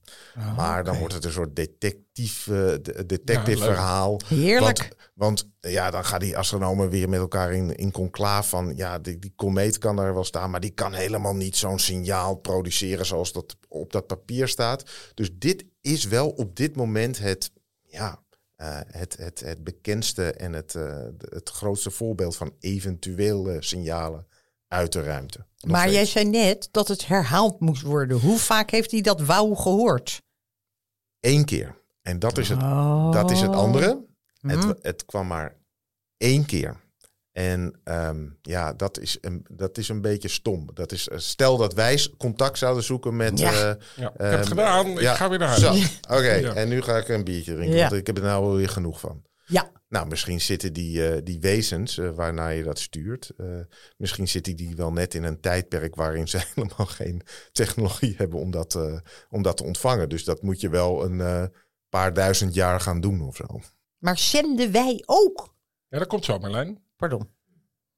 maar 0.57 0.85
dan 0.85 0.99
wordt 0.99 1.15
het 1.15 1.25
een 1.25 1.33
soort 1.33 1.57
detectief, 1.57 2.47
eh, 2.47 2.55
de- 2.55 3.05
detective 3.07 3.59
Ja, 3.59 3.65
verhaal. 3.65 4.21
Heerlijk. 4.27 4.79
Want, 5.15 5.47
want 5.61 5.73
ja, 5.73 5.91
dan 5.91 6.05
gaan 6.05 6.21
die 6.21 6.37
astronomen 6.37 6.89
weer 6.89 7.09
met 7.09 7.21
elkaar 7.21 7.53
in, 7.53 7.77
in 7.77 7.91
conclaaf 7.91 8.49
van... 8.49 8.77
ja, 8.77 8.99
die, 8.99 9.19
die 9.19 9.33
komeet 9.37 9.79
kan 9.79 9.97
daar 9.97 10.15
wel 10.15 10.25
staan... 10.25 10.51
maar 10.51 10.61
die 10.61 10.71
kan 10.71 10.93
helemaal 10.93 11.35
niet 11.35 11.57
zo'n 11.57 11.79
signaal 11.79 12.35
produceren... 12.35 13.07
zoals 13.07 13.33
dat 13.33 13.57
op 13.69 13.93
dat 13.93 14.07
papier 14.07 14.49
staat. 14.49 14.91
Dus 15.15 15.31
dit 15.33 15.65
is 15.81 16.05
wel 16.05 16.29
op 16.29 16.57
dit 16.57 16.77
moment 16.77 17.19
het... 17.19 17.53
Ja, 17.83 18.25
eh, 18.57 18.81
het, 18.87 19.17
het, 19.17 19.41
het 19.41 19.65
bekendste 19.65 20.33
en 20.33 20.53
het, 20.53 20.75
eh, 20.75 21.05
het 21.19 21.51
grootste 21.51 21.91
voorbeeld 21.91 22.37
van 22.37 22.55
eventuele 22.61 23.63
signalen 23.63 24.27
uit 24.69 24.93
de 24.93 25.03
ruimte. 25.03 25.39
Nog 25.61 25.71
Maar 25.73 25.91
jij 25.91 26.05
zei 26.07 26.25
net 26.25 26.69
dat 26.71 26.89
het 26.89 27.07
herhaald 27.07 27.61
moest 27.61 27.83
worden. 27.83 28.19
Hoe 28.19 28.39
vaak 28.39 28.71
heeft 28.71 28.91
hij 28.91 29.01
dat 29.01 29.21
wauw 29.21 29.55
gehoord? 29.55 30.23
Eén 31.21 31.45
keer. 31.45 31.79
En 32.03 32.19
dat 32.19 32.39
is 32.39 32.49
het, 32.49 32.61
dat 33.13 33.31
is 33.31 33.41
het 33.41 33.51
Oh. 33.51 33.57
andere. 33.57 34.05
Mhm. 34.41 34.59
Het, 34.69 34.79
het 34.83 35.05
kwam 35.05 35.27
maar 35.27 35.57
één 36.17 36.45
keer. 36.47 36.85
En 37.33 37.81
ehm, 37.85 38.27
ja, 38.43 38.73
dat 38.73 38.99
is, 38.99 39.19
een, 39.21 39.47
dat 39.51 39.79
is 39.79 39.89
een 39.89 40.01
beetje 40.01 40.29
stom. 40.29 40.69
Dat 40.75 40.93
is, 40.93 41.09
eh, 41.09 41.19
stel 41.19 41.57
dat 41.57 41.73
wij 41.75 42.09
contact 42.19 42.59
zouden 42.59 42.83
zoeken 42.85 43.17
met... 43.17 43.39
Ja. 43.39 43.53
eh, 43.53 43.59
Ja, 43.97 44.09
ik 44.09 44.15
heb 44.17 44.19
het 44.19 44.31
Ehm, 44.41 44.43
gedaan. 44.49 44.87
Ik 44.99 45.07
ga 45.09 45.29
weer 45.29 45.39
naar 45.39 45.49
huis. 45.61 46.01
oké. 46.03 46.33
Ja. 46.33 46.55
En 46.55 46.69
nu 46.69 46.83
ga 46.83 46.97
ik 46.97 47.09
een 47.09 47.25
biertje 47.25 47.55
drinken, 47.55 47.77
Ja. 47.77 47.83
want 47.89 48.01
ik 48.01 48.07
heb 48.07 48.17
er 48.17 48.23
nou 48.23 48.57
weer 48.57 48.69
genoeg 48.69 49.01
van. 49.01 49.23
Ja, 49.49 49.71
Nou, 49.89 50.07
misschien 50.09 50.41
zitten 50.41 50.73
die, 50.73 51.09
eh, 51.09 51.21
die 51.25 51.41
wezens 51.41 51.99
eh, 51.99 52.11
waarnaar 52.11 52.55
je 52.55 52.63
dat 52.63 52.79
stuurt... 52.79 53.31
eh, 53.37 53.47
misschien 53.97 54.29
zitten 54.29 54.57
die 54.57 54.77
wel 54.77 54.93
net 54.93 55.15
in 55.15 55.25
een 55.25 55.41
tijdperk... 55.41 55.95
waarin 55.95 56.29
ze 56.29 56.39
helemaal 56.55 56.87
geen 56.87 57.23
technologie 57.53 58.15
hebben 58.17 58.39
om 58.41 58.51
dat, 58.51 58.75
eh, 58.75 58.99
om 59.31 59.43
dat 59.43 59.57
te 59.57 59.65
ontvangen. 59.65 60.09
Dus 60.09 60.25
dat 60.25 60.43
moet 60.43 60.61
je 60.61 60.69
wel 60.69 61.05
een 61.05 61.21
eh, 61.21 61.45
paar 61.89 62.13
duizend 62.15 62.55
jaar 62.55 62.81
gaan 62.81 63.01
doen 63.01 63.21
of 63.21 63.37
zo. 63.37 63.61
maar 63.99 64.19
zenden 64.19 64.73
wij 64.73 65.03
ook? 65.07 65.55
Ja, 65.89 65.99
dat 65.99 66.09
komt 66.09 66.25
zo, 66.25 66.39
Marlijn. 66.39 66.83
Pardon. 66.97 67.29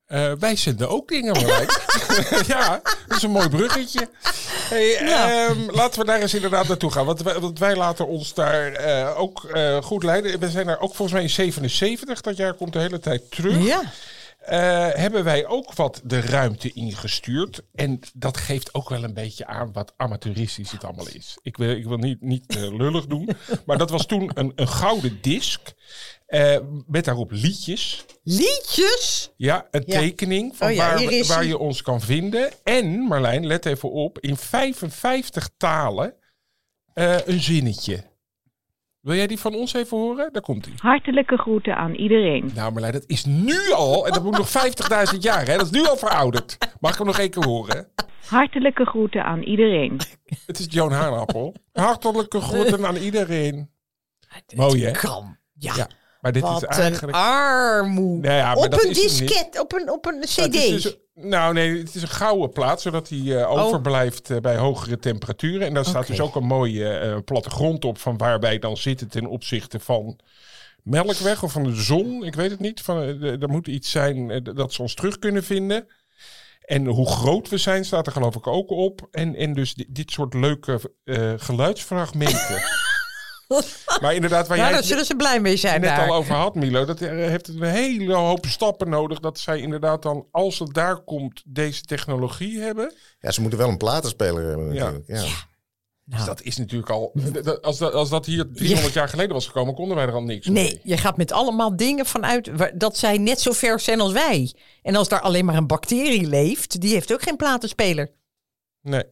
Eh, 0.09 0.33
wij 0.39 0.57
zenden 0.57 0.89
ook 0.89 1.09
dingen, 1.09 1.33
Marlijn. 1.33 1.69
ja, 2.47 2.81
dat 3.07 3.17
is 3.17 3.23
een 3.23 3.31
mooi 3.31 3.49
bruggetje. 3.49 4.09
Hey, 4.69 4.89
Ja. 4.91 5.47
ehm, 5.47 5.71
laten 5.71 6.01
we 6.01 6.07
daar 6.07 6.21
eens 6.21 6.35
inderdaad 6.35 6.69
naartoe 6.69 6.93
gaan. 6.93 7.07
Want 7.07 7.23
wij, 7.23 7.39
want 7.41 7.59
wij 7.59 7.77
laten 7.77 8.07
ons 8.07 8.35
daar 8.35 8.73
eh, 8.73 9.21
ook 9.21 9.45
eh, 9.45 9.83
goed 9.83 10.03
leiden. 10.03 10.41
We 10.41 10.51
zijn 10.51 10.67
daar 10.67 10.81
ook 10.81 10.95
volgens 10.95 11.13
mij 11.13 11.23
in 11.23 11.31
77. 11.31 12.21
Dat 12.21 12.37
jaar 12.37 12.55
komt 12.55 12.73
de 12.73 12.79
hele 12.79 12.99
tijd 12.99 13.31
terug. 13.31 13.65
Ja. 13.67 13.83
Hebben 14.97 15.25
wij 15.25 15.47
ook 15.47 15.75
wat 15.75 16.01
de 16.05 16.21
ruimte 16.21 16.73
ingestuurd. 16.73 17.63
En 17.75 18.01
dat 18.15 18.37
geeft 18.37 18.75
ook 18.75 18.89
wel 18.89 19.05
een 19.05 19.15
beetje 19.15 19.47
aan 19.47 19.73
wat 19.73 19.93
amateuristisch 19.97 20.71
het 20.71 20.85
allemaal 20.85 21.09
is. 21.13 21.39
Ik 21.43 21.57
wil, 21.57 21.71
ik 21.71 21.85
wil 21.85 21.97
niet, 21.97 22.23
niet 22.23 22.55
lullig 22.55 23.07
doen. 23.07 23.29
Maar 23.67 23.79
dat 23.79 23.91
was 23.91 24.07
toen 24.07 24.31
een, 24.35 24.53
een 24.55 24.69
gouden 24.69 25.19
disc. 25.21 25.61
Eh, 26.29 26.57
met 26.87 27.05
daarop 27.05 27.31
liedjes. 27.33 28.05
Liedjes? 28.23 29.33
Ja, 29.37 29.67
een 29.71 29.83
Ja. 29.87 29.99
tekening 30.01 30.57
van 30.57 30.69
Oh 30.69 30.75
ja, 30.75 31.23
waar, 31.27 31.45
je 31.45 31.59
ons 31.59 31.83
kan 31.83 32.01
vinden. 32.01 32.51
En, 32.65 32.99
Marlijn, 33.01 33.47
let 33.47 33.67
even 33.67 33.91
op, 33.91 34.19
in 34.19 34.37
55 34.37 35.51
talen 35.57 36.15
eh, 36.95 37.27
een 37.27 37.41
zinnetje. 37.41 38.05
Wil 39.01 39.15
jij 39.15 39.27
die 39.27 39.39
van 39.39 39.55
ons 39.55 39.73
even 39.75 39.97
horen? 39.97 40.33
Daar 40.33 40.43
komt 40.43 40.65
hij. 40.65 40.75
Hartelijke 40.79 41.37
groeten 41.37 41.77
aan 41.77 41.95
iedereen. 41.95 42.51
Nou, 42.55 42.73
Marlijn, 42.73 42.93
dat 42.93 43.05
is 43.07 43.25
nu 43.25 43.73
al, 43.73 44.07
en 44.07 44.13
dat 44.13 44.23
moet 44.23 44.37
nog 44.39 44.51
50.000 45.13 45.19
jaar, 45.19 45.47
hè? 45.47 45.57
Dat 45.57 45.67
is 45.67 45.71
nu 45.73 45.87
al 45.87 45.97
verouderd. 45.97 46.59
Mag 46.81 46.93
ik 46.93 46.99
hem 46.99 47.07
nog 47.07 47.19
één 47.19 47.31
keer 47.31 47.45
horen? 47.45 47.89
Hartelijke 48.27 48.85
groeten 48.85 49.25
aan 49.25 49.43
iedereen. 49.43 50.01
Het 50.47 50.59
is 50.59 50.67
Joan 50.71 50.93
Haanappel. 50.93 51.55
Hartelijke 51.73 52.41
groeten 52.41 52.87
aan 52.87 52.97
iedereen. 52.97 53.71
Mooi, 54.57 54.85
hè? 54.85 54.91
Kan. 54.91 55.37
Ja. 55.53 55.75
Ja, 55.77 55.89
maar 56.21 56.33
dit 56.33 56.43
Wat 56.43 56.63
is 56.71 56.77
een 56.77 56.83
eigenlijk... 56.83 57.17
armoe. 57.17 58.19
Nou 58.21 58.35
ja, 58.35 58.55
maar 58.55 58.65
op 58.65 58.73
een 58.85 58.93
disket, 58.93 59.61
op 59.61 59.73
een, 59.73 59.91
op 59.91 60.07
een 60.07 60.21
cd. 60.21 60.37
Het 60.37 60.55
is 60.55 60.83
dus- 60.83 60.97
nou 61.15 61.55
nee, 61.55 61.79
het 61.79 61.95
is 61.95 62.03
een 62.03 62.09
gouden 62.09 62.51
plaat, 62.51 62.81
zodat 62.81 63.09
hij 63.09 63.19
Oh. 63.19 63.41
eh, 63.41 63.51
overblijft 63.51 64.31
eh, 64.31 64.37
bij 64.37 64.57
hogere 64.57 64.99
temperaturen. 64.99 65.67
En 65.67 65.75
daar 65.75 65.85
staat 65.85 66.07
dus 66.07 66.21
ook 66.21 66.35
een 66.37 66.47
mooie 66.47 66.89
eh, 66.89 67.17
plattegrond 67.25 67.85
op 67.85 67.99
van 67.99 68.17
waar 68.17 68.41
wij 68.41 68.59
dan 68.59 68.77
zitten 68.77 69.09
ten 69.09 69.27
opzichte 69.27 69.81
van 69.81 70.19
Melkweg 70.83 71.43
of 71.43 71.53
van 71.53 71.63
de 71.65 71.75
zon. 71.75 72.25
Ik 72.25 72.35
weet 72.35 72.51
het 72.51 72.61
niet. 72.61 72.81
Van, 72.81 72.97
er 73.23 73.49
moet 73.49 73.67
iets 73.67 73.91
zijn 73.91 74.43
dat 74.55 74.73
ze 74.73 74.83
ons 74.83 74.95
terug 74.95 75.19
kunnen 75.19 75.45
vinden. 75.45 75.87
En 76.65 76.87
hoe 76.87 77.09
groot 77.11 77.49
we 77.49 77.59
zijn 77.59 77.85
staat 77.85 78.07
er 78.07 78.13
geloof 78.13 78.37
ik 78.37 78.47
ook 78.47 78.71
op. 78.71 79.09
En, 79.11 79.35
en 79.35 79.55
dus 79.55 79.75
di- 79.75 79.87
dit 79.89 80.11
soort 80.11 80.35
leuke 80.35 80.81
geluidsfragmenten. 81.37 82.63
maar 84.03 84.15
inderdaad, 84.15 84.49
waar 84.49 84.57
nou, 84.57 84.61
jij 84.61 84.69
daar 84.69 84.79
het 84.79 84.87
zullen 84.89 85.05
ze 85.05 85.17
blij 85.17 85.41
mee 85.41 85.57
zijn 85.57 85.81
net 85.81 85.91
daar. 85.97 86.09
al 86.09 86.15
over 86.15 86.35
had, 86.35 86.55
Milo. 86.55 86.85
Dat 86.85 87.01
eh, 87.01 87.09
heeft 87.11 87.49
een 87.49 87.63
hele 87.63 88.15
hoop 88.15 88.47
stappen 88.47 88.89
nodig. 88.89 89.21
Dat 89.21 89.39
zij 89.39 89.61
inderdaad 89.61 90.03
dan, 90.03 90.27
als 90.31 90.59
het 90.59 90.75
daar 90.75 90.97
komt, 91.01 91.43
deze 91.47 91.83
technologie 91.83 92.61
hebben. 92.61 92.93
Ja, 93.21 93.31
ze 93.31 93.41
moeten 93.41 93.59
wel 93.59 93.69
een 93.69 93.77
platenspeler 93.77 94.47
hebben 94.47 94.73
Ja. 94.75 94.85
natuurlijk. 94.85 95.07
Ja. 95.09 95.17
Nou, 96.05 96.21
Dus 96.21 96.25
dat 96.25 96.43
is 96.43 96.57
natuurlijk 96.57 96.91
al. 96.91 97.13
Als 97.61 97.79
dat, 97.79 97.93
als 97.93 98.09
dat 98.09 98.27
hier 98.27 98.53
300 98.53 98.95
jaar 98.95 99.09
geleden 99.09 99.33
was 99.33 99.47
gekomen, 99.47 99.75
konden 99.75 99.97
wij 99.97 100.07
er 100.07 100.13
al 100.13 100.23
niks 100.23 100.47
mee. 100.49 100.63
Nee, 100.65 100.81
je 100.83 100.97
gaat 100.97 101.17
met 101.17 101.33
allemaal 101.33 101.77
dingen 101.77 102.07
vanuit 102.07 102.51
dat 102.81 102.97
zij 102.97 103.19
net 103.19 103.41
zo 103.41 103.53
ver 103.53 103.81
zijn 103.81 104.01
als 104.01 104.13
wij. 104.13 104.55
En 104.83 104.97
als 104.97 105.09
daar 105.09 105.21
alleen 105.21 105.45
maar 105.45 105.57
een 105.57 105.67
bacterie 105.67 106.27
leeft, 106.27 106.81
die 106.81 106.93
heeft 106.93 107.13
ook 107.13 107.23
geen 107.23 107.37
platenspeler. 107.37 108.11
Nee. 108.83 109.05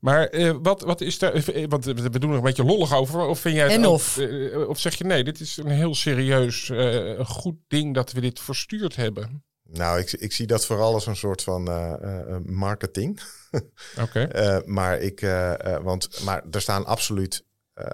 Maar 0.00 0.26
eh, 0.26 0.56
wat, 0.62 0.80
wat 0.82 1.00
is 1.00 1.18
daar. 1.18 1.32
eh, 1.32 1.64
Want 1.68 1.84
we 1.84 2.18
doen 2.18 2.30
er 2.30 2.36
een 2.36 2.42
beetje 2.42 2.64
lollig 2.64 2.94
over. 2.94 3.20
Of 3.26 3.40
vind 3.40 3.54
jij 3.54 3.64
het 3.64 3.72
En 3.72 3.86
ook- 3.86 3.92
of? 3.92 4.18
eh, 4.18 4.68
of 4.68 4.78
zeg 4.78 4.94
je 4.94 5.04
nee, 5.04 5.24
dit 5.24 5.40
is 5.40 5.56
een 5.56 5.66
heel 5.68 5.94
serieus, 5.94 6.70
eh, 6.70 7.26
goed 7.26 7.54
ding 7.68 7.94
dat 7.94 8.12
we 8.12 8.20
dit 8.20 8.40
verstuurd 8.40 8.96
hebben. 8.96 9.44
Nou, 9.72 9.98
ik, 9.98 10.12
ik 10.12 10.32
zie 10.32 10.46
dat 10.46 10.66
vooral 10.66 10.94
als 10.94 11.06
een 11.06 11.16
soort 11.16 11.42
van 11.42 11.68
eh, 11.68 11.92
eh, 11.92 12.36
marketing. 12.44 13.20
Oké. 14.00 14.20
Eh, 14.22 14.58
maar, 14.64 14.98
ik, 14.98 15.22
eh, 15.22 15.74
eh, 15.74 15.82
want, 15.82 16.20
maar 16.24 16.44
er 16.50 16.60
staan 16.60 16.86
absoluut 16.86 17.44
eh, 17.74 17.86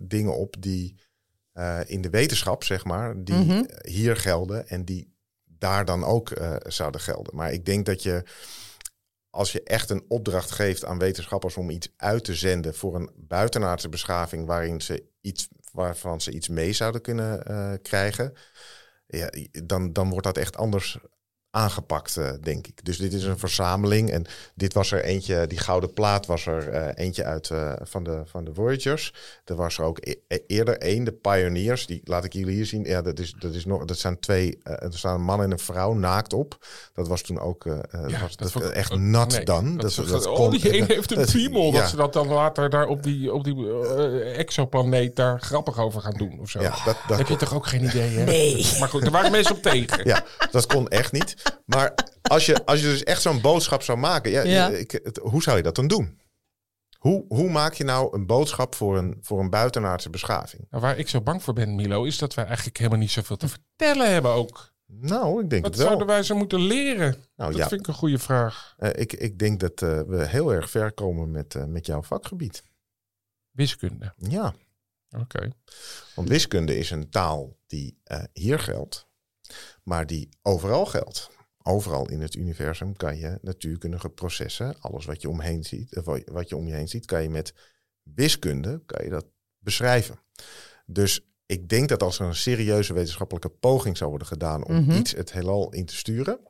dingen 0.00 0.36
op 0.36 0.56
die 0.58 0.94
eh, 1.52 1.80
in 1.86 2.00
de 2.00 2.10
wetenschap, 2.10 2.64
zeg 2.64 2.84
maar, 2.84 3.24
die 3.24 3.34
Mhm. 3.34 3.64
hier 3.82 4.16
gelden 4.16 4.68
en 4.68 4.84
die 4.84 5.14
daar 5.44 5.84
dan 5.84 6.04
ook 6.04 6.30
eh, 6.30 6.56
zouden 6.66 7.00
gelden. 7.00 7.36
Maar 7.36 7.52
ik 7.52 7.64
denk 7.64 7.86
dat 7.86 8.02
je, 8.02 8.22
als 9.30 9.52
je 9.52 9.62
echt 9.62 9.90
een 9.90 10.04
opdracht 10.08 10.50
geeft 10.50 10.84
aan 10.84 10.98
wetenschappers 10.98 11.56
om 11.56 11.70
iets 11.70 11.92
uit 11.96 12.24
te 12.24 12.34
zenden 12.34 12.74
voor 12.74 12.94
een 12.94 13.10
buitenaardse 13.16 13.88
beschaving 13.88 14.46
waarin 14.46 14.80
ze 14.80 15.04
iets, 15.20 15.48
waarvan 15.72 16.20
ze 16.20 16.32
iets 16.32 16.48
mee 16.48 16.72
zouden 16.72 17.00
kunnen 17.00 17.44
eh, 17.44 17.72
krijgen, 17.82 18.32
ja, 19.06 19.30
dan, 19.64 19.92
dan 19.92 20.10
wordt 20.10 20.26
dat 20.26 20.36
echt 20.36 20.56
anders 20.56 20.98
aangepakt, 21.50 22.16
eh, 22.16 22.30
denk 22.42 22.66
ik. 22.66 22.84
Dus 22.84 22.98
dit 22.98 23.12
is 23.12 23.24
een 23.24 23.38
verzameling. 23.38 24.10
En 24.10 24.24
dit 24.54 24.74
was 24.74 24.92
er 24.92 25.04
eentje, 25.04 25.46
die 25.46 25.58
gouden 25.58 25.92
plaat 25.92 26.26
was 26.26 26.46
er 26.46 26.68
eh, 26.68 27.04
eentje 27.04 27.24
uit 27.24 27.50
eh, 27.50 27.72
van, 27.82 28.02
de, 28.04 28.22
van 28.24 28.44
de 28.44 28.54
Voyagers. 28.54 29.14
Er 29.44 29.54
was 29.54 29.78
er 29.78 29.84
ook 29.84 29.98
e- 30.00 30.14
e- 30.28 30.38
eerder 30.46 30.78
één, 30.78 31.04
de 31.04 31.12
Pioneers. 31.12 31.86
Die 31.86 32.00
laat 32.04 32.24
ik 32.24 32.32
jullie 32.32 32.54
hier 32.54 32.66
zien. 32.66 32.84
Ja, 32.84 33.02
dat, 33.02 33.18
is, 33.18 33.34
dat, 33.38 33.54
is 33.54 33.64
nog, 33.64 33.84
dat 33.84 33.98
zijn 33.98 34.20
twee, 34.20 34.58
er 34.62 34.88
staan 34.98 35.14
een 35.14 35.22
man 35.24 35.42
en 35.42 35.50
een 35.50 35.58
vrouw 35.58 35.92
naakt 35.92 36.32
op. 36.32 36.66
Dat 36.94 37.08
was 37.08 37.22
toen 37.22 37.40
ook 37.40 37.64
Ja, 38.08 38.20
was, 38.20 38.36
dat 38.36 38.70
echt 38.70 38.96
nat 38.96 39.30
nee, 39.32 39.44
dan. 39.44 39.76
Dat, 39.76 39.94
Dat, 39.94 40.08
dat, 40.08 40.22
dat 40.22 40.26
oh, 40.26 40.50
die 40.50 40.72
ene 40.72 40.84
heeft 40.88 41.10
een 41.10 41.16
dat- 41.24 41.32
piemel. 41.32 41.72
ja. 41.72 41.80
Dat 41.80 41.88
ze 41.88 41.96
dat 41.96 42.12
dan 42.12 42.28
later 42.28 42.70
daar 42.70 42.86
op 42.86 43.02
die, 43.02 43.32
op 43.32 43.44
die 43.44 43.68
exoplaneet 44.22 45.16
daar 45.16 45.40
grappig 45.40 45.78
over 45.78 46.00
gaan 46.00 46.16
doen 46.16 46.38
of 46.40 46.50
zo. 46.50 46.60
Ja, 46.60 46.76
dat, 46.84 46.96
dat 47.08 47.18
Heb 47.18 47.26
je 47.28 47.36
toch 47.36 47.54
ook 47.54 47.66
geen 47.66 47.84
idee, 47.84 48.10
hè? 48.16 48.24
Nee. 48.24 48.66
Maar 48.78 48.88
goed, 48.88 49.04
er 49.04 49.10
waren 49.10 49.30
mensen 49.30 49.54
op 49.56 49.62
tegen. 49.62 50.06
Ja, 50.06 50.24
dat 50.50 50.66
kon 50.66 50.88
echt 50.88 51.12
niet. 51.12 51.36
Maar 51.66 51.94
als 52.22 52.46
je, 52.46 52.64
als 52.66 52.80
je 52.80 52.86
dus 52.86 53.02
echt 53.02 53.22
zo'n 53.22 53.40
boodschap 53.40 53.82
zou 53.82 53.98
maken, 53.98 54.30
ja, 54.30 54.42
Ja. 54.42 54.68
Ik, 54.68 54.90
het- 54.90 55.20
hoe 55.22 55.42
zou 55.42 55.56
je 55.56 55.62
dat 55.62 55.74
dan 55.74 55.86
doen? 55.86 56.20
Hoe, 56.98 57.24
hoe 57.28 57.50
maak 57.50 57.72
je 57.74 57.84
nou 57.84 58.14
een 58.16 58.26
boodschap 58.26 58.74
voor 58.74 58.98
een, 58.98 59.18
voor 59.20 59.40
een 59.40 59.50
buitenaardse 59.50 60.10
beschaving? 60.10 60.66
Nou, 60.70 60.82
waar 60.82 60.98
ik 60.98 61.08
zo 61.08 61.20
bang 61.20 61.42
voor 61.42 61.54
ben, 61.54 61.74
Milo, 61.74 62.04
is 62.04 62.18
dat 62.18 62.34
wij 62.34 62.44
eigenlijk 62.44 62.76
helemaal 62.78 62.98
niet 62.98 63.10
zoveel 63.10 63.36
te 63.36 63.48
vertellen 63.48 64.12
hebben 64.12 64.30
ook. 64.30 64.72
Nou, 64.86 65.42
ik 65.42 65.50
denk 65.50 65.62
Wat 65.62 65.70
het 65.70 65.80
wel. 65.80 65.86
zouden 65.88 66.06
wij 66.08 66.22
ze 66.22 66.34
moeten 66.34 66.60
leren? 66.60 67.24
Nou, 67.36 67.50
dat 67.50 67.60
ja. 67.60 67.68
vind 67.68 67.80
ik 67.80 67.86
een 67.86 67.94
goede 67.94 68.18
vraag. 68.18 68.74
Eh, 68.78 68.90
ik, 69.00 69.12
ik 69.12 69.38
denk 69.38 69.60
dat 69.60 69.82
eh, 69.82 70.00
we 70.06 70.26
heel 70.26 70.52
erg 70.52 70.70
ver 70.70 70.92
komen 70.92 71.30
met, 71.30 71.54
eh, 71.54 71.64
met 71.64 71.86
jouw 71.86 72.02
vakgebied. 72.02 72.62
Wiskunde. 73.50 74.14
Ja, 74.16 74.54
Oké. 75.18 75.48
want 76.14 76.28
wiskunde 76.28 76.78
is 76.78 76.90
een 76.90 77.10
taal 77.10 77.56
die 77.66 77.98
eh, 78.04 78.22
hier 78.32 78.58
geldt, 78.58 79.06
maar 79.88 80.06
die 80.06 80.28
overal 80.42 80.86
geldt. 80.86 81.30
Overal 81.62 82.08
in 82.08 82.20
het 82.20 82.34
universum 82.34 82.96
kan 82.96 83.16
je 83.16 83.38
natuurkundige 83.42 84.08
processen, 84.08 84.80
alles 84.80 85.04
wat 85.04 85.22
je 85.22 85.28
omheen 85.28 85.64
ziet, 85.64 85.94
eh, 85.94 86.02
wa- 86.04 86.22
wat 86.32 86.48
je 86.48 86.56
om 86.56 86.66
je 86.66 86.74
heen 86.74 86.88
ziet, 86.88 87.06
kan 87.06 87.22
je 87.22 87.28
met 87.30 87.54
wiskunde 88.02 88.82
kan 88.86 89.04
je 89.04 89.10
dat 89.10 89.26
beschrijven. 89.58 90.18
Dus 90.86 91.20
ik 91.46 91.68
denk 91.68 91.88
dat 91.88 92.02
als 92.02 92.18
er 92.18 92.26
een 92.26 92.34
serieuze 92.34 92.92
wetenschappelijke 92.92 93.48
poging 93.48 93.96
zou 93.96 94.10
worden 94.10 94.28
gedaan 94.28 94.64
om 94.64 94.74
Mhm. 94.74 94.90
iets 94.98 95.12
het 95.12 95.32
heelal 95.32 95.72
in 95.72 95.84
te 95.86 95.96
sturen, 95.96 96.40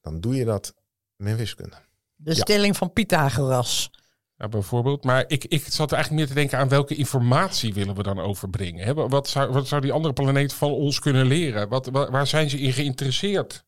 dan 0.00 0.20
doe 0.20 0.34
je 0.34 0.44
dat 0.44 0.74
met 1.16 1.36
wiskunde. 1.36 1.76
De 2.14 2.34
stelling 2.34 2.76
van 2.76 2.92
Pythagoras. 2.92 3.90
Ja, 4.38 4.48
bijvoorbeeld. 4.48 5.04
Maar 5.04 5.24
ik, 5.28 5.44
ik 5.44 5.64
zat 5.68 5.92
eigenlijk 5.92 6.22
meer 6.22 6.28
te 6.30 6.40
denken 6.40 6.58
aan 6.58 6.68
welke 6.68 6.94
informatie 6.94 7.74
willen 7.74 7.94
we 7.94 8.02
dan 8.02 8.18
overbrengen. 8.20 8.84
Hè? 8.86 8.94
Wat, 8.94 9.28
zou, 9.28 9.52
wat 9.52 9.68
zou 9.68 9.80
die 9.80 9.92
andere 9.92 10.14
planeet 10.14 10.52
van 10.52 10.70
ons 10.70 10.98
kunnen 11.00 11.26
leren? 11.26 11.68
Wat, 11.68 11.86
wa- 11.86 12.10
waar 12.10 12.26
zijn 12.26 12.50
ze 12.50 12.58
in 12.58 12.72
geïnteresseerd? 12.72 13.64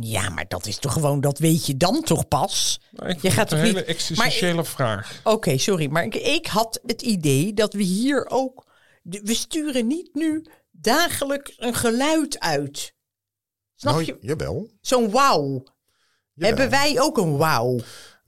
Ja, 0.00 0.28
maar 0.28 0.44
dat 0.48 0.66
is 0.66 0.78
toch 0.78 0.92
gewoon, 0.92 1.20
dat 1.20 1.38
weet 1.38 1.66
je 1.66 1.76
dan 1.76 2.02
toch 2.02 2.28
pas? 2.28 2.80
Nou, 2.90 3.08
ik 3.10 3.22
Je 3.22 3.30
gaat 3.30 3.52
een 3.52 3.58
toch 3.58 3.66
hele 3.66 3.78
niet- 3.78 3.88
existentiële 3.88 4.64
vraag. 4.64 5.20
Oké, 5.24 5.58
sorry, 5.58 5.86
maar 5.90 6.04
ik, 6.04 6.14
ik 6.14 6.46
had 6.46 6.80
het 6.86 7.02
idee 7.02 7.52
dat 7.54 7.72
we 7.72 7.82
hier 7.82 8.26
ook. 8.28 8.66
de- 9.02 9.20
We 9.24 9.34
sturen 9.34 9.86
niet 9.86 10.14
nu 10.14 10.44
dagelijks 10.70 11.52
een 11.56 11.74
geluid 11.74 12.38
uit. 12.38 12.94
Snap 13.74 13.92
nou, 13.94 14.04
je? 14.06 14.16
jawel. 14.20 14.70
Zo'n 14.80 15.10
wauw. 15.10 15.64
Hebben 16.34 16.70
wij 16.70 17.00
ook 17.00 17.18
een 17.18 17.36
wauw? 17.36 17.78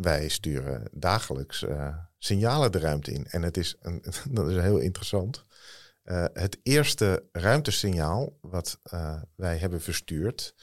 Wij 0.02 0.28
sturen 0.28 0.88
dagelijks 0.92 1.64
eh, 1.64 1.96
signalen 2.18 2.72
de 2.72 2.78
ruimte 2.78 3.12
in. 3.12 3.26
En 3.26 3.42
het 3.42 3.56
is, 3.56 3.76
een, 3.80 4.02
dat 4.30 4.48
is 4.48 4.56
heel 4.56 4.78
interessant. 4.78 5.44
Eh, 6.02 6.24
het 6.32 6.58
eerste 6.62 7.28
ruimtesignaal 7.32 8.38
wat 8.40 8.78
eh, 8.82 9.22
wij 9.34 9.56
hebben 9.56 9.80
verstuurd, 9.80 10.54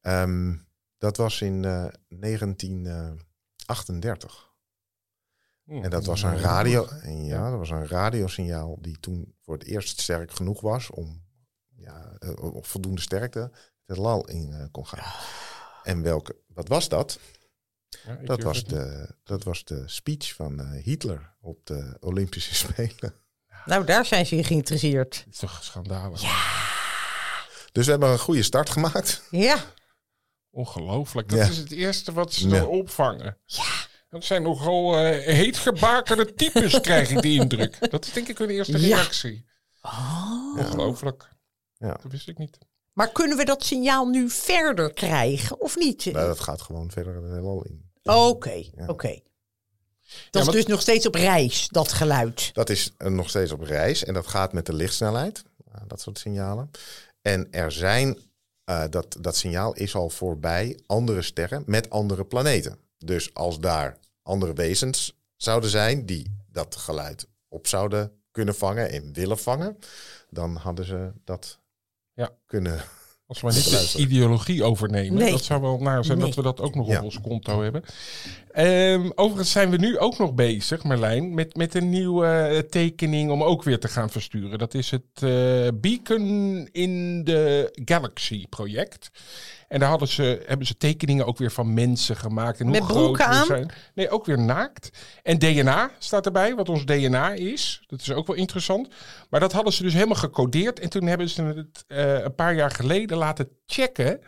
ehm, 0.00 0.56
dat 0.98 1.16
was 1.16 1.40
in 1.40 1.64
eh, 1.64 1.86
1938. 2.08 4.52
En 5.66 5.90
dat 5.90 6.04
was 6.04 6.22
een 6.22 6.38
radio. 6.38 6.86
en 6.86 7.24
Ja, 7.24 7.50
dat 7.50 7.58
was 7.58 7.70
een 7.70 7.86
radiosignaal 7.86 8.78
die 8.80 9.00
toen 9.00 9.34
voor 9.40 9.54
het 9.54 9.64
eerst 9.64 10.00
sterk 10.00 10.30
genoeg 10.30 10.60
was 10.60 10.90
om 10.90 11.22
ja, 11.76 12.16
voldoende 12.60 13.00
sterkte 13.00 13.50
het 13.84 13.96
lal 13.96 14.28
in 14.28 14.68
kon 14.70 14.86
gaan. 14.86 15.12
En 15.82 16.02
welke? 16.02 16.36
Wat 16.46 16.68
was 16.68 16.88
dat? 16.88 17.18
Ja, 18.06 18.18
Dat 18.24 18.42
was, 18.42 18.64
de, 18.64 19.14
dat 19.24 19.44
was 19.44 19.64
de 19.64 19.82
speech 19.86 20.34
van 20.34 20.60
eh, 20.60 20.82
Hitler 20.82 21.34
op 21.40 21.66
de 21.66 21.96
Olympische 22.00 22.54
Spelen. 22.64 23.14
Nou, 23.64 23.84
daar 23.84 24.06
zijn 24.06 24.26
ze 24.26 24.36
in 24.36 24.44
geïnteresseerd. 24.44 25.16
Het 25.24 25.32
is 25.34 25.38
toch 25.38 25.64
schandalig. 25.64 26.20
Dus 27.72 27.84
we 27.84 27.90
hebben 27.90 28.08
een 28.10 28.18
goede 28.18 28.42
start 28.42 28.70
gemaakt. 28.70 29.22
Ja. 29.30 29.56
Ongelooflijk. 30.50 31.28
Dat 31.28 31.38
Ja. 31.38 31.44
is 31.48 31.56
het 31.56 31.70
eerste 31.70 32.12
wat 32.12 32.32
ze 32.32 32.48
Ja. 32.48 32.58
dan 32.58 32.66
opvangen. 32.68 33.38
Ja. 33.44 33.64
Dat 34.08 34.24
zijn 34.24 34.42
nogal 34.42 34.96
eh 34.98 35.24
heetgebakerde 35.34 36.34
types, 36.34 36.80
krijg 36.80 37.10
ik 37.10 37.22
die 37.22 37.40
indruk. 37.40 37.90
Dat 37.90 38.04
is 38.06 38.12
denk 38.12 38.28
ik 38.28 38.38
hun 38.38 38.48
eerste 38.50 38.80
Ja. 38.80 38.96
reactie. 38.96 39.46
Ongelooflijk. 40.58 41.28
Ja. 41.76 41.92
Dat 42.02 42.12
wist 42.12 42.28
ik 42.28 42.38
niet. 42.38 42.58
Maar 42.94 43.12
kunnen 43.12 43.36
we 43.36 43.44
dat 43.44 43.64
signaal 43.64 44.06
nu 44.08 44.30
verder 44.30 44.92
krijgen 44.92 45.60
of 45.60 45.76
niet? 45.76 46.04
Nou, 46.04 46.26
dat 46.26 46.40
gaat 46.40 46.62
gewoon 46.62 46.90
verder 46.90 47.14
het 47.14 47.32
heelal 47.32 47.64
in. 47.64 47.90
Oké, 48.02 48.64
oké. 48.86 49.20
Dat 50.30 50.46
is 50.46 50.52
dus 50.52 50.66
nog 50.66 50.80
steeds 50.80 51.06
op 51.06 51.14
reis, 51.14 51.68
dat 51.68 51.92
geluid. 51.92 52.50
Dat 52.54 52.70
is 52.70 52.92
eh, 52.96 53.08
nog 53.08 53.28
steeds 53.28 53.52
op 53.52 53.60
reis 53.60 54.04
en 54.04 54.14
dat 54.14 54.26
gaat 54.26 54.52
met 54.52 54.66
de 54.66 54.72
lichtsnelheid. 54.72 55.44
eh, 55.72 55.80
dat 55.86 56.00
soort 56.00 56.18
signalen. 56.18 56.70
En 57.22 57.48
er 57.52 57.72
zijn, 57.72 58.18
eh, 58.64 58.84
dat, 58.90 59.16
dat 59.20 59.36
signaal 59.36 59.72
is 59.74 59.94
al 59.94 60.10
voorbij 60.10 60.78
andere 60.86 61.22
sterren 61.22 61.62
met 61.66 61.90
andere 61.90 62.24
planeten. 62.24 62.78
Dus 62.98 63.34
als 63.34 63.58
daar 63.60 63.98
andere 64.22 64.52
wezens 64.52 65.16
zouden 65.36 65.70
zijn 65.70 66.06
die 66.06 66.36
dat 66.52 66.76
geluid 66.76 67.26
op 67.48 67.66
zouden 67.66 68.12
kunnen 68.30 68.54
vangen 68.54 68.90
en 68.90 69.12
willen 69.12 69.38
vangen, 69.38 69.78
dan 70.30 70.56
hadden 70.56 70.84
ze 70.84 71.12
dat 71.24 71.58
Ja. 72.14 72.30
kunnen. 72.46 72.80
Als 73.26 73.40
we 73.40 73.46
maar 73.46 73.56
niet 73.56 73.92
de 73.92 73.98
ideologie 73.98 74.64
overnemen. 74.64 75.18
Nee. 75.18 75.30
Dat 75.30 75.44
zou 75.44 75.60
wel 75.60 75.78
naar 75.78 76.04
zijn 76.04 76.18
Nee. 76.18 76.26
dat 76.26 76.36
we 76.36 76.42
dat 76.42 76.60
ook 76.60 76.74
nog 76.74 76.88
Ja. 76.88 76.98
op 76.98 77.04
ons 77.04 77.20
konto 77.20 77.62
hebben. 77.62 77.82
Ehm, 78.52 79.10
overigens 79.14 79.50
zijn 79.50 79.70
we 79.70 79.76
nu 79.76 79.98
ook 79.98 80.18
nog 80.18 80.34
bezig, 80.34 80.82
Marlijn, 80.84 81.34
met, 81.34 81.56
met 81.56 81.74
een 81.74 81.90
nieuwe 81.90 82.26
eh, 82.26 82.58
tekening 82.58 83.30
om 83.30 83.42
ook 83.42 83.62
weer 83.62 83.78
te 83.78 83.88
gaan 83.88 84.10
versturen. 84.10 84.58
Dat 84.58 84.74
is 84.74 84.90
het 84.90 85.02
eh, 85.14 85.68
Beacon 85.74 86.68
in 86.72 87.22
the 87.24 87.70
Galaxy 87.84 88.46
project. 88.48 89.10
En 89.68 89.80
daar 89.80 89.88
hadden 89.88 90.08
ze, 90.08 90.42
hebben 90.46 90.66
ze 90.66 90.76
tekeningen 90.76 91.26
ook 91.26 91.38
weer 91.38 91.50
van 91.50 91.74
mensen 91.74 92.16
gemaakt. 92.16 92.60
En 92.60 92.66
hoe 92.66 92.74
Met 92.74 92.84
groot 92.84 93.02
broeken 93.02 93.26
aan? 93.26 93.46
zijn. 93.46 93.70
Nee, 93.94 94.10
ook 94.10 94.26
weer 94.26 94.38
naakt. 94.40 94.90
En 95.22 95.38
DNA 95.38 95.90
staat 95.98 96.26
erbij, 96.26 96.54
wat 96.54 96.68
ons 96.68 96.84
DNA 96.84 97.32
is. 97.32 97.82
Dat 97.86 98.00
is 98.00 98.12
ook 98.12 98.26
wel 98.26 98.36
interessant. 98.36 98.88
Maar 99.30 99.40
dat 99.40 99.52
hadden 99.52 99.72
ze 99.72 99.82
dus 99.82 99.92
helemaal 99.92 100.14
gecodeerd. 100.14 100.80
En 100.80 100.90
toen 100.90 101.06
hebben 101.06 101.28
ze 101.28 101.42
het 101.42 101.84
eh, 101.86 102.22
een 102.22 102.34
paar 102.34 102.54
jaar 102.54 102.70
geleden 102.70 103.16
laten 103.16 103.48
checken 103.66 104.20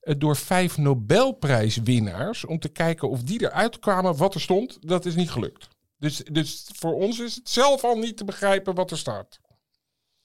eh, 0.00 0.14
door 0.18 0.36
vijf 0.36 0.76
Nobelprijswinnaars. 0.76 2.44
Om 2.44 2.58
te 2.58 2.68
kijken 2.68 3.08
of 3.10 3.22
die 3.22 3.42
eruit 3.42 3.78
kwamen 3.78 4.16
wat 4.16 4.34
er 4.34 4.40
stond. 4.40 4.78
Dat 4.80 5.04
is 5.04 5.14
niet 5.14 5.30
gelukt. 5.30 5.68
Dus, 5.98 6.22
dus 6.32 6.66
voor 6.74 6.94
ons 6.94 7.18
is 7.18 7.34
het 7.34 7.48
zelf 7.48 7.84
al 7.84 7.96
niet 7.98 8.16
te 8.16 8.24
begrijpen 8.24 8.74
wat 8.74 8.90
er 8.90 8.98
staat. 8.98 9.38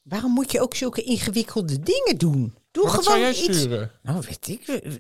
Waarom 0.02 0.32
moet 0.32 0.52
je 0.52 0.62
ook 0.62 0.76
zulke 0.76 1.02
ingewikkelde 1.04 1.80
dingen 1.80 2.18
doen? 2.18 2.56
Doe 2.72 2.84
Maar 2.84 2.96
wat 2.96 3.04
gewoon 3.06 3.20
zou 3.22 3.34
jij 3.34 3.44
iets. 3.44 3.58
sturen? 3.60 3.92
Nou, 4.04 4.22
weet 4.28 4.48
ik. 4.48 4.68
eh, 4.68 4.92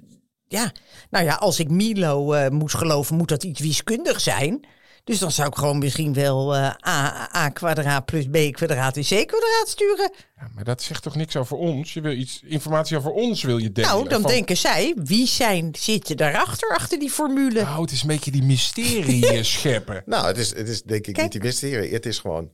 Ja, 0.47 0.71
nou 1.09 1.25
ja, 1.25 1.35
als 1.35 1.59
ik 1.59 1.69
Milo 1.69 2.33
eh, 2.33 2.49
moest 2.49 2.75
geloven, 2.75 3.15
moet 3.15 3.29
dat 3.29 3.43
iets 3.43 3.59
wiskundig 3.59 4.21
zijn. 4.21 4.65
Dus 5.03 5.19
dan 5.19 5.31
zou 5.31 5.47
ik 5.47 5.55
gewoon 5.55 5.77
misschien 5.77 6.13
wel 6.13 6.55
eh, 6.55 6.61
a, 6.87 7.29
a 7.35 7.49
kwadraat 7.49 8.05
plus 8.05 8.25
b 8.31 8.53
kwadraat 8.53 8.97
is 8.97 9.07
c 9.07 9.27
kwadraat 9.27 9.67
sturen. 9.67 10.11
Ja, 10.35 10.49
maar 10.55 10.63
dat 10.63 10.81
zegt 10.81 11.03
toch 11.03 11.15
niks 11.15 11.35
over 11.35 11.57
ons? 11.57 11.93
Je 11.93 12.01
wil 12.01 12.11
iets 12.11 12.41
informatie 12.45 12.97
over 12.97 13.11
ons 13.11 13.43
wil 13.43 13.57
je 13.57 13.71
delen. 13.71 13.89
nou, 13.89 14.09
dan 14.09 14.21
Van- 14.21 14.31
denken 14.31 14.57
zij, 14.57 14.95
wie 15.03 15.27
zijn, 15.27 15.75
zitten 15.79 16.17
daarachter, 16.17 16.69
achter 16.75 16.99
die 16.99 17.09
formule? 17.09 17.61
Nou, 17.63 17.81
het 17.81 17.91
is 17.91 18.01
een 18.01 18.07
beetje 18.07 18.31
die 18.31 18.43
mysterie 18.43 19.43
scheppen. 19.57 20.03
Nou, 20.05 20.27
het 20.27 20.37
is, 20.37 20.55
het 20.55 20.67
is 20.69 20.83
denk 20.83 21.07
ik 21.07 21.13
Kijk. 21.13 21.23
niet 21.25 21.31
die 21.41 21.41
mysterie. 21.51 21.93
Het 21.93 22.05
is 22.05 22.19
gewoon, 22.19 22.51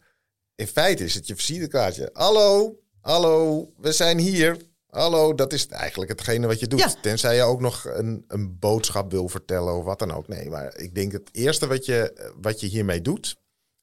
in 0.55 0.67
feite 0.67 1.03
is 1.03 1.13
het 1.13 1.27
je 1.27 1.35
visitekaartje. 1.35 2.09
Hallo, 2.13 2.75
hallo, 3.01 3.69
we 3.77 3.91
zijn 3.91 4.17
hier. 4.17 4.57
Hallo, 4.87 5.33
dat 5.33 5.53
is 5.53 5.67
eigenlijk 5.67 6.11
hetgene 6.11 6.47
wat 6.47 6.59
je 6.59 6.67
doet. 6.67 6.79
Ja. 6.79 6.93
Tenzij 7.01 7.35
je 7.35 7.41
ook 7.41 7.61
nog 7.61 7.85
een, 7.85 8.23
een 8.27 8.59
boodschap 8.59 9.11
wil 9.11 9.29
vertellen 9.29 9.75
of 9.75 9.83
wat 9.83 9.99
dan 9.99 10.11
ook. 10.11 10.27
Nee, 10.27 10.49
maar 10.49 10.77
ik 10.77 10.95
denk 10.95 11.11
het 11.11 11.29
eerste 11.31 11.67
wat 11.67 11.85
je, 11.85 12.31
wat 12.41 12.59
je 12.59 12.67
hiermee 12.67 13.01
doet, 13.01 13.37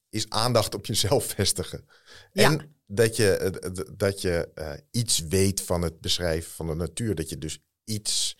is 0.09 0.29
aandacht 0.29 0.75
op 0.75 0.87
jezelf 0.87 1.25
vestigen. 1.25 1.88
Ja. 2.33 2.51
En 2.51 2.77
dat 2.87 3.17
je, 3.17 3.53
dat 3.97 4.21
je 4.21 4.51
eh, 4.55 4.73
iets 4.90 5.19
weet 5.19 5.61
van 5.61 5.83
het 5.83 6.01
beschrijven 6.01 6.53
van 6.53 6.67
de 6.67 6.75
natuur. 6.75 7.14
Dat 7.14 7.29
je 7.29 7.38
dus 7.38 7.62
iets 7.85 8.38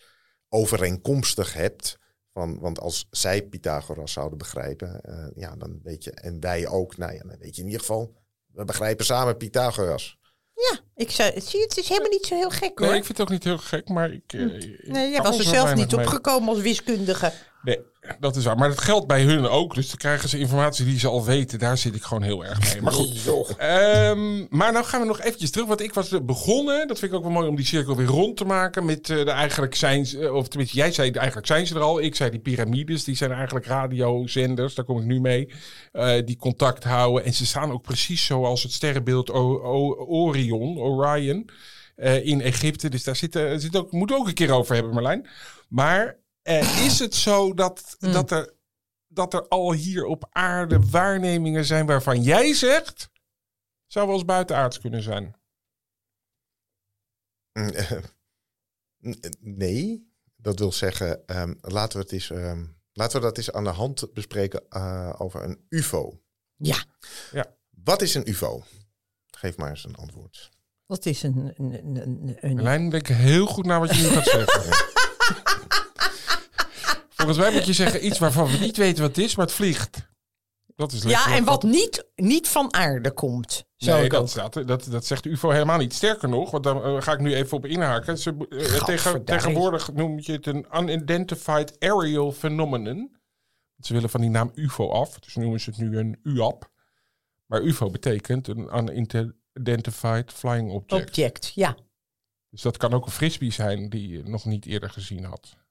overeenkomstig 0.49 1.53
hebt. 1.53 1.97
Van, 2.33 2.59
want 2.59 2.79
als 2.79 3.07
zij 3.09 3.43
Pythagoras 3.43 4.11
zouden 4.11 4.37
begrijpen, 4.37 5.01
eh, 5.01 5.27
ja, 5.35 5.55
dan 5.55 5.79
weet 5.83 6.03
je, 6.03 6.11
en 6.11 6.39
wij 6.39 6.67
ook, 6.67 6.97
nou 6.97 7.13
ja, 7.13 7.23
dan 7.23 7.37
weet 7.39 7.55
je 7.55 7.61
in 7.61 7.67
ieder 7.67 7.81
geval, 7.81 8.15
we 8.45 8.65
begrijpen 8.65 9.05
samen 9.05 9.37
Pythagoras. 9.37 10.19
Ja, 10.55 10.79
ik 10.95 11.11
zou, 11.11 11.41
zie 11.41 11.61
het 11.61 11.77
is 11.77 11.89
helemaal 11.89 12.09
niet 12.09 12.25
zo 12.25 12.35
heel 12.35 12.49
gek 12.49 12.79
hoor. 12.79 12.87
Nee, 12.87 12.97
ik 12.97 13.05
vind 13.05 13.17
het 13.17 13.27
ook 13.27 13.33
niet 13.33 13.43
heel 13.43 13.57
gek, 13.57 13.89
maar 13.89 14.11
ik... 14.11 14.33
eh, 14.33 14.41
ik 14.41 14.79
Nee, 14.87 15.11
jij 15.11 15.21
was 15.21 15.37
er 15.37 15.43
zelf 15.43 15.73
niet 15.75 15.93
opgekomen 15.93 16.49
als 16.49 16.59
wiskundige. 16.61 17.33
Nee, 17.65 17.79
dat 18.19 18.35
is 18.35 18.45
waar. 18.45 18.57
Maar 18.57 18.69
dat 18.69 18.81
geldt 18.81 19.07
bij 19.07 19.21
hun 19.23 19.47
ook. 19.47 19.75
Dus 19.75 19.87
dan 19.87 19.97
krijgen 19.97 20.29
ze 20.29 20.37
informatie 20.39 20.85
die 20.85 20.99
ze 20.99 21.07
al 21.07 21.25
weten. 21.25 21.59
Daar 21.59 21.77
zit 21.77 21.95
ik 21.95 22.03
gewoon 22.03 22.23
heel 22.23 22.45
erg 22.45 22.73
mee. 22.73 22.81
Maar 22.81 22.91
goed. 22.93 23.23
Ehm, 23.57 24.45
maar 24.49 24.71
nou 24.71 24.85
gaan 24.85 25.01
we 25.01 25.07
nog 25.07 25.21
eventjes 25.21 25.51
terug. 25.51 25.67
Want 25.67 25.81
ik 25.81 25.93
was 25.93 26.23
begonnen. 26.25 26.87
Dat 26.87 26.99
vind 26.99 27.11
ik 27.11 27.17
ook 27.17 27.23
wel 27.23 27.31
mooi 27.33 27.47
om 27.47 27.55
die 27.55 27.65
cirkel 27.65 27.95
weer 27.95 28.05
rond 28.07 28.37
te 28.37 28.45
maken. 28.45 28.85
Met 28.85 29.09
eh, 29.09 29.17
de 29.25 29.31
eigenlijk 29.31 29.75
zijn 29.75 30.05
ze. 30.05 30.33
Of 30.33 30.47
tenminste, 30.47 30.77
jij 30.77 30.91
zei 30.91 31.11
eigenlijk 31.11 31.47
zijn 31.47 31.67
ze 31.67 31.75
er 31.75 31.81
al. 31.81 32.01
Ik 32.01 32.15
zei 32.15 32.29
die 32.29 32.39
piramides. 32.39 33.03
Die 33.03 33.15
zijn 33.15 33.31
eigenlijk 33.31 33.65
radiozenders. 33.65 34.75
Daar 34.75 34.85
kom 34.85 34.99
ik 34.99 35.05
nu 35.05 35.19
mee. 35.19 35.53
eh, 35.91 36.25
die 36.25 36.37
contact 36.37 36.83
houden. 36.83 37.25
En 37.25 37.33
ze 37.33 37.45
staan 37.45 37.71
ook 37.71 37.81
precies 37.83 38.25
zoals 38.25 38.63
het 38.63 38.71
sterrenbeeld 38.71 39.31
O- 39.31 39.61
O- 39.63 40.05
Orion. 40.07 40.77
Orion. 40.77 41.49
eh, 41.95 42.25
in 42.25 42.41
Egypte. 42.41 42.89
Dus 42.89 43.03
daar 43.03 43.15
zit, 43.15 43.35
eh, 43.35 43.51
zit 43.57 43.75
ook, 43.75 43.91
moeten 43.91 44.15
we 44.15 44.21
ook 44.21 44.27
een 44.27 44.33
keer 44.33 44.51
over 44.51 44.75
hebben, 44.75 44.93
Marlijn. 44.93 45.27
Maar 45.69 46.17
eh, 46.45 46.85
is 46.85 46.99
het 46.99 47.15
zo 47.15 47.53
dat, 47.53 47.95
dat, 47.99 48.31
er, 48.31 48.53
dat 49.07 49.33
er 49.33 49.47
al 49.47 49.73
hier 49.73 50.05
op 50.05 50.27
aarde 50.29 50.79
waarnemingen 50.79 51.65
zijn 51.65 51.85
waarvan 51.85 52.21
jij 52.21 52.53
zegt. 52.53 53.09
zou 53.87 54.05
wel 54.05 54.15
eens 54.15 54.25
buitenaards 54.25 54.79
kunnen 54.79 55.03
zijn? 55.03 55.35
Mm, 57.53 57.69
eh, 57.69 57.91
Nee, 59.39 60.09
dat 60.35 60.59
wil 60.59 60.71
zeggen, 60.71 61.27
ehm, 61.27 61.53
laten, 61.61 61.97
we 61.97 62.03
het 62.03 62.13
eens, 62.13 62.29
ehm, 62.29 62.65
laten 62.91 63.19
we 63.19 63.25
dat 63.25 63.37
eens 63.37 63.51
aan 63.51 63.63
de 63.63 63.69
hand 63.69 64.13
bespreken 64.13 64.69
eh, 64.69 65.13
over 65.17 65.43
een 65.43 65.65
UFO. 65.69 66.21
Ja, 66.55 66.83
Wat 67.69 68.01
is 68.01 68.15
een 68.15 68.29
UFO? 68.29 68.63
Geef 69.27 69.57
maar 69.57 69.69
eens 69.69 69.83
een 69.83 69.95
antwoord. 69.95 70.49
dat 70.87 71.05
is 71.05 71.23
een... 71.23 71.53
een, 71.57 71.85
een, 71.95 72.37
een, 72.39 72.55
Marlijn, 72.55 72.89
denk 72.89 73.07
heel 73.07 73.45
goed 73.45 73.65
naar 73.65 73.79
wat 73.79 73.95
je 73.95 74.01
nu 74.01 74.07
gaat 74.09 74.25
zeggen. 74.25 74.93
Volgens 77.25 77.45
mij 77.45 77.55
moet 77.55 77.65
je 77.65 77.73
zeggen 77.73 78.05
iets 78.05 78.19
waarvan 78.19 78.47
we 78.47 78.57
niet 78.57 78.77
weten 78.77 79.01
wat 79.01 79.15
het 79.15 79.25
is, 79.25 79.35
maar 79.35 79.45
het 79.45 79.55
vliegt. 79.55 80.07
Dat 80.75 80.91
is 80.91 81.03
ja, 81.03 81.35
en 81.35 81.43
wat 81.43 81.63
niet, 81.63 82.05
niet 82.15 82.47
van 82.47 82.73
aarde 82.73 83.11
komt. 83.11 83.65
Nee, 83.77 84.09
dat, 84.09 84.29
staat, 84.29 84.67
dat, 84.67 84.87
dat 84.89 85.05
zegt 85.05 85.23
de 85.23 85.29
UFO 85.29 85.49
helemaal 85.49 85.77
niet. 85.77 85.93
Sterker 85.93 86.29
nog, 86.29 86.51
want 86.51 86.63
daar 86.63 86.83
eh, 86.83 87.01
ga 87.01 87.13
ik 87.13 87.19
nu 87.19 87.35
even 87.35 87.57
op 87.57 87.65
inhaken. 87.65 88.17
Ze, 88.17 88.47
eh, 88.49 88.83
tegen, 88.83 89.25
tegenwoordig 89.25 89.93
noem 89.93 90.19
je 90.19 90.31
het 90.31 90.45
een 90.47 90.65
unidentified 90.73 91.79
aerial 91.79 92.31
phenomenon. 92.31 93.17
Ze 93.79 93.93
willen 93.93 94.09
van 94.09 94.21
die 94.21 94.29
naam 94.29 94.51
UFO 94.55 94.89
af, 94.89 95.19
dus 95.19 95.35
noemen 95.35 95.59
ze 95.59 95.69
het 95.69 95.79
nu 95.79 95.97
een 95.97 96.19
UAP. 96.23 96.71
Maar 97.45 97.61
UFO 97.61 97.89
betekent 97.89 98.47
een 98.47 98.69
unidentified 98.77 100.31
flying 100.31 100.71
object. 100.71 101.07
Object, 101.09 101.51
ja. 101.55 101.75
Dus 102.49 102.61
dat 102.61 102.77
kan 102.77 102.93
ook 102.93 103.05
een 103.05 103.11
frisbee 103.11 103.51
zijn 103.51 103.89
die 103.89 104.09
je 104.09 104.23
nog 104.23 104.45
niet 104.45 104.65
eerder 104.65 104.89
gezien 104.89 105.23
had. 105.23 105.64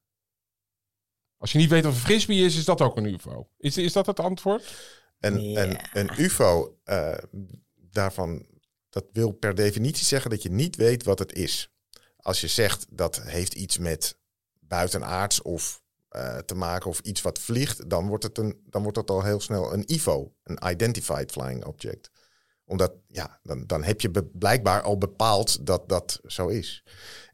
Als 1.45 1.53
je 1.53 1.59
niet 1.59 1.71
weet 1.71 1.85
wat 1.85 1.93
een 1.93 1.99
frisbee 1.99 2.45
is, 2.45 2.57
is 2.57 2.65
dat 2.65 2.81
ook 2.81 2.97
een 2.97 3.05
UFO. 3.05 3.49
Is, 3.59 3.77
is 3.77 3.93
dat 3.93 4.07
het 4.07 4.21
antwoord? 4.21 4.75
Een, 5.21 5.41
Ja. 5.51 5.63
een, 5.63 5.79
een 5.93 6.11
UFO, 6.21 6.79
eh, 6.85 7.19
daarvan, 7.75 8.47
dat 8.89 9.05
wil 9.13 9.31
per 9.33 9.55
definitie 9.55 10.05
zeggen 10.05 10.31
dat 10.31 10.43
je 10.43 10.51
niet 10.51 10.77
weet 10.77 11.05
wat 11.05 11.19
het 11.19 11.33
is. 11.33 11.73
Als 12.17 12.41
je 12.41 12.47
zegt 12.49 12.87
dat 12.91 13.23
heeft 13.23 13.55
iets 13.55 13.79
met 13.79 14.19
buitenaards 14.61 15.43
of 15.43 15.83
eh, 16.09 16.39
te 16.39 16.55
maken 16.55 16.91
of 16.91 17.01
iets 17.01 17.23
wat 17.23 17.39
vliegt, 17.39 17.91
dan 17.91 18.07
wordt, 18.07 18.25
het 18.25 18.39
een, 18.39 18.61
dan 18.67 18.83
wordt 18.83 18.97
het 18.99 19.11
al 19.11 19.23
heel 19.23 19.41
snel 19.41 19.73
een 19.73 19.87
IFO, 19.87 20.35
een 20.43 20.59
Identified 20.71 21.31
Flying 21.31 21.65
Object. 21.65 22.11
Omdat, 22.65 22.93
ja, 23.09 23.41
dan, 23.43 23.67
dan 23.67 23.83
heb 23.85 24.01
je 24.01 24.11
be- 24.11 24.25
blijkbaar 24.33 24.83
al 24.83 24.99
bepaald 24.99 25.67
dat 25.67 25.89
dat 25.89 26.21
zo 26.27 26.49
is. 26.49 26.85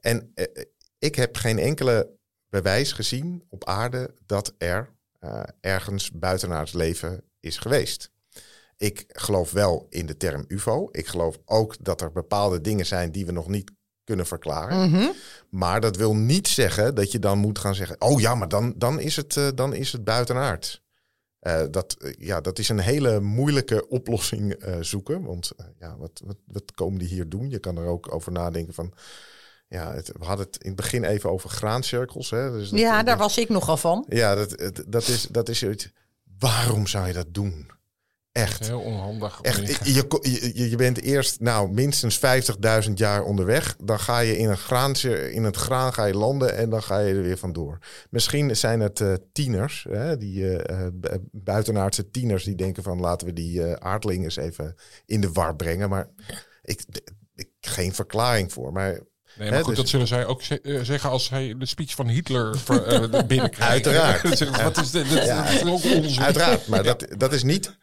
En 0.00 0.30
eh, 0.34 0.64
ik 0.98 1.14
heb 1.14 1.36
geen 1.36 1.58
enkele 1.58 2.18
bewijs 2.50 2.92
gezien 2.92 3.44
op 3.48 3.64
aarde 3.64 4.14
dat 4.26 4.54
er 4.58 4.90
eh, 5.18 5.42
ergens 5.60 6.10
buitenaards 6.10 6.72
leven 6.72 7.22
is 7.40 7.58
geweest. 7.58 8.10
Ik 8.76 9.04
geloof 9.08 9.50
wel 9.50 9.86
in 9.90 10.06
de 10.06 10.16
term 10.16 10.44
UFO. 10.48 10.88
Ik 10.92 11.06
geloof 11.06 11.38
ook 11.44 11.76
dat 11.80 12.00
er 12.00 12.12
bepaalde 12.12 12.60
dingen 12.60 12.86
zijn 12.86 13.12
die 13.12 13.26
we 13.26 13.32
nog 13.32 13.48
niet 13.48 13.70
kunnen 14.04 14.26
verklaren. 14.26 14.90
Mhm. 14.90 15.08
Maar 15.50 15.80
dat 15.80 15.96
wil 15.96 16.14
niet 16.14 16.48
zeggen 16.48 16.94
dat 16.94 17.12
je 17.12 17.18
dan 17.18 17.38
moet 17.38 17.58
gaan 17.58 17.74
zeggen: 17.74 18.00
Oh 18.00 18.20
ja, 18.20 18.34
maar 18.34 18.48
dan, 18.48 18.74
dan, 18.76 19.00
is, 19.00 19.16
het, 19.16 19.36
eh, 19.36 19.48
dan 19.54 19.74
is 19.74 19.92
het 19.92 20.04
buitenaard. 20.04 20.82
Eh, 21.38 21.62
dat, 21.70 21.96
ja, 22.18 22.40
dat 22.40 22.58
is 22.58 22.68
een 22.68 22.78
hele 22.78 23.20
moeilijke 23.20 23.88
oplossing 23.88 24.64
zoeken. 24.80 25.22
Want 25.22 25.52
ja, 25.78 25.96
wat, 25.96 26.22
wat, 26.24 26.36
wat 26.46 26.72
komen 26.74 26.98
die 26.98 27.08
hier 27.08 27.28
doen? 27.28 27.50
Je 27.50 27.58
kan 27.58 27.76
er 27.76 27.86
ook 27.86 28.14
over 28.14 28.32
nadenken 28.32 28.74
van. 28.74 28.92
Ja, 29.70 29.92
het, 29.94 30.12
we 30.18 30.24
hadden 30.24 30.46
het 30.46 30.56
in 30.62 30.66
het 30.66 30.76
begin 30.76 31.04
even 31.04 31.30
over 31.30 31.50
graancirkels. 31.50 32.30
Hè? 32.30 32.50
Dus 32.52 32.70
dat- 32.70 32.78
Ja, 32.78 32.92
daar 32.92 33.04
dat- 33.04 33.18
was 33.18 33.38
ik 33.38 33.48
nogal 33.48 33.76
van. 33.76 34.04
Ja, 34.08 34.34
dat, 34.34 34.72
dat 34.88 35.08
is, 35.08 35.22
dat 35.30 35.48
is 35.48 35.58
zoiets. 35.58 35.90
Waarom 36.38 36.86
zou 36.86 37.06
je 37.06 37.12
dat 37.12 37.34
doen? 37.34 37.70
Echt. 38.32 38.66
Heel 38.66 38.80
onhandig. 38.80 39.38
Echt, 39.42 39.86
je, 39.86 39.92
je, 40.22 40.50
je- 40.54 40.70
je 40.70 40.76
bent 40.76 41.00
eerst 41.00 41.40
nou, 41.40 41.70
minstens 41.72 42.18
50.000 42.86 42.92
jaar 42.94 43.22
onderweg. 43.22 43.76
Dan 43.82 44.00
ga 44.00 44.18
je 44.18 44.36
in, 44.38 44.48
een 44.48 44.56
graantje, 44.58 45.32
in 45.32 45.44
het 45.44 45.56
graan 45.56 45.92
ga 45.92 46.04
je 46.04 46.14
landen 46.14 46.56
en 46.56 46.70
dan 46.70 46.82
ga 46.82 46.98
je 46.98 47.14
er 47.14 47.22
weer 47.22 47.38
vandoor. 47.38 47.78
Misschien 48.10 48.56
zijn 48.56 48.80
het 48.80 49.00
eh, 49.00 49.12
tieners, 49.32 49.86
hè, 49.88 50.16
die 50.16 50.56
eh, 50.56 50.84
eh, 50.86 50.92
bu- 50.92 51.18
buitenaardse 51.32 52.10
tieners, 52.10 52.44
die 52.44 52.54
denken 52.54 52.82
van 52.82 53.00
laten 53.00 53.26
we 53.26 53.32
die 53.32 53.64
eh 53.64 53.72
aardling 53.72 54.24
eens 54.24 54.36
even 54.36 54.74
in 55.06 55.20
de 55.20 55.32
war 55.32 55.56
brengen. 55.56 55.88
Maar 55.88 56.08
ik, 56.62 56.82
ik 57.34 57.48
geen 57.60 57.94
verklaring 57.94 58.52
voor. 58.52 58.72
Maar 58.72 59.00
Nee, 59.40 59.48
maar 59.48 59.58
Hè, 59.58 59.64
goed, 59.64 59.74
dus- 59.74 59.82
dat 59.82 59.88
zullen 59.90 60.06
zij 60.06 60.26
ook 60.26 60.42
ze- 60.42 60.60
eh, 60.60 60.80
zeggen 60.82 61.10
als 61.10 61.30
hij 61.30 61.54
de 61.58 61.66
speech 61.66 61.94
van 61.94 62.08
Hitler 62.08 62.54
eh, 62.68 63.00
binnenkrijgt. 63.26 63.60
Uiteraard. 63.60 64.62
Wat 64.62 64.76
is 64.80 64.90
dit? 64.90 65.10
Dat, 65.10 65.24
Ja. 65.24 65.42
dat 65.42 65.52
is 65.52 65.62
ook 65.64 65.84
onzin. 65.84 66.22
uiteraard, 66.22 66.66
maar 66.66 66.82
dat, 66.82 67.06
dat 67.16 67.32
is 67.32 67.42
niet 67.42 67.76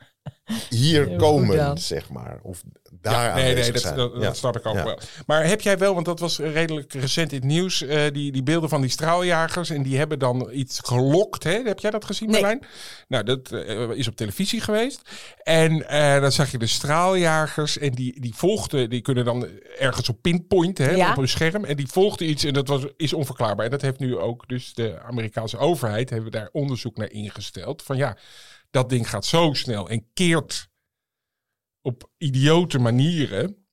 hier 0.70 1.16
komen, 1.16 1.78
zeg 1.78 2.10
maar. 2.10 2.40
Of 2.44 2.64
daar 3.10 3.28
Ja, 3.28 3.34
nee, 3.36 3.44
nee, 3.44 3.50
aanwezig 3.52 3.74
dat, 3.74 3.82
zijn. 3.82 3.96
dat, 3.96 4.14
dat 4.14 4.22
Ja. 4.24 4.34
snap 4.34 4.56
ik 4.58 4.66
ook 4.66 4.76
Ja. 4.76 4.84
wel. 4.84 5.00
Maar 5.26 5.46
heb 5.48 5.62
jij 5.62 5.78
wel, 5.78 5.94
want 5.94 6.06
dat 6.06 6.20
was 6.20 6.38
redelijk 6.40 6.94
recent 6.94 7.32
in 7.32 7.38
het 7.38 7.48
nieuws, 7.48 7.82
eh, 7.82 8.02
die, 8.12 8.32
die 8.32 8.44
beelden 8.44 8.70
van 8.70 8.82
die 8.82 8.90
straaljagers. 8.90 9.70
En 9.70 9.84
die 9.84 9.98
hebben 9.98 10.20
dan 10.20 10.50
iets 10.52 10.80
gelokt. 10.84 11.44
Hè? 11.44 11.62
Heb 11.64 11.80
jij 11.80 11.92
dat 11.92 12.06
gezien, 12.06 12.30
Nee. 12.30 12.42
Marlijn? 12.42 12.66
Nou, 13.08 13.24
dat 13.24 13.52
eh, 13.52 13.90
is 13.90 14.08
op 14.08 14.16
televisie 14.16 14.62
geweest. 14.62 15.02
En 15.44 15.88
eh, 15.90 16.22
dan 16.22 16.32
zag 16.32 16.52
je 16.52 16.58
de 16.58 16.68
straaljagers. 16.68 17.78
En 17.78 17.92
die, 17.92 18.22
die 18.22 18.36
volgden, 18.36 18.90
die 18.90 19.02
kunnen 19.02 19.26
dan 19.26 19.48
ergens 19.80 20.10
op 20.10 20.22
pinpoint 20.22 20.78
hè, 20.78 20.90
Ja. 20.92 21.12
op 21.12 21.18
een 21.18 21.28
scherm. 21.30 21.66
En 21.66 21.76
die 21.76 21.88
volgden 21.88 22.30
iets 22.30 22.44
en 22.44 22.54
dat 22.54 22.68
was, 22.68 22.82
is 22.98 23.14
onverklaarbaar. 23.14 23.66
En 23.66 23.72
dat 23.72 23.82
heeft 23.82 24.00
nu 24.00 24.18
ook 24.18 24.48
dus 24.48 24.74
de 24.74 25.00
Amerikaanse 25.02 25.58
overheid, 25.58 26.10
hebben 26.10 26.32
daar 26.32 26.50
onderzoek 26.52 26.98
naar 26.98 27.12
ingesteld. 27.12 27.84
Van 27.84 27.98
ja, 27.98 28.18
dat 28.72 28.90
ding 28.90 29.10
gaat 29.10 29.26
zo 29.26 29.54
snel 29.54 29.90
en 29.90 30.06
keert 30.14 30.68
op 31.88 32.10
idiote 32.18 32.80
manieren. 32.80 33.66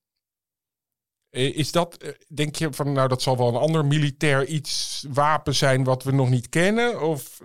Eh, 1.30 1.56
Is 1.56 1.72
dat, 1.72 1.96
eh, 1.96 2.10
denk 2.28 2.54
je 2.56 2.72
van, 2.72 2.92
nou, 2.92 3.08
dat 3.08 3.22
zal 3.22 3.36
wel 3.36 3.48
een 3.48 3.54
ander 3.54 3.84
militair 3.84 4.46
iets, 4.46 5.04
wapen 5.10 5.54
zijn 5.54 5.84
wat 5.84 6.02
we 6.02 6.12
nog 6.12 6.30
niet 6.30 6.48
kennen? 6.48 7.00
Of, 7.00 7.40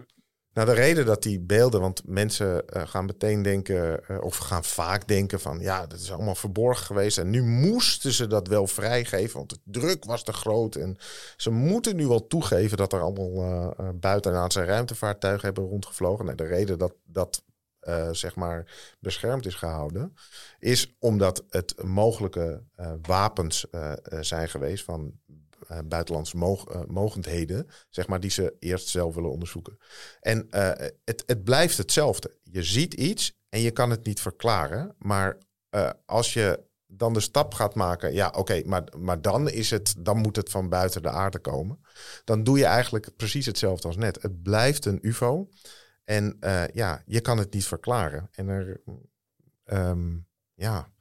Nou, 0.54 0.68
de 0.68 0.74
reden 0.74 1.06
dat 1.06 1.24
die 1.24 1.40
beelden, 1.40 1.82
want 1.82 2.02
mensen 2.06 2.68
eh, 2.68 2.88
gaan 2.88 3.06
meteen 3.06 3.42
denken, 3.42 4.02
of 4.24 4.38
gaan 4.38 4.64
vaak 4.64 5.08
denken 5.08 5.40
van, 5.40 5.60
ja, 5.60 5.88
dat 5.88 6.00
is 6.00 6.12
allemaal 6.12 6.36
verborgen 6.36 6.86
geweest. 6.86 7.18
En 7.18 7.30
nu 7.30 7.44
moesten 7.44 8.12
ze 8.12 8.28
dat 8.28 8.48
wel 8.48 8.68
vrijgeven, 8.68 9.38
want 9.38 9.50
de 9.50 9.60
druk 9.80 10.06
was 10.06 10.24
te 10.24 10.34
groot. 10.34 10.76
En 10.76 10.98
ze 11.38 11.50
moeten 11.50 11.96
nu 11.96 12.08
wel 12.08 12.28
toegeven 12.28 12.78
dat 12.78 12.94
er 12.94 13.02
allemaal 13.02 13.34
uh, 13.36 13.90
buitenaardse 13.96 14.64
ruimtevaartuigen 14.64 15.46
hebben 15.46 15.64
rondgevlogen. 15.64 16.26
Nou, 16.26 16.38
de 16.38 16.44
reden 16.48 16.78
dat 16.78 16.94
dat, 17.12 17.44
eh, 17.90 18.14
zeg 18.14 18.36
maar, 18.36 18.72
beschermd 19.00 19.46
is 19.46 19.56
gehouden, 19.56 20.14
is 20.60 20.96
omdat 21.00 21.44
het 21.50 21.84
mogelijke 21.84 22.64
eh, 22.76 22.94
wapens 23.02 23.70
eh, 23.70 23.94
zijn 24.20 24.50
geweest 24.50 24.84
van 24.84 25.20
buitenlandse 25.86 26.38
mog 26.38 26.88
mogendheden, 26.88 27.68
zeg 27.90 28.08
maar, 28.08 28.20
die 28.20 28.30
ze 28.30 28.56
eerst 28.60 28.88
zelf 28.88 29.16
willen 29.16 29.32
onderzoeken. 29.32 29.78
En 30.20 30.48
het, 31.04 31.24
het 31.26 31.44
blijft 31.44 31.78
hetzelfde. 31.78 32.38
Je 32.44 32.64
ziet 32.64 32.94
iets 32.94 33.40
en 33.50 33.60
je 33.60 33.72
kan 33.72 33.90
het 33.90 34.06
niet 34.06 34.22
verklaren, 34.22 34.96
maar 34.98 35.38
als 36.06 36.34
je 36.34 36.70
dan 36.88 37.14
de 37.14 37.20
stap 37.20 37.54
gaat 37.54 37.76
maken, 37.76 38.14
ja, 38.14 38.34
oké, 38.36 38.62
maar, 38.66 38.84
maar 38.98 39.22
dan 39.22 39.50
is 39.50 39.70
het, 39.70 39.96
dan 39.98 40.18
moet 40.18 40.36
het 40.36 40.50
van 40.50 40.70
buiten 40.70 41.02
de 41.02 41.10
aarde 41.10 41.40
komen. 41.40 41.80
Dan 42.24 42.44
doe 42.44 42.58
je 42.58 42.66
eigenlijk 42.66 43.16
precies 43.16 43.46
hetzelfde 43.46 43.88
als 43.88 43.98
net. 43.98 44.22
Het 44.22 44.44
blijft 44.44 44.86
een 44.86 45.00
UFO 45.02 45.50
en 46.10 46.38
uh, 46.40 46.68
ja, 46.68 47.04
je 47.06 47.22
kan 47.22 47.38
het 47.38 47.54
niet 47.54 47.66
verklaren. 47.66 48.30
En 48.32 48.48
er, 48.48 48.82
um, 49.66 50.28
ja, 50.54 50.92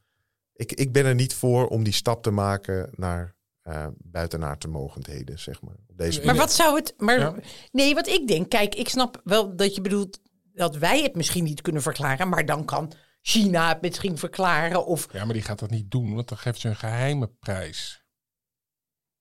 ik, 0.52 0.72
ik 0.72 0.92
ben 0.92 1.04
er 1.04 1.14
niet 1.14 1.34
voor 1.34 1.68
om 1.68 1.82
die 1.84 1.92
stap 1.92 2.22
te 2.22 2.30
maken 2.30 2.90
naar 2.94 3.34
uh, 3.62 3.86
buitenaardse 3.98 4.68
mogendheden, 4.68 5.38
zeg 5.38 5.62
maar. 5.62 5.76
Op 5.86 5.98
deze 5.98 6.24
maar 6.24 6.34
wat 6.34 6.52
zou 6.52 6.76
het... 6.76 6.94
Maar, 6.96 7.18
ja. 7.18 7.34
Nee, 7.72 7.94
wat 7.94 8.06
ik 8.06 8.26
denk, 8.26 8.48
kijk, 8.48 8.74
ik 8.74 8.88
snap 8.88 9.20
wel 9.24 9.56
dat 9.56 9.74
je 9.74 9.80
bedoelt 9.80 10.20
dat 10.52 10.76
wij 10.76 11.02
het 11.02 11.14
misschien 11.14 11.44
niet 11.44 11.60
kunnen 11.60 11.82
verklaren, 11.82 12.28
maar 12.28 12.46
dan 12.46 12.64
kan 12.64 12.92
China 13.20 13.68
het 13.68 13.80
misschien 13.80 14.18
verklaren 14.18 14.86
of... 14.86 15.12
Ja, 15.12 15.24
maar 15.24 15.34
die 15.34 15.42
gaat 15.42 15.58
dat 15.58 15.70
niet 15.70 15.90
doen, 15.90 16.14
want 16.14 16.28
dan 16.28 16.38
geeft 16.38 16.60
ze 16.60 16.68
een 16.68 16.76
geheime 16.76 17.26
prijs. 17.26 18.04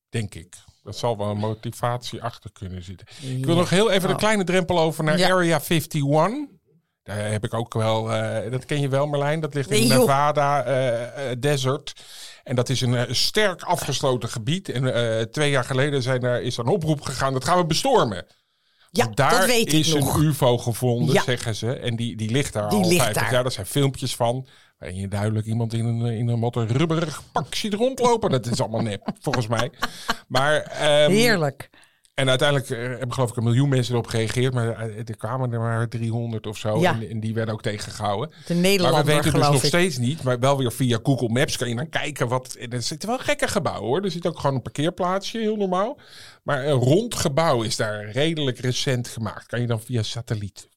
Denk 0.09 0.35
ik. 0.35 0.55
Dat 0.87 0.97
zal 0.97 1.17
wel 1.17 1.29
een 1.29 1.37
motivatie 1.37 2.23
achter 2.23 2.51
kunnen 2.51 2.83
zitten. 2.83 3.07
Ja. 3.19 3.37
Ik 3.37 3.45
wil 3.45 3.55
nog 3.55 3.69
heel 3.69 3.91
even 3.91 4.09
een 4.09 4.17
kleine 4.17 4.43
drempel 4.43 4.79
over 4.79 5.03
naar 5.03 5.17
ja. 5.17 5.29
Area 5.31 5.59
51. 5.69 6.01
Daar 7.03 7.31
heb 7.31 7.43
ik 7.43 7.53
ook 7.53 7.73
wel, 7.73 8.13
uh, 8.13 8.51
dat 8.51 8.65
ken 8.65 8.81
je 8.81 8.87
wel 8.87 9.07
Marlijn, 9.07 9.39
dat 9.39 9.53
ligt 9.53 9.71
in 9.71 9.87
nee, 9.87 9.97
Nevada 9.97 10.67
uh, 10.67 11.31
Desert. 11.39 11.93
En 12.43 12.55
dat 12.55 12.69
is 12.69 12.81
een 12.81 12.93
uh, 12.93 13.01
sterk 13.09 13.61
afgesloten 13.61 14.29
gebied. 14.29 14.69
En 14.69 15.31
twee 15.31 15.49
jaar 15.49 15.63
geleden 15.63 16.01
zijn 16.01 16.23
er, 16.23 16.41
is 16.41 16.57
er 16.57 16.65
een 16.65 16.71
oproep 16.71 17.01
gegaan, 17.01 17.33
dat 17.33 17.45
gaan 17.45 17.57
we 17.57 17.65
bestormen. 17.65 18.25
Ja, 18.91 19.07
daar 19.13 19.31
dat 19.39 19.45
weet 19.45 19.73
is 19.73 19.93
ik 19.93 19.99
nog. 19.99 20.15
een 20.15 20.23
UFO 20.23 20.57
gevonden, 20.57 21.13
ja. 21.13 21.23
zeggen 21.23 21.55
ze. 21.55 21.73
En 21.73 21.95
die, 21.95 22.15
die 22.15 22.31
ligt 22.31 22.53
daar 22.53 22.69
die 22.69 22.83
al 22.83 22.87
ligt 22.89 23.03
50 23.03 23.21
daar. 23.21 23.31
jaar. 23.31 23.43
Daar 23.43 23.51
zijn 23.51 23.65
filmpjes 23.65 24.15
van. 24.15 24.47
Waarin 24.77 24.99
je 24.99 25.07
duidelijk 25.07 25.45
iemand 25.45 25.73
in 25.73 25.85
een, 25.85 26.05
in 26.05 26.27
een 26.27 26.39
wat 26.39 26.55
een 26.55 26.67
rubberig 26.67 27.23
pak 27.31 27.55
ziet 27.55 27.73
rondlopen. 27.73 28.29
Dat 28.29 28.45
is 28.45 28.61
allemaal 28.61 28.81
nep, 28.81 29.09
volgens 29.21 29.47
mij. 29.47 29.71
Maar, 30.27 30.55
um, 31.05 31.11
Heerlijk. 31.11 31.69
En 32.13 32.29
uiteindelijk 32.29 32.69
uh, 32.69 32.77
hebben 32.77 33.13
geloof 33.13 33.29
ik 33.29 33.35
een 33.35 33.43
miljoen 33.43 33.69
mensen 33.69 33.93
erop 33.93 34.07
gereageerd. 34.07 34.53
Maar 34.53 34.79
er 34.79 35.17
kwamen 35.17 35.53
er 35.53 35.59
maar 35.59 35.87
300 35.87 36.47
of 36.47 36.57
zo. 36.57 36.79
Ja. 36.79 36.93
En, 36.93 37.09
en, 37.09 37.19
die 37.19 37.33
werden 37.33 37.53
ook 37.53 37.61
tegengehouden. 37.61 38.31
De 38.45 38.53
Nederlander, 38.53 38.91
maar 38.91 39.05
we 39.05 39.21
weten 39.21 39.39
dus 39.39 39.49
nog 39.49 39.61
ik. 39.61 39.67
steeds 39.67 39.97
niet. 39.97 40.23
Maar 40.23 40.39
wel 40.39 40.57
weer 40.57 40.71
via 40.71 40.99
Google 41.03 41.29
Maps 41.29 41.57
kan 41.57 41.69
je 41.69 41.75
dan 41.75 41.89
kijken 41.89 42.27
wat... 42.27 42.53
En 42.53 42.69
er 42.69 42.81
zitten 42.81 43.09
wel 43.09 43.17
gekke 43.17 43.47
gebouwen 43.47 43.87
hoor. 43.87 44.01
Er 44.01 44.11
zit 44.11 44.27
ook 44.27 44.39
gewoon 44.39 44.55
een 44.55 44.61
parkeerplaatsje, 44.61 45.37
heel 45.37 45.55
normaal. 45.55 45.99
Maar 46.43 46.65
een 46.65 46.79
rond 46.79 47.15
gebouw 47.15 47.61
is 47.61 47.75
daar 47.75 48.09
redelijk 48.09 48.59
recent 48.59 49.07
gemaakt. 49.07 49.45
Kan 49.45 49.61
je 49.61 49.67
dan 49.67 49.81
via 49.81 50.03
satelliet... 50.03 50.67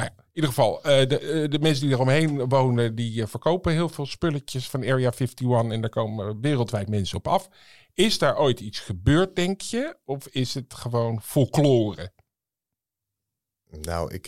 Nou 0.00 0.12
in 0.16 0.30
ieder 0.32 0.50
geval, 0.50 0.78
uh, 0.78 0.82
de, 0.82 1.42
uh, 1.42 1.50
de 1.50 1.58
mensen 1.58 1.84
die 1.84 1.94
eromheen 1.94 2.48
wonen, 2.48 2.94
die 2.94 3.20
uh, 3.20 3.26
verkopen 3.26 3.72
heel 3.72 3.88
veel 3.88 4.06
spulletjes 4.06 4.68
van 4.68 4.80
Area 4.80 5.12
51 5.12 5.72
en 5.72 5.80
daar 5.80 5.90
komen 5.90 6.40
wereldwijd 6.40 6.88
mensen 6.88 7.16
op 7.16 7.28
af. 7.28 7.48
Is 7.94 8.18
daar 8.18 8.38
ooit 8.38 8.60
iets 8.60 8.78
gebeurd, 8.78 9.36
denk 9.36 9.60
je? 9.60 9.96
Of 10.04 10.26
is 10.28 10.54
het 10.54 10.74
gewoon 10.74 11.22
folklore? 11.22 12.12
Nou, 13.80 14.14
ik, 14.14 14.26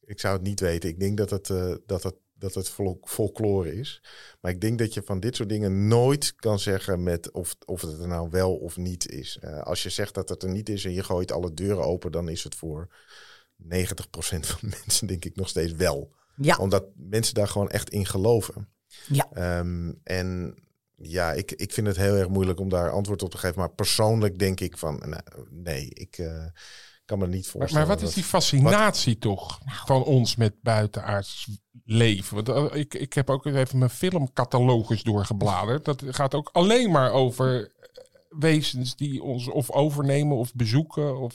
ik 0.00 0.20
zou 0.20 0.34
het 0.34 0.42
niet 0.42 0.60
weten. 0.60 0.88
Ik 0.88 1.00
denk 1.00 1.16
dat 1.16 1.30
het, 1.30 1.48
uh, 1.48 1.74
dat 1.86 2.02
het, 2.02 2.14
dat 2.34 2.54
het 2.54 2.68
fol 2.68 3.00
folklore 3.02 3.74
is. 3.74 4.02
Maar 4.40 4.50
ik 4.50 4.60
denk 4.60 4.78
dat 4.78 4.94
je 4.94 5.02
van 5.02 5.20
dit 5.20 5.36
soort 5.36 5.48
dingen 5.48 5.88
nooit 5.88 6.34
kan 6.34 6.58
zeggen 6.58 7.02
met 7.02 7.30
of, 7.30 7.56
of 7.64 7.80
het 7.80 8.00
er 8.00 8.08
nou 8.08 8.30
wel 8.30 8.56
of 8.56 8.76
niet 8.76 9.08
is. 9.10 9.38
Als 9.62 9.82
je 9.82 9.90
zegt 9.90 10.14
dat 10.14 10.28
het 10.28 10.42
er 10.42 10.50
niet 10.50 10.68
is 10.68 10.84
en 10.84 10.92
je 10.92 11.02
gooit 11.02 11.32
alle 11.32 11.54
deuren 11.54 11.84
open, 11.84 12.12
dan 12.12 12.28
is 12.28 12.44
het 12.44 12.54
voor 12.54 12.88
90% 13.62 13.66
van 14.40 14.40
de 14.60 14.76
mensen 14.84 15.06
denk 15.06 15.24
ik 15.24 15.36
nog 15.36 15.48
steeds 15.48 15.72
wel. 15.72 16.14
Ja. 16.36 16.56
Omdat 16.56 16.84
mensen 16.96 17.34
daar 17.34 17.48
gewoon 17.48 17.70
echt 17.70 17.90
in 17.90 18.06
geloven. 18.06 18.68
Ja. 19.08 19.58
Um, 19.58 20.00
en 20.02 20.54
ja, 20.96 21.32
ik, 21.32 21.52
ik 21.52 21.72
vind 21.72 21.86
het 21.86 21.96
heel 21.96 22.14
erg 22.14 22.28
moeilijk 22.28 22.60
om 22.60 22.68
daar 22.68 22.90
antwoord 22.90 23.22
op 23.22 23.30
te 23.30 23.38
geven. 23.38 23.58
Maar 23.58 23.70
persoonlijk 23.70 24.38
denk 24.38 24.60
ik 24.60 24.78
van 24.78 25.02
nou, 25.06 25.22
nee, 25.50 25.88
ik 25.88 26.18
uh, 26.18 26.44
kan 27.04 27.18
me 27.18 27.26
niet 27.26 27.46
voorstellen. 27.46 27.86
Maar, 27.86 27.96
maar 27.96 28.02
wat 28.02 28.08
is 28.08 28.14
die 28.14 28.24
fascinatie 28.24 29.12
wat? 29.12 29.20
toch 29.20 29.60
van 29.86 30.04
ons 30.04 30.36
met 30.36 30.54
buitenaards 30.62 31.48
leven? 31.84 32.34
Want 32.34 32.48
uh, 32.48 32.80
ik, 32.80 32.94
ik 32.94 33.12
heb 33.12 33.30
ook 33.30 33.46
even 33.46 33.78
mijn 33.78 33.90
filmcatalogus 33.90 35.02
doorgebladerd. 35.02 35.84
Dat 35.84 36.02
gaat 36.06 36.34
ook 36.34 36.48
alleen 36.52 36.90
maar 36.90 37.12
over 37.12 37.72
wezens 38.28 38.96
die 38.96 39.22
ons 39.22 39.48
of 39.48 39.70
overnemen 39.70 40.36
of 40.36 40.54
bezoeken 40.54 41.18
of 41.18 41.32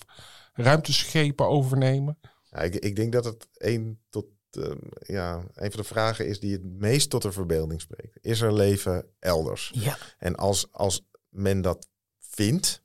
ruimteschepen 0.63 1.47
overnemen. 1.47 2.17
Ja, 2.50 2.58
ik, 2.58 2.76
ik 2.76 2.95
denk 2.95 3.12
dat 3.12 3.26
het 3.26 3.47
een 3.54 4.00
tot 4.10 4.26
uh, 4.58 4.71
ja, 5.00 5.36
een 5.54 5.71
van 5.71 5.82
de 5.82 5.88
vragen 5.88 6.28
is 6.28 6.39
die 6.39 6.54
het 6.54 6.63
meest 6.63 7.10
tot 7.10 7.21
de 7.21 7.32
verbeelding 7.32 7.82
spreekt. 7.82 8.17
Is 8.21 8.41
er 8.41 8.54
leven 8.54 9.06
elders? 9.19 9.71
Ja. 9.73 9.98
En 10.17 10.35
als, 10.35 10.67
als 10.71 11.08
men 11.29 11.62
dat 11.62 11.88
vindt, 12.19 12.81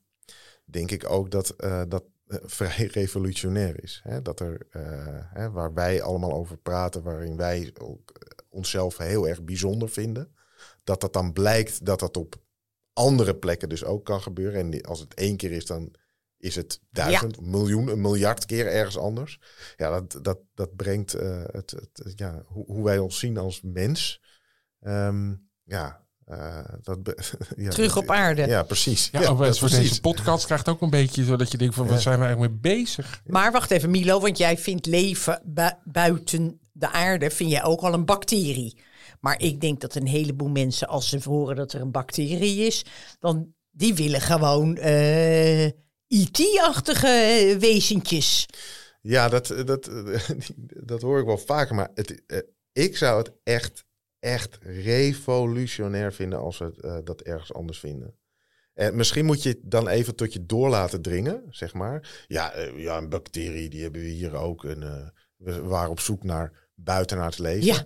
denk 0.65 0.91
ik 0.91 1.09
ook 1.09 1.31
dat 1.31 1.53
uh, 1.57 1.81
dat 1.87 2.03
uh, 2.27 2.37
vrij 2.43 2.85
revolutionair 3.01 3.83
is. 3.83 4.01
Hè? 4.03 4.21
Dat 4.21 4.39
er, 4.39 4.67
hè, 5.33 5.51
waar 5.51 5.73
wij 5.73 6.01
allemaal 6.01 6.33
over 6.33 6.57
praten, 6.57 7.03
waarin 7.03 7.37
wij 7.37 7.73
ook 7.79 8.11
onszelf 8.49 8.97
heel 8.97 9.27
erg 9.27 9.43
bijzonder 9.43 9.89
vinden, 9.89 10.35
dat 10.83 11.01
dat 11.01 11.13
dan 11.13 11.33
blijkt 11.33 11.85
dat 11.85 11.99
dat 11.99 12.17
op 12.17 12.35
andere 12.93 13.35
plekken 13.35 13.69
dus 13.69 13.83
ook 13.83 14.05
kan 14.05 14.21
gebeuren. 14.21 14.73
En 14.73 14.81
als 14.81 14.99
het 14.99 15.13
één 15.13 15.37
keer 15.37 15.51
is, 15.51 15.65
dan 15.65 15.91
is 16.37 16.55
het 16.55 16.79
duizend, 16.91 17.35
ja. 17.35 17.41
miljoen, 17.49 17.87
een 17.87 18.01
miljard 18.01 18.45
keer 18.45 18.67
ergens 18.67 18.97
anders. 18.97 19.39
Ja, 19.75 19.89
dat, 19.89 20.23
dat, 20.23 20.39
dat 20.53 20.75
brengt 20.75 21.15
uh, 21.15 21.43
het, 21.51 21.71
het, 21.71 22.13
ja, 22.15 22.43
hoe, 22.45 22.65
hoe, 22.65 22.83
wij 22.83 22.97
ons 22.97 23.19
zien 23.19 23.37
als 23.37 23.61
mens. 23.61 24.21
Um, 24.81 25.49
ja, 25.63 26.05
eh, 26.25 26.65
dat 26.81 26.99
ja, 27.55 27.69
Terug 27.69 27.97
op 27.97 28.09
aarde. 28.09 28.47
Ja, 28.47 28.63
precies. 28.63 29.09
Ja, 29.11 29.19
wel 29.19 29.47
eens 29.47 29.59
voor 29.59 29.69
precies. 29.69 29.89
deze 29.89 30.01
podcast 30.01 30.45
krijgt 30.45 30.69
ook 30.69 30.81
een 30.81 30.89
beetje 30.89 31.23
zodat 31.23 31.51
je 31.51 31.57
denkt 31.57 31.75
van, 31.75 31.87
waar 31.87 32.01
zijn 32.01 32.19
we 32.19 32.25
eigenlijk 32.25 32.53
mee 32.53 32.75
bezig? 32.75 33.21
Maar 33.25 33.51
wacht 33.51 33.71
even, 33.71 33.91
Milo, 33.91 34.19
want 34.19 34.37
jij 34.37 34.57
vindt 34.57 34.85
leven 34.85 35.41
bu- 35.45 35.77
buiten 35.83 36.59
de 36.71 36.91
aarde, 36.91 37.29
vind 37.29 37.51
jij 37.51 37.63
ook 37.63 37.81
al 37.81 37.93
een 37.93 38.05
bacterie. 38.05 38.77
Maar 39.19 39.41
ik 39.41 39.61
denk 39.61 39.81
dat 39.81 39.95
een 39.95 40.07
heleboel 40.07 40.49
mensen, 40.49 40.87
als 40.87 41.09
ze 41.09 41.19
horen 41.23 41.55
dat 41.55 41.73
er 41.73 41.81
een 41.81 41.91
bacterie 41.91 42.65
is, 42.65 42.85
dan 43.19 43.53
die 43.71 43.95
willen 43.95 44.21
gewoon 44.21 44.77
eh 44.77 45.69
IT-achtige 46.07 47.55
wezentjes. 47.59 48.45
Ja, 49.01 49.29
dat, 49.29 49.47
dat, 49.65 49.89
dat 50.91 51.01
hoor 51.01 51.19
ik 51.19 51.25
wel 51.25 51.37
vaker. 51.37 51.75
Maar 51.75 51.91
het, 51.93 52.25
eh, 52.25 52.39
ik 52.71 52.97
zou 52.97 53.17
het 53.17 53.31
echt, 53.43 53.85
echt 54.19 54.57
revolutionair 54.61 56.13
vinden 56.13 56.39
als 56.39 56.57
we 56.57 56.73
eh, 56.81 56.97
dat 57.03 57.21
ergens 57.21 57.53
anders 57.53 57.79
vinden. 57.79 58.15
En 58.77 58.95
misschien 58.95 59.25
moet 59.25 59.43
je 59.43 59.49
het 59.49 59.59
dan 59.61 59.87
even 59.87 60.15
tot 60.15 60.33
je 60.33 60.45
door 60.45 60.69
laten 60.69 61.01
dringen, 61.01 61.43
zeg 61.49 61.73
maar. 61.73 62.23
Ja, 62.27 62.51
eh, 62.51 62.79
ja 62.79 62.97
een 62.97 63.09
bacterie, 63.09 63.69
die 63.69 63.81
hebben 63.81 64.01
we 64.01 64.07
hier 64.07 64.35
ook. 64.35 64.65
En, 64.65 64.83
eh, 64.83 65.07
we 65.35 65.61
waren 65.61 65.89
op 65.89 65.99
zoek 65.99 66.23
naar 66.23 66.69
buitenaards 66.75 67.37
leven. 67.37 67.65
Ja. 67.65 67.85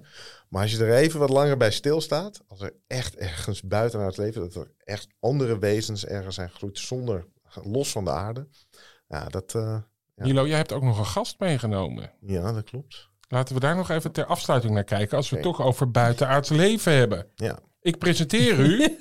Maar 0.50 0.62
als 0.62 0.72
je 0.72 0.86
er 0.86 0.96
even 0.96 1.20
wat 1.20 1.30
langer 1.30 1.58
bij 1.58 1.72
stilstaat, 1.72 2.42
als 2.48 2.62
er 2.62 2.74
echt 2.88 3.16
ergens 3.16 3.62
buitenaards 3.62 4.18
leven, 4.18 4.42
dat 4.42 4.56
er 4.56 4.72
echt 4.84 5.08
andere 5.20 5.60
wezens 5.60 6.06
ergens 6.06 6.36
zijn 6.36 6.50
gegroeid 6.50 6.80
zonder, 6.80 7.28
los 7.64 7.92
van 7.92 8.04
de 8.06 8.12
aarde. 8.12 8.48
Ja, 9.08 9.26
dat, 9.30 9.56
eh, 9.56 9.78
Ja. 10.16 10.24
Milo, 10.28 10.48
jij 10.48 10.58
hebt 10.58 10.72
ook 10.72 10.84
nog 10.84 10.98
een 10.98 11.06
gast 11.06 11.40
meegenomen. 11.40 12.12
ja, 12.20 12.52
dat 12.54 12.64
klopt. 12.64 13.10
Laten 13.28 13.54
we 13.56 13.62
daar 13.62 13.76
nog 13.76 13.90
even 13.90 14.12
ter 14.12 14.26
afsluiting 14.26 14.74
naar 14.74 14.84
kijken 14.84 15.18
als 15.18 15.30
we 15.30 15.36
het 15.36 15.46
toch 15.46 15.62
over 15.62 15.92
buitenaards 15.92 16.50
leven 16.50 16.94
hebben. 16.94 17.28
Ja. 17.36 17.60
Ik 17.82 17.98
presenteer 17.98 18.60
u. 18.60 18.80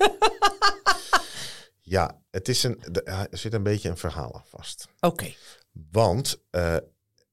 Ja, 1.81 2.21
het 2.31 2.47
is 2.47 2.63
een, 2.63 2.79
er 3.05 3.27
zit 3.37 3.53
een 3.53 3.63
beetje 3.63 3.89
een 3.89 3.97
verhaal 3.97 4.35
aan 4.35 4.45
vast. 4.45 4.87
Oké. 4.99 5.33
Want 5.91 6.43
eh, 6.49 6.75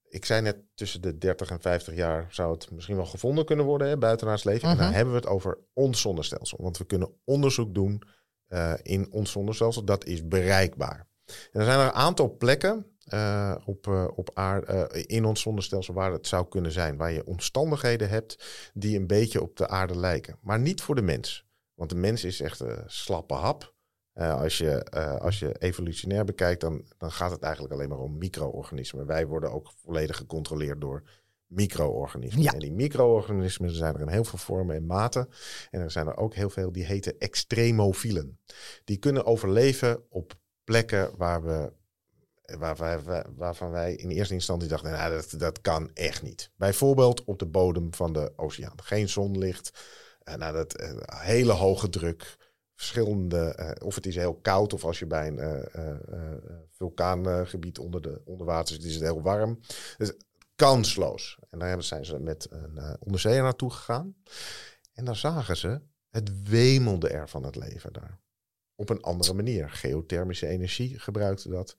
ik 0.09 0.25
zei 0.25 0.41
net, 0.43 0.57
tussen 0.75 1.03
de 1.03 1.19
30 1.19 1.51
en 1.51 1.61
50 1.61 1.95
jaar 1.95 2.27
zou 2.31 2.53
het 2.53 2.71
misschien 2.71 2.97
wel 2.97 3.07
gevonden 3.07 3.45
kunnen 3.45 3.64
worden, 3.64 3.89
hè, 3.89 3.99
buitenaards 3.99 4.45
leven. 4.45 4.69
En 4.69 4.77
dan 4.77 4.87
Mhm. 4.87 4.95
hebben 4.95 5.14
we 5.14 5.21
het 5.21 5.29
over 5.29 5.59
ons 5.73 6.01
zonnestelsel. 6.01 6.59
Want 6.62 6.79
we 6.79 6.85
kunnen 6.85 7.12
onderzoek 7.25 7.75
doen 7.75 8.03
eh, 8.49 8.73
in 8.83 9.12
ons 9.12 9.31
zonnestelsel. 9.31 9.85
Dat 9.85 10.05
is 10.05 10.29
bereikbaar. 10.29 11.07
En 11.53 11.61
er 11.61 11.64
zijn 11.64 11.79
er 11.79 11.85
een 11.87 11.93
aantal 11.93 12.37
plekken 12.37 12.87
eh, 13.09 13.55
op, 13.64 13.87
eh, 13.87 14.09
op 14.14 14.31
aarde, 14.35 14.66
eh, 14.66 15.05
in 15.07 15.24
ons 15.24 15.41
zonnestelsel 15.41 15.95
waar 15.95 16.12
het 16.12 16.26
zou 16.26 16.49
kunnen 16.49 16.72
zijn. 16.72 16.97
Waar 16.97 17.12
je 17.12 17.26
omstandigheden 17.26 18.09
hebt 18.09 18.70
die 18.74 18.99
een 18.99 19.07
beetje 19.07 19.43
op 19.43 19.57
de 19.57 19.68
aarde 19.68 19.99
lijken. 19.99 20.39
Maar 20.43 20.59
niet 20.59 20.83
voor 20.83 20.95
de 20.95 21.03
mens. 21.03 21.47
Want 21.74 21.91
de 21.91 21.97
mens 21.97 22.24
is 22.24 22.41
echt 22.41 22.61
een 22.61 22.83
slappe 22.87 23.35
hap. 23.35 23.76
Als, 24.14 24.59
je, 24.59 24.85
als 25.20 25.39
je 25.39 25.59
evolutionair 25.59 26.24
bekijkt, 26.24 26.61
dan, 26.61 26.85
dan 26.97 27.11
gaat 27.11 27.31
het 27.31 27.43
eigenlijk 27.43 27.74
alleen 27.74 27.89
maar 27.89 27.99
om 27.99 28.18
micro-organismen. 28.18 29.07
Wij 29.07 29.26
worden 29.26 29.53
ook 29.53 29.72
volledig 29.85 30.16
gecontroleerd 30.16 30.81
door 30.81 31.03
micro-organismen. 31.47 32.43
Ja. 32.43 32.53
En 32.53 32.59
die 32.59 32.72
micro-organismen 32.72 33.70
zijn 33.70 33.95
er 33.95 34.01
in 34.01 34.09
heel 34.09 34.24
veel 34.24 34.39
vormen 34.39 34.76
en 34.76 34.87
maten. 34.87 35.29
En 35.70 35.81
er 35.81 35.91
zijn 35.91 36.07
er 36.07 36.16
ook 36.16 36.35
heel 36.35 36.51
veel 36.51 36.72
die 36.72 36.85
heten 36.85 37.18
extremofielen. 37.18 38.39
Die 38.85 38.97
kunnen 38.97 39.24
overleven 39.24 40.03
op 40.09 40.39
plekken 40.69 41.16
waar 41.16 41.43
we, 41.43 41.73
waar 42.59 42.77
wij, 42.77 43.25
waarvan 43.37 43.71
wij 43.71 43.95
in 43.95 44.11
eerste 44.11 44.35
instantie 44.35 44.69
dachten, 44.69 44.91
nou, 44.91 45.12
dat, 45.12 45.35
dat 45.41 45.61
kan 45.61 45.91
echt 45.95 46.23
niet. 46.23 46.51
Bijvoorbeeld 46.57 47.25
op 47.25 47.39
de 47.39 47.47
bodem 47.47 47.95
van 47.95 48.12
de 48.12 48.33
oceaan. 48.37 48.83
Geen 48.83 49.09
zonlicht, 49.09 49.71
eh, 50.23 50.35
nou, 50.35 50.53
dat, 50.53 50.75
eh, 50.75 50.91
hele 51.07 51.53
hoge 51.53 51.89
druk, 51.89 52.37
verschillende, 52.75 53.55
eh, 53.55 53.87
of 53.87 53.95
het 53.95 54.07
is 54.07 54.14
heel 54.14 54.35
koud 54.35 54.73
of 54.73 54.85
als 54.85 54.99
je 54.99 55.07
bij 55.07 55.29
een 55.29 55.69
vulkaangebied 56.71 57.79
onder, 57.79 58.03
de, 58.03 58.21
onder 58.25 58.47
water 58.47 58.75
zit, 58.75 58.85
is 58.85 58.95
het 58.95 59.03
heel 59.03 59.23
warm. 59.23 59.61
Dus 59.97 60.12
kansloos. 60.57 61.39
En 61.51 61.59
daar 61.59 61.83
zijn 61.83 62.05
ze 62.05 62.19
met 62.19 62.47
een 62.51 62.97
onderzeeër 63.01 63.43
naartoe 63.43 63.71
gegaan. 63.71 64.16
En 64.93 65.05
dan 65.05 65.16
zagen 65.16 65.57
ze, 65.57 65.81
het 66.11 66.49
wemelde 66.49 67.09
er 67.09 67.29
van 67.29 67.45
het 67.45 67.57
leven 67.57 67.93
daar. 67.93 68.19
Op 68.81 68.91
een 68.91 69.03
andere 69.03 69.33
manier. 69.33 69.70
Geothermische 69.70 70.47
energie 70.47 70.99
gebruikte 70.99 71.49
dat. 71.49 71.76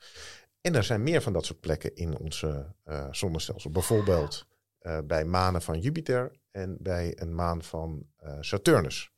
En 0.61 0.75
er 0.75 0.83
zijn 0.83 1.03
meer 1.03 1.21
van 1.21 1.33
dat 1.33 1.45
soort 1.45 1.59
plekken 1.59 1.95
in 1.95 2.17
onze 2.17 2.75
eh, 2.83 3.07
zonnestelsel. 3.11 3.71
Bijvoorbeeld 3.71 4.45
eh, 4.79 4.97
bij 5.03 5.25
manen 5.25 5.61
van 5.61 5.79
Jupiter 5.79 6.31
en 6.51 6.77
bij 6.79 7.21
een 7.21 7.35
maan 7.35 7.63
van 7.63 8.05
eh, 8.15 8.37
Saturnus. 8.39 9.11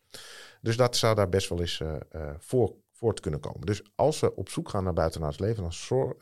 Dus 0.62 0.78
dat 0.78 0.96
zou 0.96 1.16
daar 1.16 1.30
best 1.30 1.50
wel 1.50 1.60
eens 1.60 1.82
voor, 2.38 2.76
voort 2.92 3.20
kunnen 3.20 3.40
komen. 3.40 3.66
Dus 3.66 3.82
als 3.96 4.20
we 4.20 4.36
op 4.36 4.50
zoek 4.50 4.70
gaan 4.70 4.84
naar 4.84 4.94
buitenaards 4.94 5.40
leven, 5.40 5.64
dan 5.64 5.74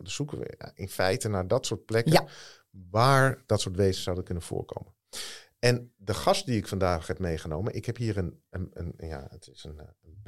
zoeken 0.04 0.40
we 0.40 0.72
in 0.74 0.90
feite 0.90 1.30
naar 1.30 1.48
dat 1.48 1.66
soort 1.66 1.86
plekken 1.86 2.12
Ja. 2.12 2.28
waar 2.70 3.44
dat 3.46 3.62
soort 3.62 3.76
wezens 3.76 4.04
zouden 4.04 4.26
kunnen 4.26 4.44
voorkomen. 4.44 4.94
En 5.60 5.94
de 5.98 6.14
gast 6.14 6.46
die 6.46 6.58
ik 6.58 6.68
vandaag 6.68 7.08
heb 7.08 7.20
meegenomen, 7.20 7.74
ik 7.74 7.86
heb 7.86 7.98
hier 7.98 8.18
een, 8.18 8.42
een, 8.50 8.70
een 8.74 8.94
ja, 8.98 9.28
het 9.30 9.48
is 9.48 9.64
een 9.64 9.80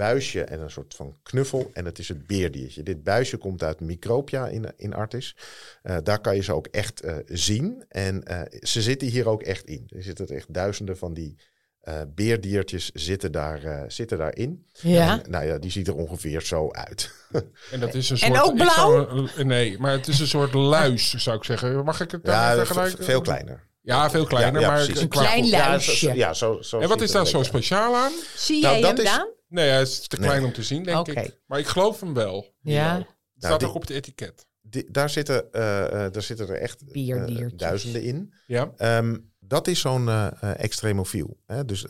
buisje 0.05 0.43
en 0.43 0.59
een 0.61 0.71
soort 0.71 0.93
van 0.95 1.15
knuffel 1.23 1.69
en 1.73 1.85
het 1.85 1.99
is 1.99 2.07
het 2.07 2.27
beerdiertje. 2.27 2.83
Dit 2.83 3.03
buisje 3.03 3.37
komt 3.37 3.63
uit 3.63 3.79
Micropia 3.79 4.47
in, 4.47 4.65
in 4.77 4.93
Artis. 4.93 5.35
Eh, 5.83 5.97
daar 6.03 6.19
kan 6.21 6.35
je 6.35 6.43
ze 6.43 6.53
ook 6.53 6.67
echt 6.67 7.01
eh, 7.01 7.15
zien 7.25 7.85
en 7.89 8.23
eh, 8.23 8.41
ze 8.61 8.81
zitten 8.81 9.07
hier 9.07 9.27
ook 9.29 9.41
echt 9.43 9.65
in. 9.65 9.83
Er 9.95 10.03
zitten 10.03 10.27
echt 10.27 10.53
duizenden 10.53 10.97
van 10.97 11.13
die 11.13 11.35
eh, 11.81 12.01
beerdiertjes 12.15 12.89
zitten, 12.93 13.31
daar, 13.31 13.63
eh, 13.63 13.81
zitten 13.87 14.17
daarin. 14.17 14.65
Ja. 14.81 15.21
En, 15.23 15.31
nou 15.31 15.45
ja, 15.45 15.57
die 15.57 15.71
ziet 15.71 15.87
er 15.87 15.95
ongeveer 15.95 16.41
zo 16.41 16.71
uit. 16.71 17.11
En 17.71 17.79
dat 17.79 17.93
is 17.93 18.09
een 18.09 18.17
En 18.19 18.35
soort. 18.35 18.41
ook 18.41 18.59
ik 18.59 18.69
zou- 18.69 19.05
blauw? 19.05 19.43
nee, 19.45 19.79
maar 19.79 19.91
het 19.91 20.07
is 20.07 20.19
een 20.19 20.27
soort 20.27 20.53
luis, 20.53 21.13
zou 21.17 21.37
ik 21.37 21.43
zeggen. 21.43 21.83
Mag 21.83 21.99
ik 22.01 22.11
het 22.11 22.21
ja, 22.23 22.55
vergelijken? 22.55 23.03
veel 23.03 23.21
kleiner. 23.21 23.69
Ja, 23.81 24.09
veel 24.09 24.25
kleiner, 24.25 24.61
Ja, 24.61 24.67
ja, 24.67 24.73
maar 24.73 24.83
precies. 24.85 25.01
Een 25.03 25.09
klein 25.09 25.45
Ja, 25.45 25.67
luisje. 25.67 25.95
zo- 25.95 26.13
ja, 26.13 26.33
zo, 26.33 26.61
zo 26.61 26.79
En 26.79 26.87
wat 26.89 27.01
is 27.01 27.11
daar 27.11 27.27
zo 27.27 27.43
speciaal 27.43 27.95
aan? 27.95 28.11
Zie 28.35 28.61
Nou, 28.61 28.73
jij 28.73 28.81
dat 28.81 28.97
hem, 28.97 29.05
is- 29.05 29.11
Daan? 29.11 29.27
Nee, 29.51 29.69
hij 29.69 29.81
is 29.81 30.07
te 30.07 30.15
klein 30.17 30.43
om 30.43 30.53
te 30.53 30.63
zien, 30.63 30.83
denk 30.83 31.07
ik. 31.07 31.39
Maar 31.45 31.59
ik 31.59 31.67
geloof 31.67 31.99
hem 31.99 32.13
wel. 32.13 32.53
Ja. 32.61 32.95
Het 32.97 33.05
staat 33.37 33.59
die- 33.59 33.67
ook 33.67 33.75
op 33.75 33.81
het 33.81 33.89
etiket. 33.89 34.45
Die- 34.61 34.91
daar, 34.91 35.09
zitten, 35.09 35.51
eh, 35.53 36.05
eh, 36.05 36.11
daar 36.13 36.21
zitten 36.21 36.47
er 36.49 36.55
echt 36.55 36.83
eh, 36.91 37.47
duizenden 37.55 38.03
in. 38.03 38.33
Ja. 38.47 38.71
Ehm, 38.77 39.17
dat 39.39 39.67
is 39.67 39.79
zo'n 39.79 40.07
eh, 40.07 40.27
eh, 40.41 40.59
extremofiel. 40.63 41.37
Hè? 41.45 41.65
Dus 41.65 41.85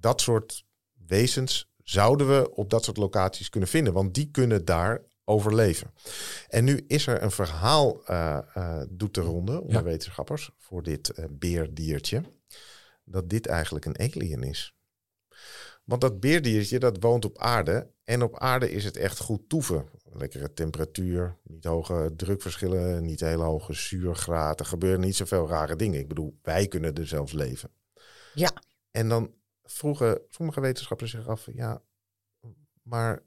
dat 0.00 0.20
soort 0.20 0.64
wezens 1.06 1.70
zouden 1.82 2.28
we 2.28 2.54
op 2.54 2.70
dat 2.70 2.84
soort 2.84 2.96
locaties 2.96 3.48
kunnen 3.48 3.68
vinden. 3.68 3.92
Want 3.92 4.14
die 4.14 4.30
kunnen 4.30 4.64
daar 4.64 5.02
overleven. 5.24 5.90
En 6.48 6.64
nu 6.64 6.84
is 6.86 7.06
er 7.06 7.22
een 7.22 7.30
verhaal, 7.30 8.04
eh, 8.04 8.38
eh, 8.54 8.82
doet 8.90 9.14
de 9.14 9.20
ronde 9.20 9.60
onder 9.60 9.76
Ja. 9.76 9.82
wetenschappers, 9.82 10.50
voor 10.58 10.82
dit 10.82 11.12
beerdiertje. 11.30 12.22
Dat 13.04 13.30
dit 13.30 13.46
eigenlijk 13.46 13.84
een 13.84 13.98
alien 13.98 14.42
is. 14.42 14.74
Want 15.92 16.04
dat 16.04 16.20
beerdiertje, 16.20 16.78
dat 16.78 16.96
woont 17.00 17.24
op 17.24 17.38
aarde. 17.38 17.90
En 18.04 18.22
op 18.22 18.38
aarde 18.38 18.70
is 18.70 18.84
het 18.84 18.96
echt 18.96 19.18
goed 19.18 19.48
toeven. 19.48 19.88
Lekkere 20.12 20.52
temperatuur, 20.52 21.36
niet 21.42 21.64
hoge 21.64 22.12
drukverschillen, 22.16 23.04
niet 23.04 23.20
hele 23.20 23.42
hoge 23.42 23.72
zuurgraad. 23.72 24.60
Er 24.60 24.66
gebeuren 24.66 25.00
niet 25.00 25.16
zoveel 25.16 25.48
rare 25.48 25.76
dingen. 25.76 26.00
Ik 26.00 26.08
bedoel, 26.08 26.38
wij 26.42 26.68
kunnen 26.68 26.94
er 26.94 27.06
zelfs 27.06 27.32
leven. 27.32 27.70
Ja. 28.34 28.50
En 28.90 29.08
dan 29.08 29.34
vroegen 29.62 30.20
sommige 30.28 30.60
wetenschappers 30.60 31.10
zich 31.10 31.28
af, 31.28 31.48
ja, 31.52 31.82
maar 32.82 33.22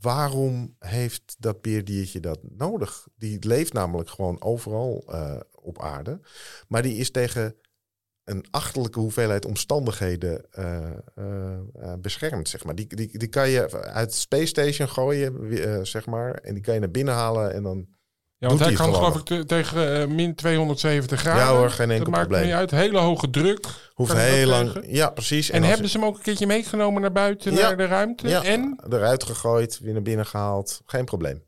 waarom 0.00 0.76
heeft 0.78 1.36
dat 1.38 1.62
beerdiertje 1.62 2.20
dat 2.20 2.38
nodig? 2.42 3.08
Die 3.16 3.46
leeft 3.46 3.72
namelijk 3.72 4.10
gewoon 4.10 4.42
overal 4.42 5.04
eh, 5.06 5.40
op 5.50 5.82
aarde. 5.82 6.20
Maar 6.68 6.82
die 6.82 6.96
is 6.96 7.10
tegen 7.10 7.56
een 8.28 8.44
achterlijke 8.50 8.98
hoeveelheid 9.00 9.44
omstandigheden 9.44 10.44
eh, 10.50 10.76
eh, 11.14 11.92
beschermd, 11.98 12.48
zeg 12.48 12.64
maar. 12.64 12.74
Die, 12.74 12.86
die, 12.86 13.18
die 13.18 13.28
kan 13.28 13.48
je 13.50 13.82
uit 13.82 14.14
Space 14.14 14.46
Station 14.46 14.88
gooien, 14.88 15.86
zeg 15.86 16.06
maar. 16.06 16.34
En 16.34 16.54
die 16.54 16.62
kan 16.62 16.74
je 16.74 16.80
naar 16.80 16.90
binnen 16.90 17.14
halen 17.14 17.52
en 17.54 17.62
dan... 17.62 17.86
Ja, 18.40 18.46
want 18.48 18.60
hij 18.60 18.68
hij 18.68 18.76
kan 18.76 18.94
geloof 18.94 19.16
ik 19.16 19.24
te- 19.24 19.44
tegen 19.44 20.14
min 20.14 20.34
270 20.34 21.20
graden. 21.20 21.42
Ja 21.42 21.52
hoor, 21.56 21.70
geen 21.70 21.90
enkel 21.90 22.04
Dat 22.04 22.14
maakt 22.14 22.26
probleem. 22.28 22.46
niet 22.46 22.56
uit. 22.56 22.70
Hele 22.70 22.98
hoge 22.98 23.30
druk. 23.30 23.66
Hoeft 23.94 24.12
heel 24.12 24.46
lang... 24.48 24.84
Ja, 24.86 25.10
precies. 25.10 25.50
En, 25.50 25.62
hebben 25.62 25.88
ze 25.88 25.98
hem 25.98 26.06
ook 26.06 26.16
een 26.16 26.22
keertje 26.22 26.46
meegenomen 26.46 27.00
naar 27.00 27.12
buiten, 27.12 27.52
Ja. 27.54 27.60
naar 27.60 27.76
de 27.76 27.86
ruimte? 27.86 28.28
ja, 28.28 28.44
En? 28.44 28.80
eruit 28.90 29.24
gegooid, 29.24 29.78
weer 29.82 29.92
naar 29.92 30.02
binnen 30.02 30.26
gehaald. 30.26 30.80
Geen 30.86 31.04
probleem. 31.04 31.42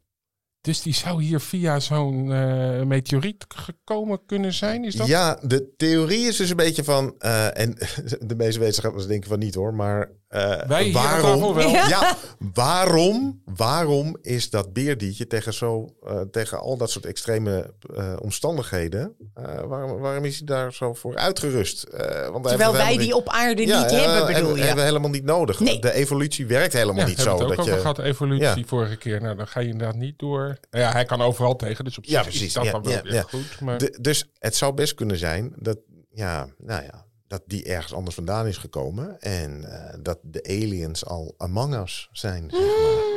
Dus 0.60 0.82
die 0.82 0.94
zou 0.94 1.22
hier 1.22 1.40
via 1.40 1.80
zo'n 1.80 2.32
eh, 2.32 2.82
meteoriet 2.82 3.44
gekomen 3.48 4.20
kunnen 4.26 4.54
zijn? 4.54 4.84
Is 4.84 4.94
dat? 4.94 5.06
Ja, 5.06 5.38
de 5.42 5.74
theorie 5.76 6.26
is 6.26 6.36
dus 6.36 6.50
een 6.50 6.56
beetje 6.56 6.84
van, 6.84 7.14
eh, 7.18 7.58
en 7.58 7.74
de 8.30 8.34
meeste 8.36 8.60
wetenschappers 8.60 9.06
denken 9.06 9.28
van 9.28 9.38
niet 9.38 9.54
hoor, 9.54 9.74
maar 9.74 10.10
eh, 10.30 10.52
aan 10.52 10.92
waarom, 10.92 11.54
wel. 11.54 11.68
Ja. 11.68 11.88
Ja, 11.88 12.16
waarom, 12.54 13.42
waarom 13.54 14.16
is 14.22 14.50
dat 14.50 14.72
beerdiertje 14.72 15.26
tegen, 15.26 15.54
zo, 15.54 15.94
eh, 16.06 16.20
tegen 16.20 16.58
al 16.60 16.76
dat 16.76 16.90
soort 16.90 17.06
extreme 17.06 17.74
eh, 17.96 18.16
omstandigheden, 18.20 19.14
eh, 19.34 19.44
waarom, 19.60 20.00
waarom 20.00 20.24
is 20.24 20.36
hij 20.36 20.46
daar 20.46 20.72
zo 20.72 20.94
voor 20.94 21.16
uitgerust? 21.16 21.82
Eh, 21.82 21.98
want 22.00 22.14
hij 22.14 22.22
heeft 22.32 22.48
Terwijl 22.48 22.72
wij 22.72 22.96
die 22.96 23.14
op 23.16 23.28
aarde 23.28 23.66
Ja, 23.66 23.80
niet 23.82 23.90
hebben, 23.90 24.14
hebben- 24.16 24.34
bedoel 24.34 24.54
je? 24.56 24.60
hebben 24.60 24.76
we 24.78 24.88
helemaal 24.88 25.10
niet 25.10 25.24
nodig. 25.24 25.60
Nee. 25.60 25.78
De 25.78 25.92
evolutie 25.92 26.46
werkt 26.46 26.72
helemaal 26.72 26.94
Ja, 27.00 27.06
niet 27.06 27.16
hebben 27.16 27.24
zo. 27.38 27.38
we 27.38 27.42
het 27.42 27.50
ook 27.50 27.56
dat 27.56 27.66
over 27.66 27.74
je, 27.74 27.80
gehad, 27.80 27.98
evolutie 27.98 28.44
Ja. 28.58 28.64
vorige 28.66 28.96
keer. 28.96 29.20
Nou, 29.20 29.36
dan 29.36 29.46
ga 29.48 29.60
je 29.60 29.68
inderdaad 29.68 29.96
niet 29.96 30.18
door. 30.18 30.58
Nou 30.70 30.84
ja, 30.84 30.92
hij 30.92 31.04
kan 31.04 31.20
overal 31.22 31.56
tegen, 31.56 31.84
dus 31.84 31.98
op 31.98 32.04
Ja, 32.04 32.22
zich 32.22 32.42
is 32.42 32.52
dat 32.52 32.64
Ja, 32.64 32.70
dan 32.70 32.82
wel 32.82 32.92
ja, 32.92 33.02
weer 33.02 33.12
ja. 33.14 33.22
goed. 33.22 33.60
Maar 33.60 33.78
De- 33.78 33.98
dus 34.00 34.24
het 34.38 34.56
zou 34.56 34.74
best 34.74 34.94
kunnen 34.94 35.18
zijn 35.18 35.52
dat, 35.56 35.78
ja, 36.12 36.46
nou 36.58 36.82
ja, 36.82 37.04
dat 37.30 37.42
die 37.46 37.64
ergens 37.64 37.94
anders 37.94 38.14
vandaan 38.14 38.46
is 38.46 38.56
gekomen. 38.56 39.20
En 39.20 39.64
eh, 39.64 39.98
dat 40.02 40.18
de 40.22 40.42
aliens 40.42 41.04
al 41.04 41.34
among 41.36 41.74
us 41.74 42.08
zijn. 42.12 42.50
Zeg 42.50 42.60
maar. 42.60 43.08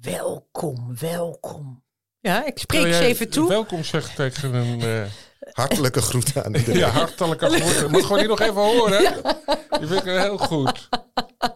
Welkom, 0.14 0.96
welkom. 0.98 1.84
Ja, 2.20 2.46
ik 2.46 2.58
spreek 2.58 2.94
ze 2.94 3.04
even 3.04 3.30
toe. 3.30 3.48
Welkom 3.48 3.84
zeg 3.84 4.14
tegen 4.14 4.54
een 4.54 4.80
eh, 4.80 5.10
Hartelijke 5.52 6.00
groeten 6.02 6.44
aan 6.44 6.54
iedereen. 6.54 6.78
ja, 6.78 6.88
hartelijke 6.88 7.46
groeten. 7.50 7.90
Moet 7.90 8.02
gewoon 8.02 8.18
niet 8.18 8.28
nog 8.28 8.40
even 8.40 8.54
horen. 8.54 9.00
Die 9.78 9.86
vind 9.88 10.00
ik 10.00 10.04
heel 10.04 10.38
goed. 10.38 10.88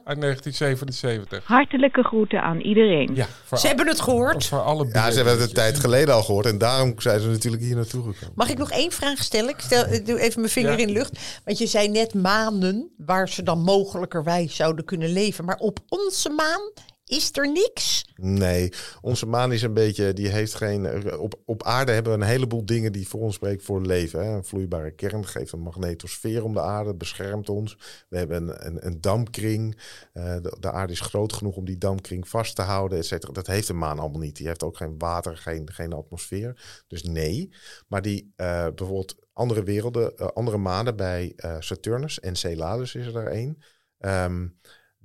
Uit 0.04 0.20
1977. 0.20 1.44
Hartelijke 1.44 2.02
groeten 2.02 2.42
aan 2.42 2.60
iedereen. 2.60 3.14
Ja, 3.14 3.26
voor, 3.44 3.58
Ze 3.58 3.66
hebben 3.66 3.86
het 3.88 4.00
gehoord. 4.00 4.46
voor 4.46 4.60
alle 4.60 4.88
Ja, 4.92 5.10
ze 5.10 5.16
hebben 5.16 5.32
het 5.38 5.48
een 5.48 5.54
tijd 5.54 5.78
geleden 5.80 6.14
al 6.14 6.22
gehoord. 6.22 6.46
En 6.46 6.58
daarom 6.58 6.94
zijn 7.00 7.20
ze 7.20 7.28
natuurlijk 7.28 7.62
hier 7.62 7.74
naartoe 7.76 8.02
gekomen. 8.02 8.32
Mag 8.34 8.48
ik 8.48 8.58
nog 8.58 8.70
één 8.70 8.92
vraag 8.92 9.18
stellen? 9.18 9.48
Ik, 9.50 9.60
stel, 9.60 9.86
ik 9.92 10.06
doe 10.06 10.20
even 10.20 10.40
mijn 10.40 10.52
vinger 10.52 10.70
Ja. 10.72 10.78
in 10.78 10.86
de 10.86 10.92
lucht. 10.92 11.40
Want 11.44 11.58
je 11.58 11.66
zei 11.66 11.88
net 11.88 12.14
maanden 12.14 12.90
waar 12.96 13.28
ze 13.28 13.42
dan 13.42 13.60
mogelijkerwijs 13.62 14.56
zouden 14.56 14.84
kunnen 14.84 15.08
leven. 15.12 15.44
Maar 15.44 15.56
op 15.58 15.78
onze 15.88 16.30
maan 16.30 16.70
is 17.06 17.30
er 17.32 17.52
niks. 17.52 18.04
Nee, 18.16 18.72
onze 19.00 19.26
maan 19.26 19.52
is 19.52 19.62
een 19.62 19.74
beetje, 19.74 20.12
die 20.12 20.28
heeft 20.28 20.54
geen. 20.54 21.14
Op, 21.18 21.40
op 21.44 21.62
aarde 21.62 21.92
hebben 21.92 22.12
we 22.12 22.18
een 22.18 22.30
heleboel 22.30 22.66
dingen 22.66 22.92
die 22.92 23.08
voor 23.08 23.20
ons 23.20 23.34
spreken 23.34 23.64
voor 23.64 23.82
leven. 23.82 24.24
Hè. 24.24 24.32
Een 24.32 24.44
vloeibare 24.44 24.90
kern 24.90 25.26
geeft 25.26 25.52
een 25.52 25.60
magnetosfeer 25.60 26.44
om 26.44 26.52
de 26.52 26.60
aarde, 26.60 26.94
beschermt 26.94 27.48
ons. 27.48 27.78
We 28.08 28.16
hebben 28.16 28.48
een, 28.48 28.66
een, 28.66 28.86
een 28.86 29.00
dampkring. 29.00 29.80
Eh, 30.12 30.36
de, 30.42 30.56
de 30.60 30.70
aarde 30.70 30.92
is 30.92 31.00
groot 31.00 31.32
genoeg 31.32 31.56
om 31.56 31.64
die 31.64 31.78
dampkring 31.78 32.28
vast 32.28 32.56
te 32.56 32.62
houden, 32.62 32.98
et 32.98 33.06
cetera. 33.06 33.32
Dat 33.32 33.46
heeft 33.46 33.66
de 33.66 33.74
maan 33.74 33.98
allemaal 33.98 34.20
niet. 34.20 34.36
Die 34.36 34.46
heeft 34.46 34.62
ook 34.62 34.76
geen 34.76 34.98
water, 34.98 35.36
geen, 35.36 35.72
geen 35.72 35.92
atmosfeer. 35.92 36.82
Dus 36.86 37.02
nee. 37.02 37.52
Maar 37.88 38.02
die 38.02 38.32
eh, 38.36 38.66
bijvoorbeeld 38.74 39.16
andere 39.32 39.62
werelden, 39.62 40.16
eh, 40.16 40.26
andere 40.26 40.58
manen 40.58 40.96
bij 40.96 41.34
Saturnus, 41.58 42.20
Enceladus 42.20 42.94
is 42.94 43.06
er 43.06 43.12
daar 43.12 43.26
één. 43.26 43.58
Ehm, 43.98 44.46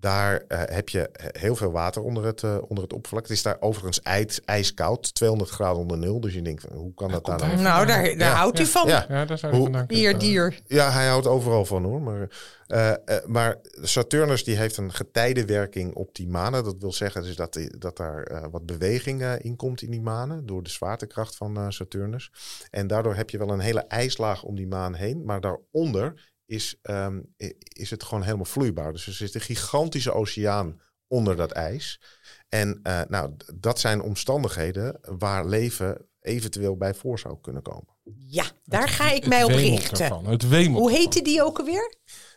daar 0.02 0.44
eh, 0.48 0.60
heb 0.66 0.90
je 0.90 1.10
heel 1.32 1.56
veel 1.56 1.72
water 1.72 2.02
onder 2.02 2.26
het, 2.26 2.44
eh, 2.44 2.58
onder 2.68 2.84
het 2.84 2.94
oppervlak. 2.94 3.22
Het 3.22 3.32
is 3.32 3.42
daar 3.44 3.58
overigens 3.60 4.02
ijs, 4.02 4.42
ijskoud, 4.46 5.14
200 5.14 5.50
graden 5.50 5.78
onder 5.82 5.98
nul. 5.98 6.20
Dus 6.20 6.34
je 6.34 6.42
denkt, 6.42 6.66
hoe 6.74 6.94
kan 6.94 7.12
dat 7.12 7.26
daar 7.26 7.38
nou? 7.38 7.52
hij 7.52 7.62
Nou, 7.62 7.86
daar, 7.86 8.04
daar 8.04 8.16
Ja. 8.18 8.34
houdt 8.36 8.60
u 8.60 8.66
van. 8.66 8.88
Ja. 8.88 9.06
Ja, 9.10 9.26
daar 9.26 9.38
zou 9.38 9.54
vandaan 9.54 9.88
kunnen 9.88 9.88
Dier, 9.88 10.18
dier. 10.20 10.60
Ja, 10.68 10.92
hij 10.92 11.08
houdt 11.08 11.28
overal 11.28 11.66
van 11.66 11.84
hoor. 11.84 12.02
Maar, 12.02 12.28
eh, 12.68 12.92
maar 13.26 13.58
Saturnus 13.82 14.44
die 14.44 14.56
heeft 14.58 14.78
een 14.78 14.94
getijdenwerking 14.94 15.94
op 15.96 16.16
die 16.16 16.28
manen. 16.28 16.64
Dat 16.64 16.76
wil 16.80 16.94
zeggen 16.94 17.24
dus 17.24 17.36
dat, 17.36 17.54
die- 17.54 17.78
dat 17.78 17.98
daar 17.98 18.24
eh, 18.24 18.44
wat 18.52 18.66
beweging 18.66 19.24
in 19.36 19.56
komt 19.56 19.82
in 19.82 19.92
die 19.92 20.02
manen. 20.02 20.46
Door 20.46 20.64
de 20.64 20.70
zwaartekracht 20.70 21.36
van 21.36 21.58
eh, 21.58 21.66
Saturnus. 21.70 22.32
En 22.70 22.88
daardoor 22.88 23.16
heb 23.16 23.30
je 23.30 23.38
wel 23.38 23.50
een 23.50 23.60
hele 23.60 23.86
ijslaag 23.88 24.44
om 24.44 24.56
die 24.56 24.68
maan 24.68 24.94
heen. 24.96 25.24
Maar 25.26 25.42
daaronder 25.42 26.31
is, 26.52 26.76
ehm, 26.82 27.22
is 27.74 27.90
het 27.90 28.04
gewoon 28.04 28.24
helemaal 28.24 28.46
vloeibaar. 28.46 28.92
Dus 28.92 29.08
er 29.08 29.14
zit 29.14 29.36
een 29.36 29.42
gigantische 29.42 30.14
oceaan 30.14 30.82
onder 31.08 31.36
dat 31.36 31.52
ijs. 31.52 32.02
En 32.50 32.80
eh, 32.84 33.02
nou, 33.08 33.32
dat 33.56 33.80
zijn 33.80 34.02
omstandigheden 34.02 35.00
waar 35.02 35.46
leven 35.46 36.08
eventueel 36.22 36.78
bij 36.78 36.94
voor 36.94 37.20
zou 37.20 37.38
kunnen 37.42 37.62
komen. 37.62 37.88
Ja, 38.18 38.46
daar 38.64 38.90
ga 38.90 39.12
ik 39.12 39.28
mij 39.28 39.44
op 39.44 39.50
richten. 39.50 40.04
ervan, 40.04 40.26
Het 40.26 40.48
wemelt. 40.48 40.80
Hoe 40.80 40.92
heette 40.92 41.22
die 41.22 41.44
ook 41.44 41.60
alweer? 41.60 41.96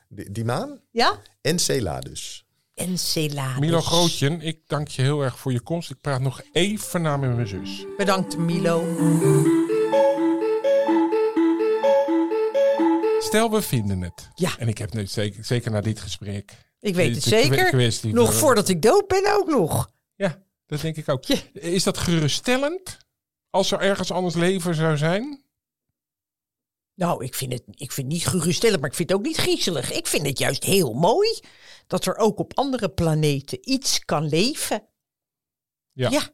Die, 0.09 0.31
die 0.31 0.45
maan? 0.45 0.81
Ja? 0.91 1.21
Enceladus. 1.41 2.47
Enceladus. 2.75 3.59
Milo 3.59 3.81
Grootje, 3.81 4.37
ik 4.41 4.61
dank 4.67 4.89
je 4.89 5.03
heel 5.03 5.23
erg 5.23 5.39
voor 5.39 5.53
je 5.53 5.61
komst. 5.61 5.91
Ik 5.91 6.01
praat 6.01 6.21
nog 6.21 6.43
even 6.53 7.03
na 7.03 7.17
met 7.17 7.35
mijn 7.35 7.49
zus. 7.49 7.87
Bedankt, 7.97 8.37
Milo. 8.37 9.62
Stel, 13.35 13.51
we 13.51 13.62
vinden 13.62 14.01
het. 14.01 14.30
Ja. 14.35 14.59
En 14.59 14.68
ik 14.68 14.78
heb 14.78 14.93
nu 14.93 15.07
zeker, 15.07 15.45
zeker 15.45 15.70
na 15.70 15.80
dit 15.80 16.01
gesprek. 16.01 16.53
Ik 16.80 16.95
weet 16.95 17.14
het 17.14 17.24
zeker. 17.24 17.68
kwestie 17.68 18.12
Nog 18.12 18.35
voordat 18.35 18.68
ik 18.68 18.82
dood 18.82 19.07
ben 19.07 19.35
ook 19.37 19.49
nog. 19.49 19.91
Ja, 20.14 20.43
dat 20.66 20.80
denk 20.80 20.97
ik 20.97 21.09
ook. 21.09 21.24
Ja. 21.24 21.37
Is 21.53 21.82
dat 21.82 21.99
geruststellend? 21.99 22.99
Als 23.51 23.70
er 23.70 23.80
ergens 23.80 24.11
anders 24.11 24.35
leven 24.35 24.74
zou 24.74 24.97
zijn? 24.97 25.45
Nou, 26.95 27.24
ik 27.24 27.35
vind 27.35 27.53
het 27.53 27.62
ik 27.66 27.93
vind 27.93 28.07
het 28.07 28.16
niet 28.16 28.26
geruststellend, 28.26 28.80
maar 28.80 28.91
ik 28.91 28.97
vind 28.97 29.09
het 29.09 29.18
ook 29.18 29.24
niet 29.24 29.37
griezelig. 29.37 29.93
Ik 29.93 30.07
vind 30.07 30.26
het 30.26 30.39
juist 30.39 30.64
heel 30.64 30.93
mooi 30.93 31.41
dat 31.87 32.07
er 32.07 32.16
ook 32.16 32.39
op 32.39 32.55
andere 32.55 32.89
planeten 32.89 33.70
iets 33.70 34.05
kan 34.05 34.28
leven. 34.28 34.89
Ja. 35.93 36.30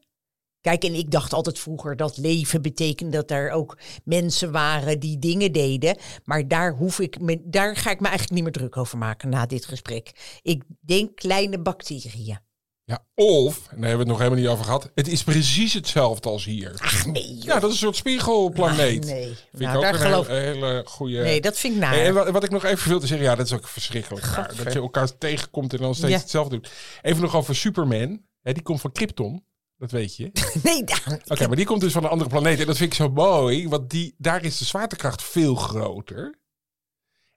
Kijk, 0.60 0.84
en 0.84 0.94
ik 0.94 1.10
dacht 1.10 1.32
altijd 1.32 1.58
vroeger 1.58 1.96
dat 1.96 2.16
leven 2.16 2.62
betekende 2.62 3.16
dat 3.16 3.30
er 3.30 3.50
ook 3.50 3.78
mensen 4.04 4.52
waren 4.52 5.00
die 5.00 5.18
dingen 5.18 5.52
deden. 5.52 5.96
Maar 6.24 6.48
daar, 6.48 6.72
hoef 6.72 6.98
ik 7.00 7.20
me, 7.20 7.40
daar 7.44 7.76
ga 7.76 7.90
ik 7.90 8.00
me 8.00 8.06
eigenlijk 8.06 8.34
niet 8.34 8.42
meer 8.44 8.52
druk 8.52 8.76
over 8.76 8.98
maken 8.98 9.28
na 9.28 9.46
dit 9.46 9.64
gesprek. 9.64 10.38
Ik 10.42 10.62
denk 10.80 11.16
kleine 11.16 11.58
bacteriën. 11.60 12.38
Ja, 12.84 13.04
of, 13.14 13.56
en 13.56 13.80
daar 13.80 13.88
hebben 13.88 13.90
we 13.90 13.98
het 13.98 14.06
nog 14.06 14.18
helemaal 14.18 14.38
niet 14.38 14.48
over 14.48 14.64
gehad. 14.64 14.90
Het 14.94 15.08
is 15.08 15.24
precies 15.24 15.72
hetzelfde 15.74 16.28
als 16.28 16.44
hier. 16.44 16.74
Ach 16.78 17.06
nee, 17.06 17.34
joh. 17.34 17.42
Ja, 17.44 17.54
dat 17.60 17.62
is 17.64 17.70
een 17.70 17.82
soort 17.82 17.96
spiegelplaneet. 17.96 19.04
Ach, 19.04 19.10
nee. 19.10 19.24
Vind 19.26 19.58
Nou, 19.62 19.70
ik 19.70 19.76
ook 19.76 19.82
daar 19.82 19.94
een 19.94 20.00
geloof- 20.00 20.26
hele, 20.26 20.44
hele 20.66 20.82
goede... 20.86 21.22
nee, 21.22 21.40
dat 21.40 21.58
vind 21.58 21.74
ik 21.74 21.80
naar. 21.80 21.94
En 21.94 22.14
wat, 22.14 22.30
wat 22.30 22.44
ik 22.44 22.50
nog 22.50 22.64
even 22.64 22.88
wilde 22.88 23.06
zeggen, 23.06 23.26
ja, 23.26 23.34
dat 23.34 23.46
is 23.46 23.52
ook 23.52 23.68
verschrikkelijk. 23.68 24.24
dat 24.64 24.72
je 24.72 24.78
elkaar 24.78 25.18
tegenkomt 25.18 25.72
en 25.72 25.78
dan 25.78 25.94
steeds 25.94 26.12
Ja. 26.12 26.18
hetzelfde 26.18 26.54
doet. 26.54 26.70
Even 27.02 27.22
nog 27.22 27.36
over 27.36 27.56
Superman. 27.56 28.22
Hè, 28.40 28.52
die 28.52 28.62
komt 28.62 28.80
van 28.80 28.92
Krypton. 28.92 29.44
Dat 29.80 29.90
weet 29.90 30.16
je. 30.16 30.26
Oké, 30.32 30.58
Nee, 30.62 30.84
Daan. 30.84 31.20
maar 31.38 31.56
die 31.56 31.66
komt 31.66 31.80
dus 31.80 31.92
van 31.92 32.04
een 32.04 32.10
andere 32.10 32.30
planeet. 32.30 32.60
En 32.60 32.66
dat 32.66 32.76
vind 32.76 32.90
ik 32.90 32.96
zo 32.96 33.08
mooi, 33.08 33.68
want 33.68 33.90
die, 33.90 34.14
daar 34.18 34.44
is 34.44 34.58
de 34.58 34.64
zwaartekracht 34.64 35.22
veel 35.22 35.54
groter. 35.54 36.38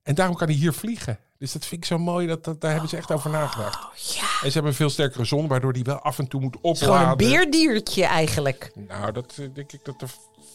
En 0.04 0.16
daarom 0.16 0.36
kan 0.36 0.48
hij 0.48 0.56
hier 0.56 0.74
vliegen. 0.74 1.20
Dus 1.38 1.52
dat 1.52 1.66
vind 1.66 1.82
ik 1.82 1.88
zo 1.88 1.98
mooi, 1.98 2.28
dat, 2.28 2.44
dat, 2.44 2.62
daar 2.62 2.72
hebben 2.72 2.90
ze 2.90 2.98
echt 2.98 3.12
over 3.12 3.30
nagedacht. 3.30 4.14
Ja, 4.16 4.22
En 4.22 4.48
ze 4.48 4.54
hebben 4.54 4.72
een 4.72 4.74
veel 4.78 4.90
sterkere 4.90 5.26
zon, 5.26 5.48
waardoor 5.48 5.74
die 5.74 5.84
wel 5.84 6.00
af 6.00 6.20
en 6.20 6.28
toe 6.28 6.42
moet 6.42 6.56
is 6.56 6.60
gewoon 6.82 6.96
een 7.02 7.02
opladen. 7.12 7.30
beerdiertje 7.30 8.04
eigenlijk. 8.06 8.72
Nou, 8.88 9.12
dat 9.12 9.38
eh, 9.40 9.46
denk 9.54 9.72
ik 9.72 9.80
dat 9.86 10.00
de 10.00 10.06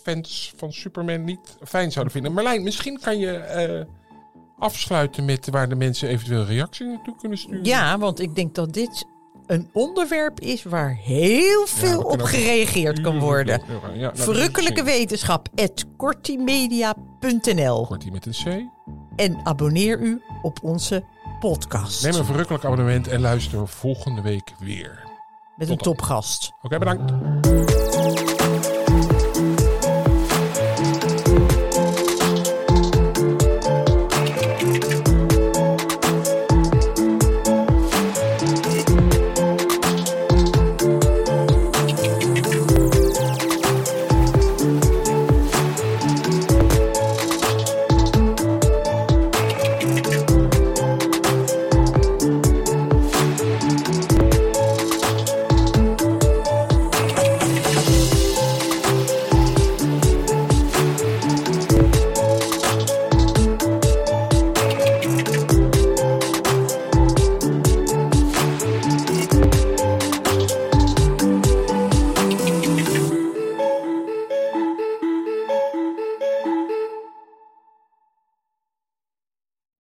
fans 0.03 0.53
van 0.57 0.72
Superman 0.72 1.24
niet 1.24 1.57
fijn 1.64 1.93
zouden 1.93 2.12
vinden. 2.12 2.32
Marlijn, 2.32 2.62
misschien 2.62 3.01
kan 3.01 3.18
je 3.18 3.32
eh, 3.36 3.84
afsluiten 4.59 5.24
met 5.24 5.49
waar 5.51 5.68
de 5.68 5.74
mensen 5.74 6.09
eventueel 6.09 6.45
reactie 6.45 6.86
naartoe 6.86 7.16
kunnen 7.16 7.39
sturen. 7.39 7.64
Ja, 7.64 7.99
want 7.99 8.20
ik 8.20 8.34
denk 8.34 8.55
dat 8.55 8.72
dit 8.72 9.07
een 9.49 9.68
onderwerp 9.72 10.40
is 10.40 10.62
waar 10.62 10.94
heel 10.94 11.66
veel 11.66 12.01
op 12.03 12.22
gereageerd 12.22 13.01
kan 13.01 13.14
Uren 13.14 13.26
worden. 13.26 13.61
Verrukkelijke 14.14 14.82
wetenschap 14.82 15.49
kortimedia.nl 15.96 17.86
Kortie 17.86 18.12
met 18.12 18.26
een 18.26 18.32
C. 18.32 18.70
en 19.16 19.40
abonneer 19.44 20.01
u 20.01 20.22
op 20.42 20.59
onze 20.62 21.05
podcast 21.40 22.03
Neem 22.03 22.14
een 22.14 22.24
verrukkelijk 22.24 22.64
abonnement 22.64 23.09
en 23.09 23.20
luister 23.20 23.68
volgende 23.68 24.20
week 24.22 24.53
weer. 24.59 25.07
met 25.57 25.68
een 25.68 25.76
topgast. 25.76 26.53
Oké, 26.62 26.78
bedankt. 26.78 27.88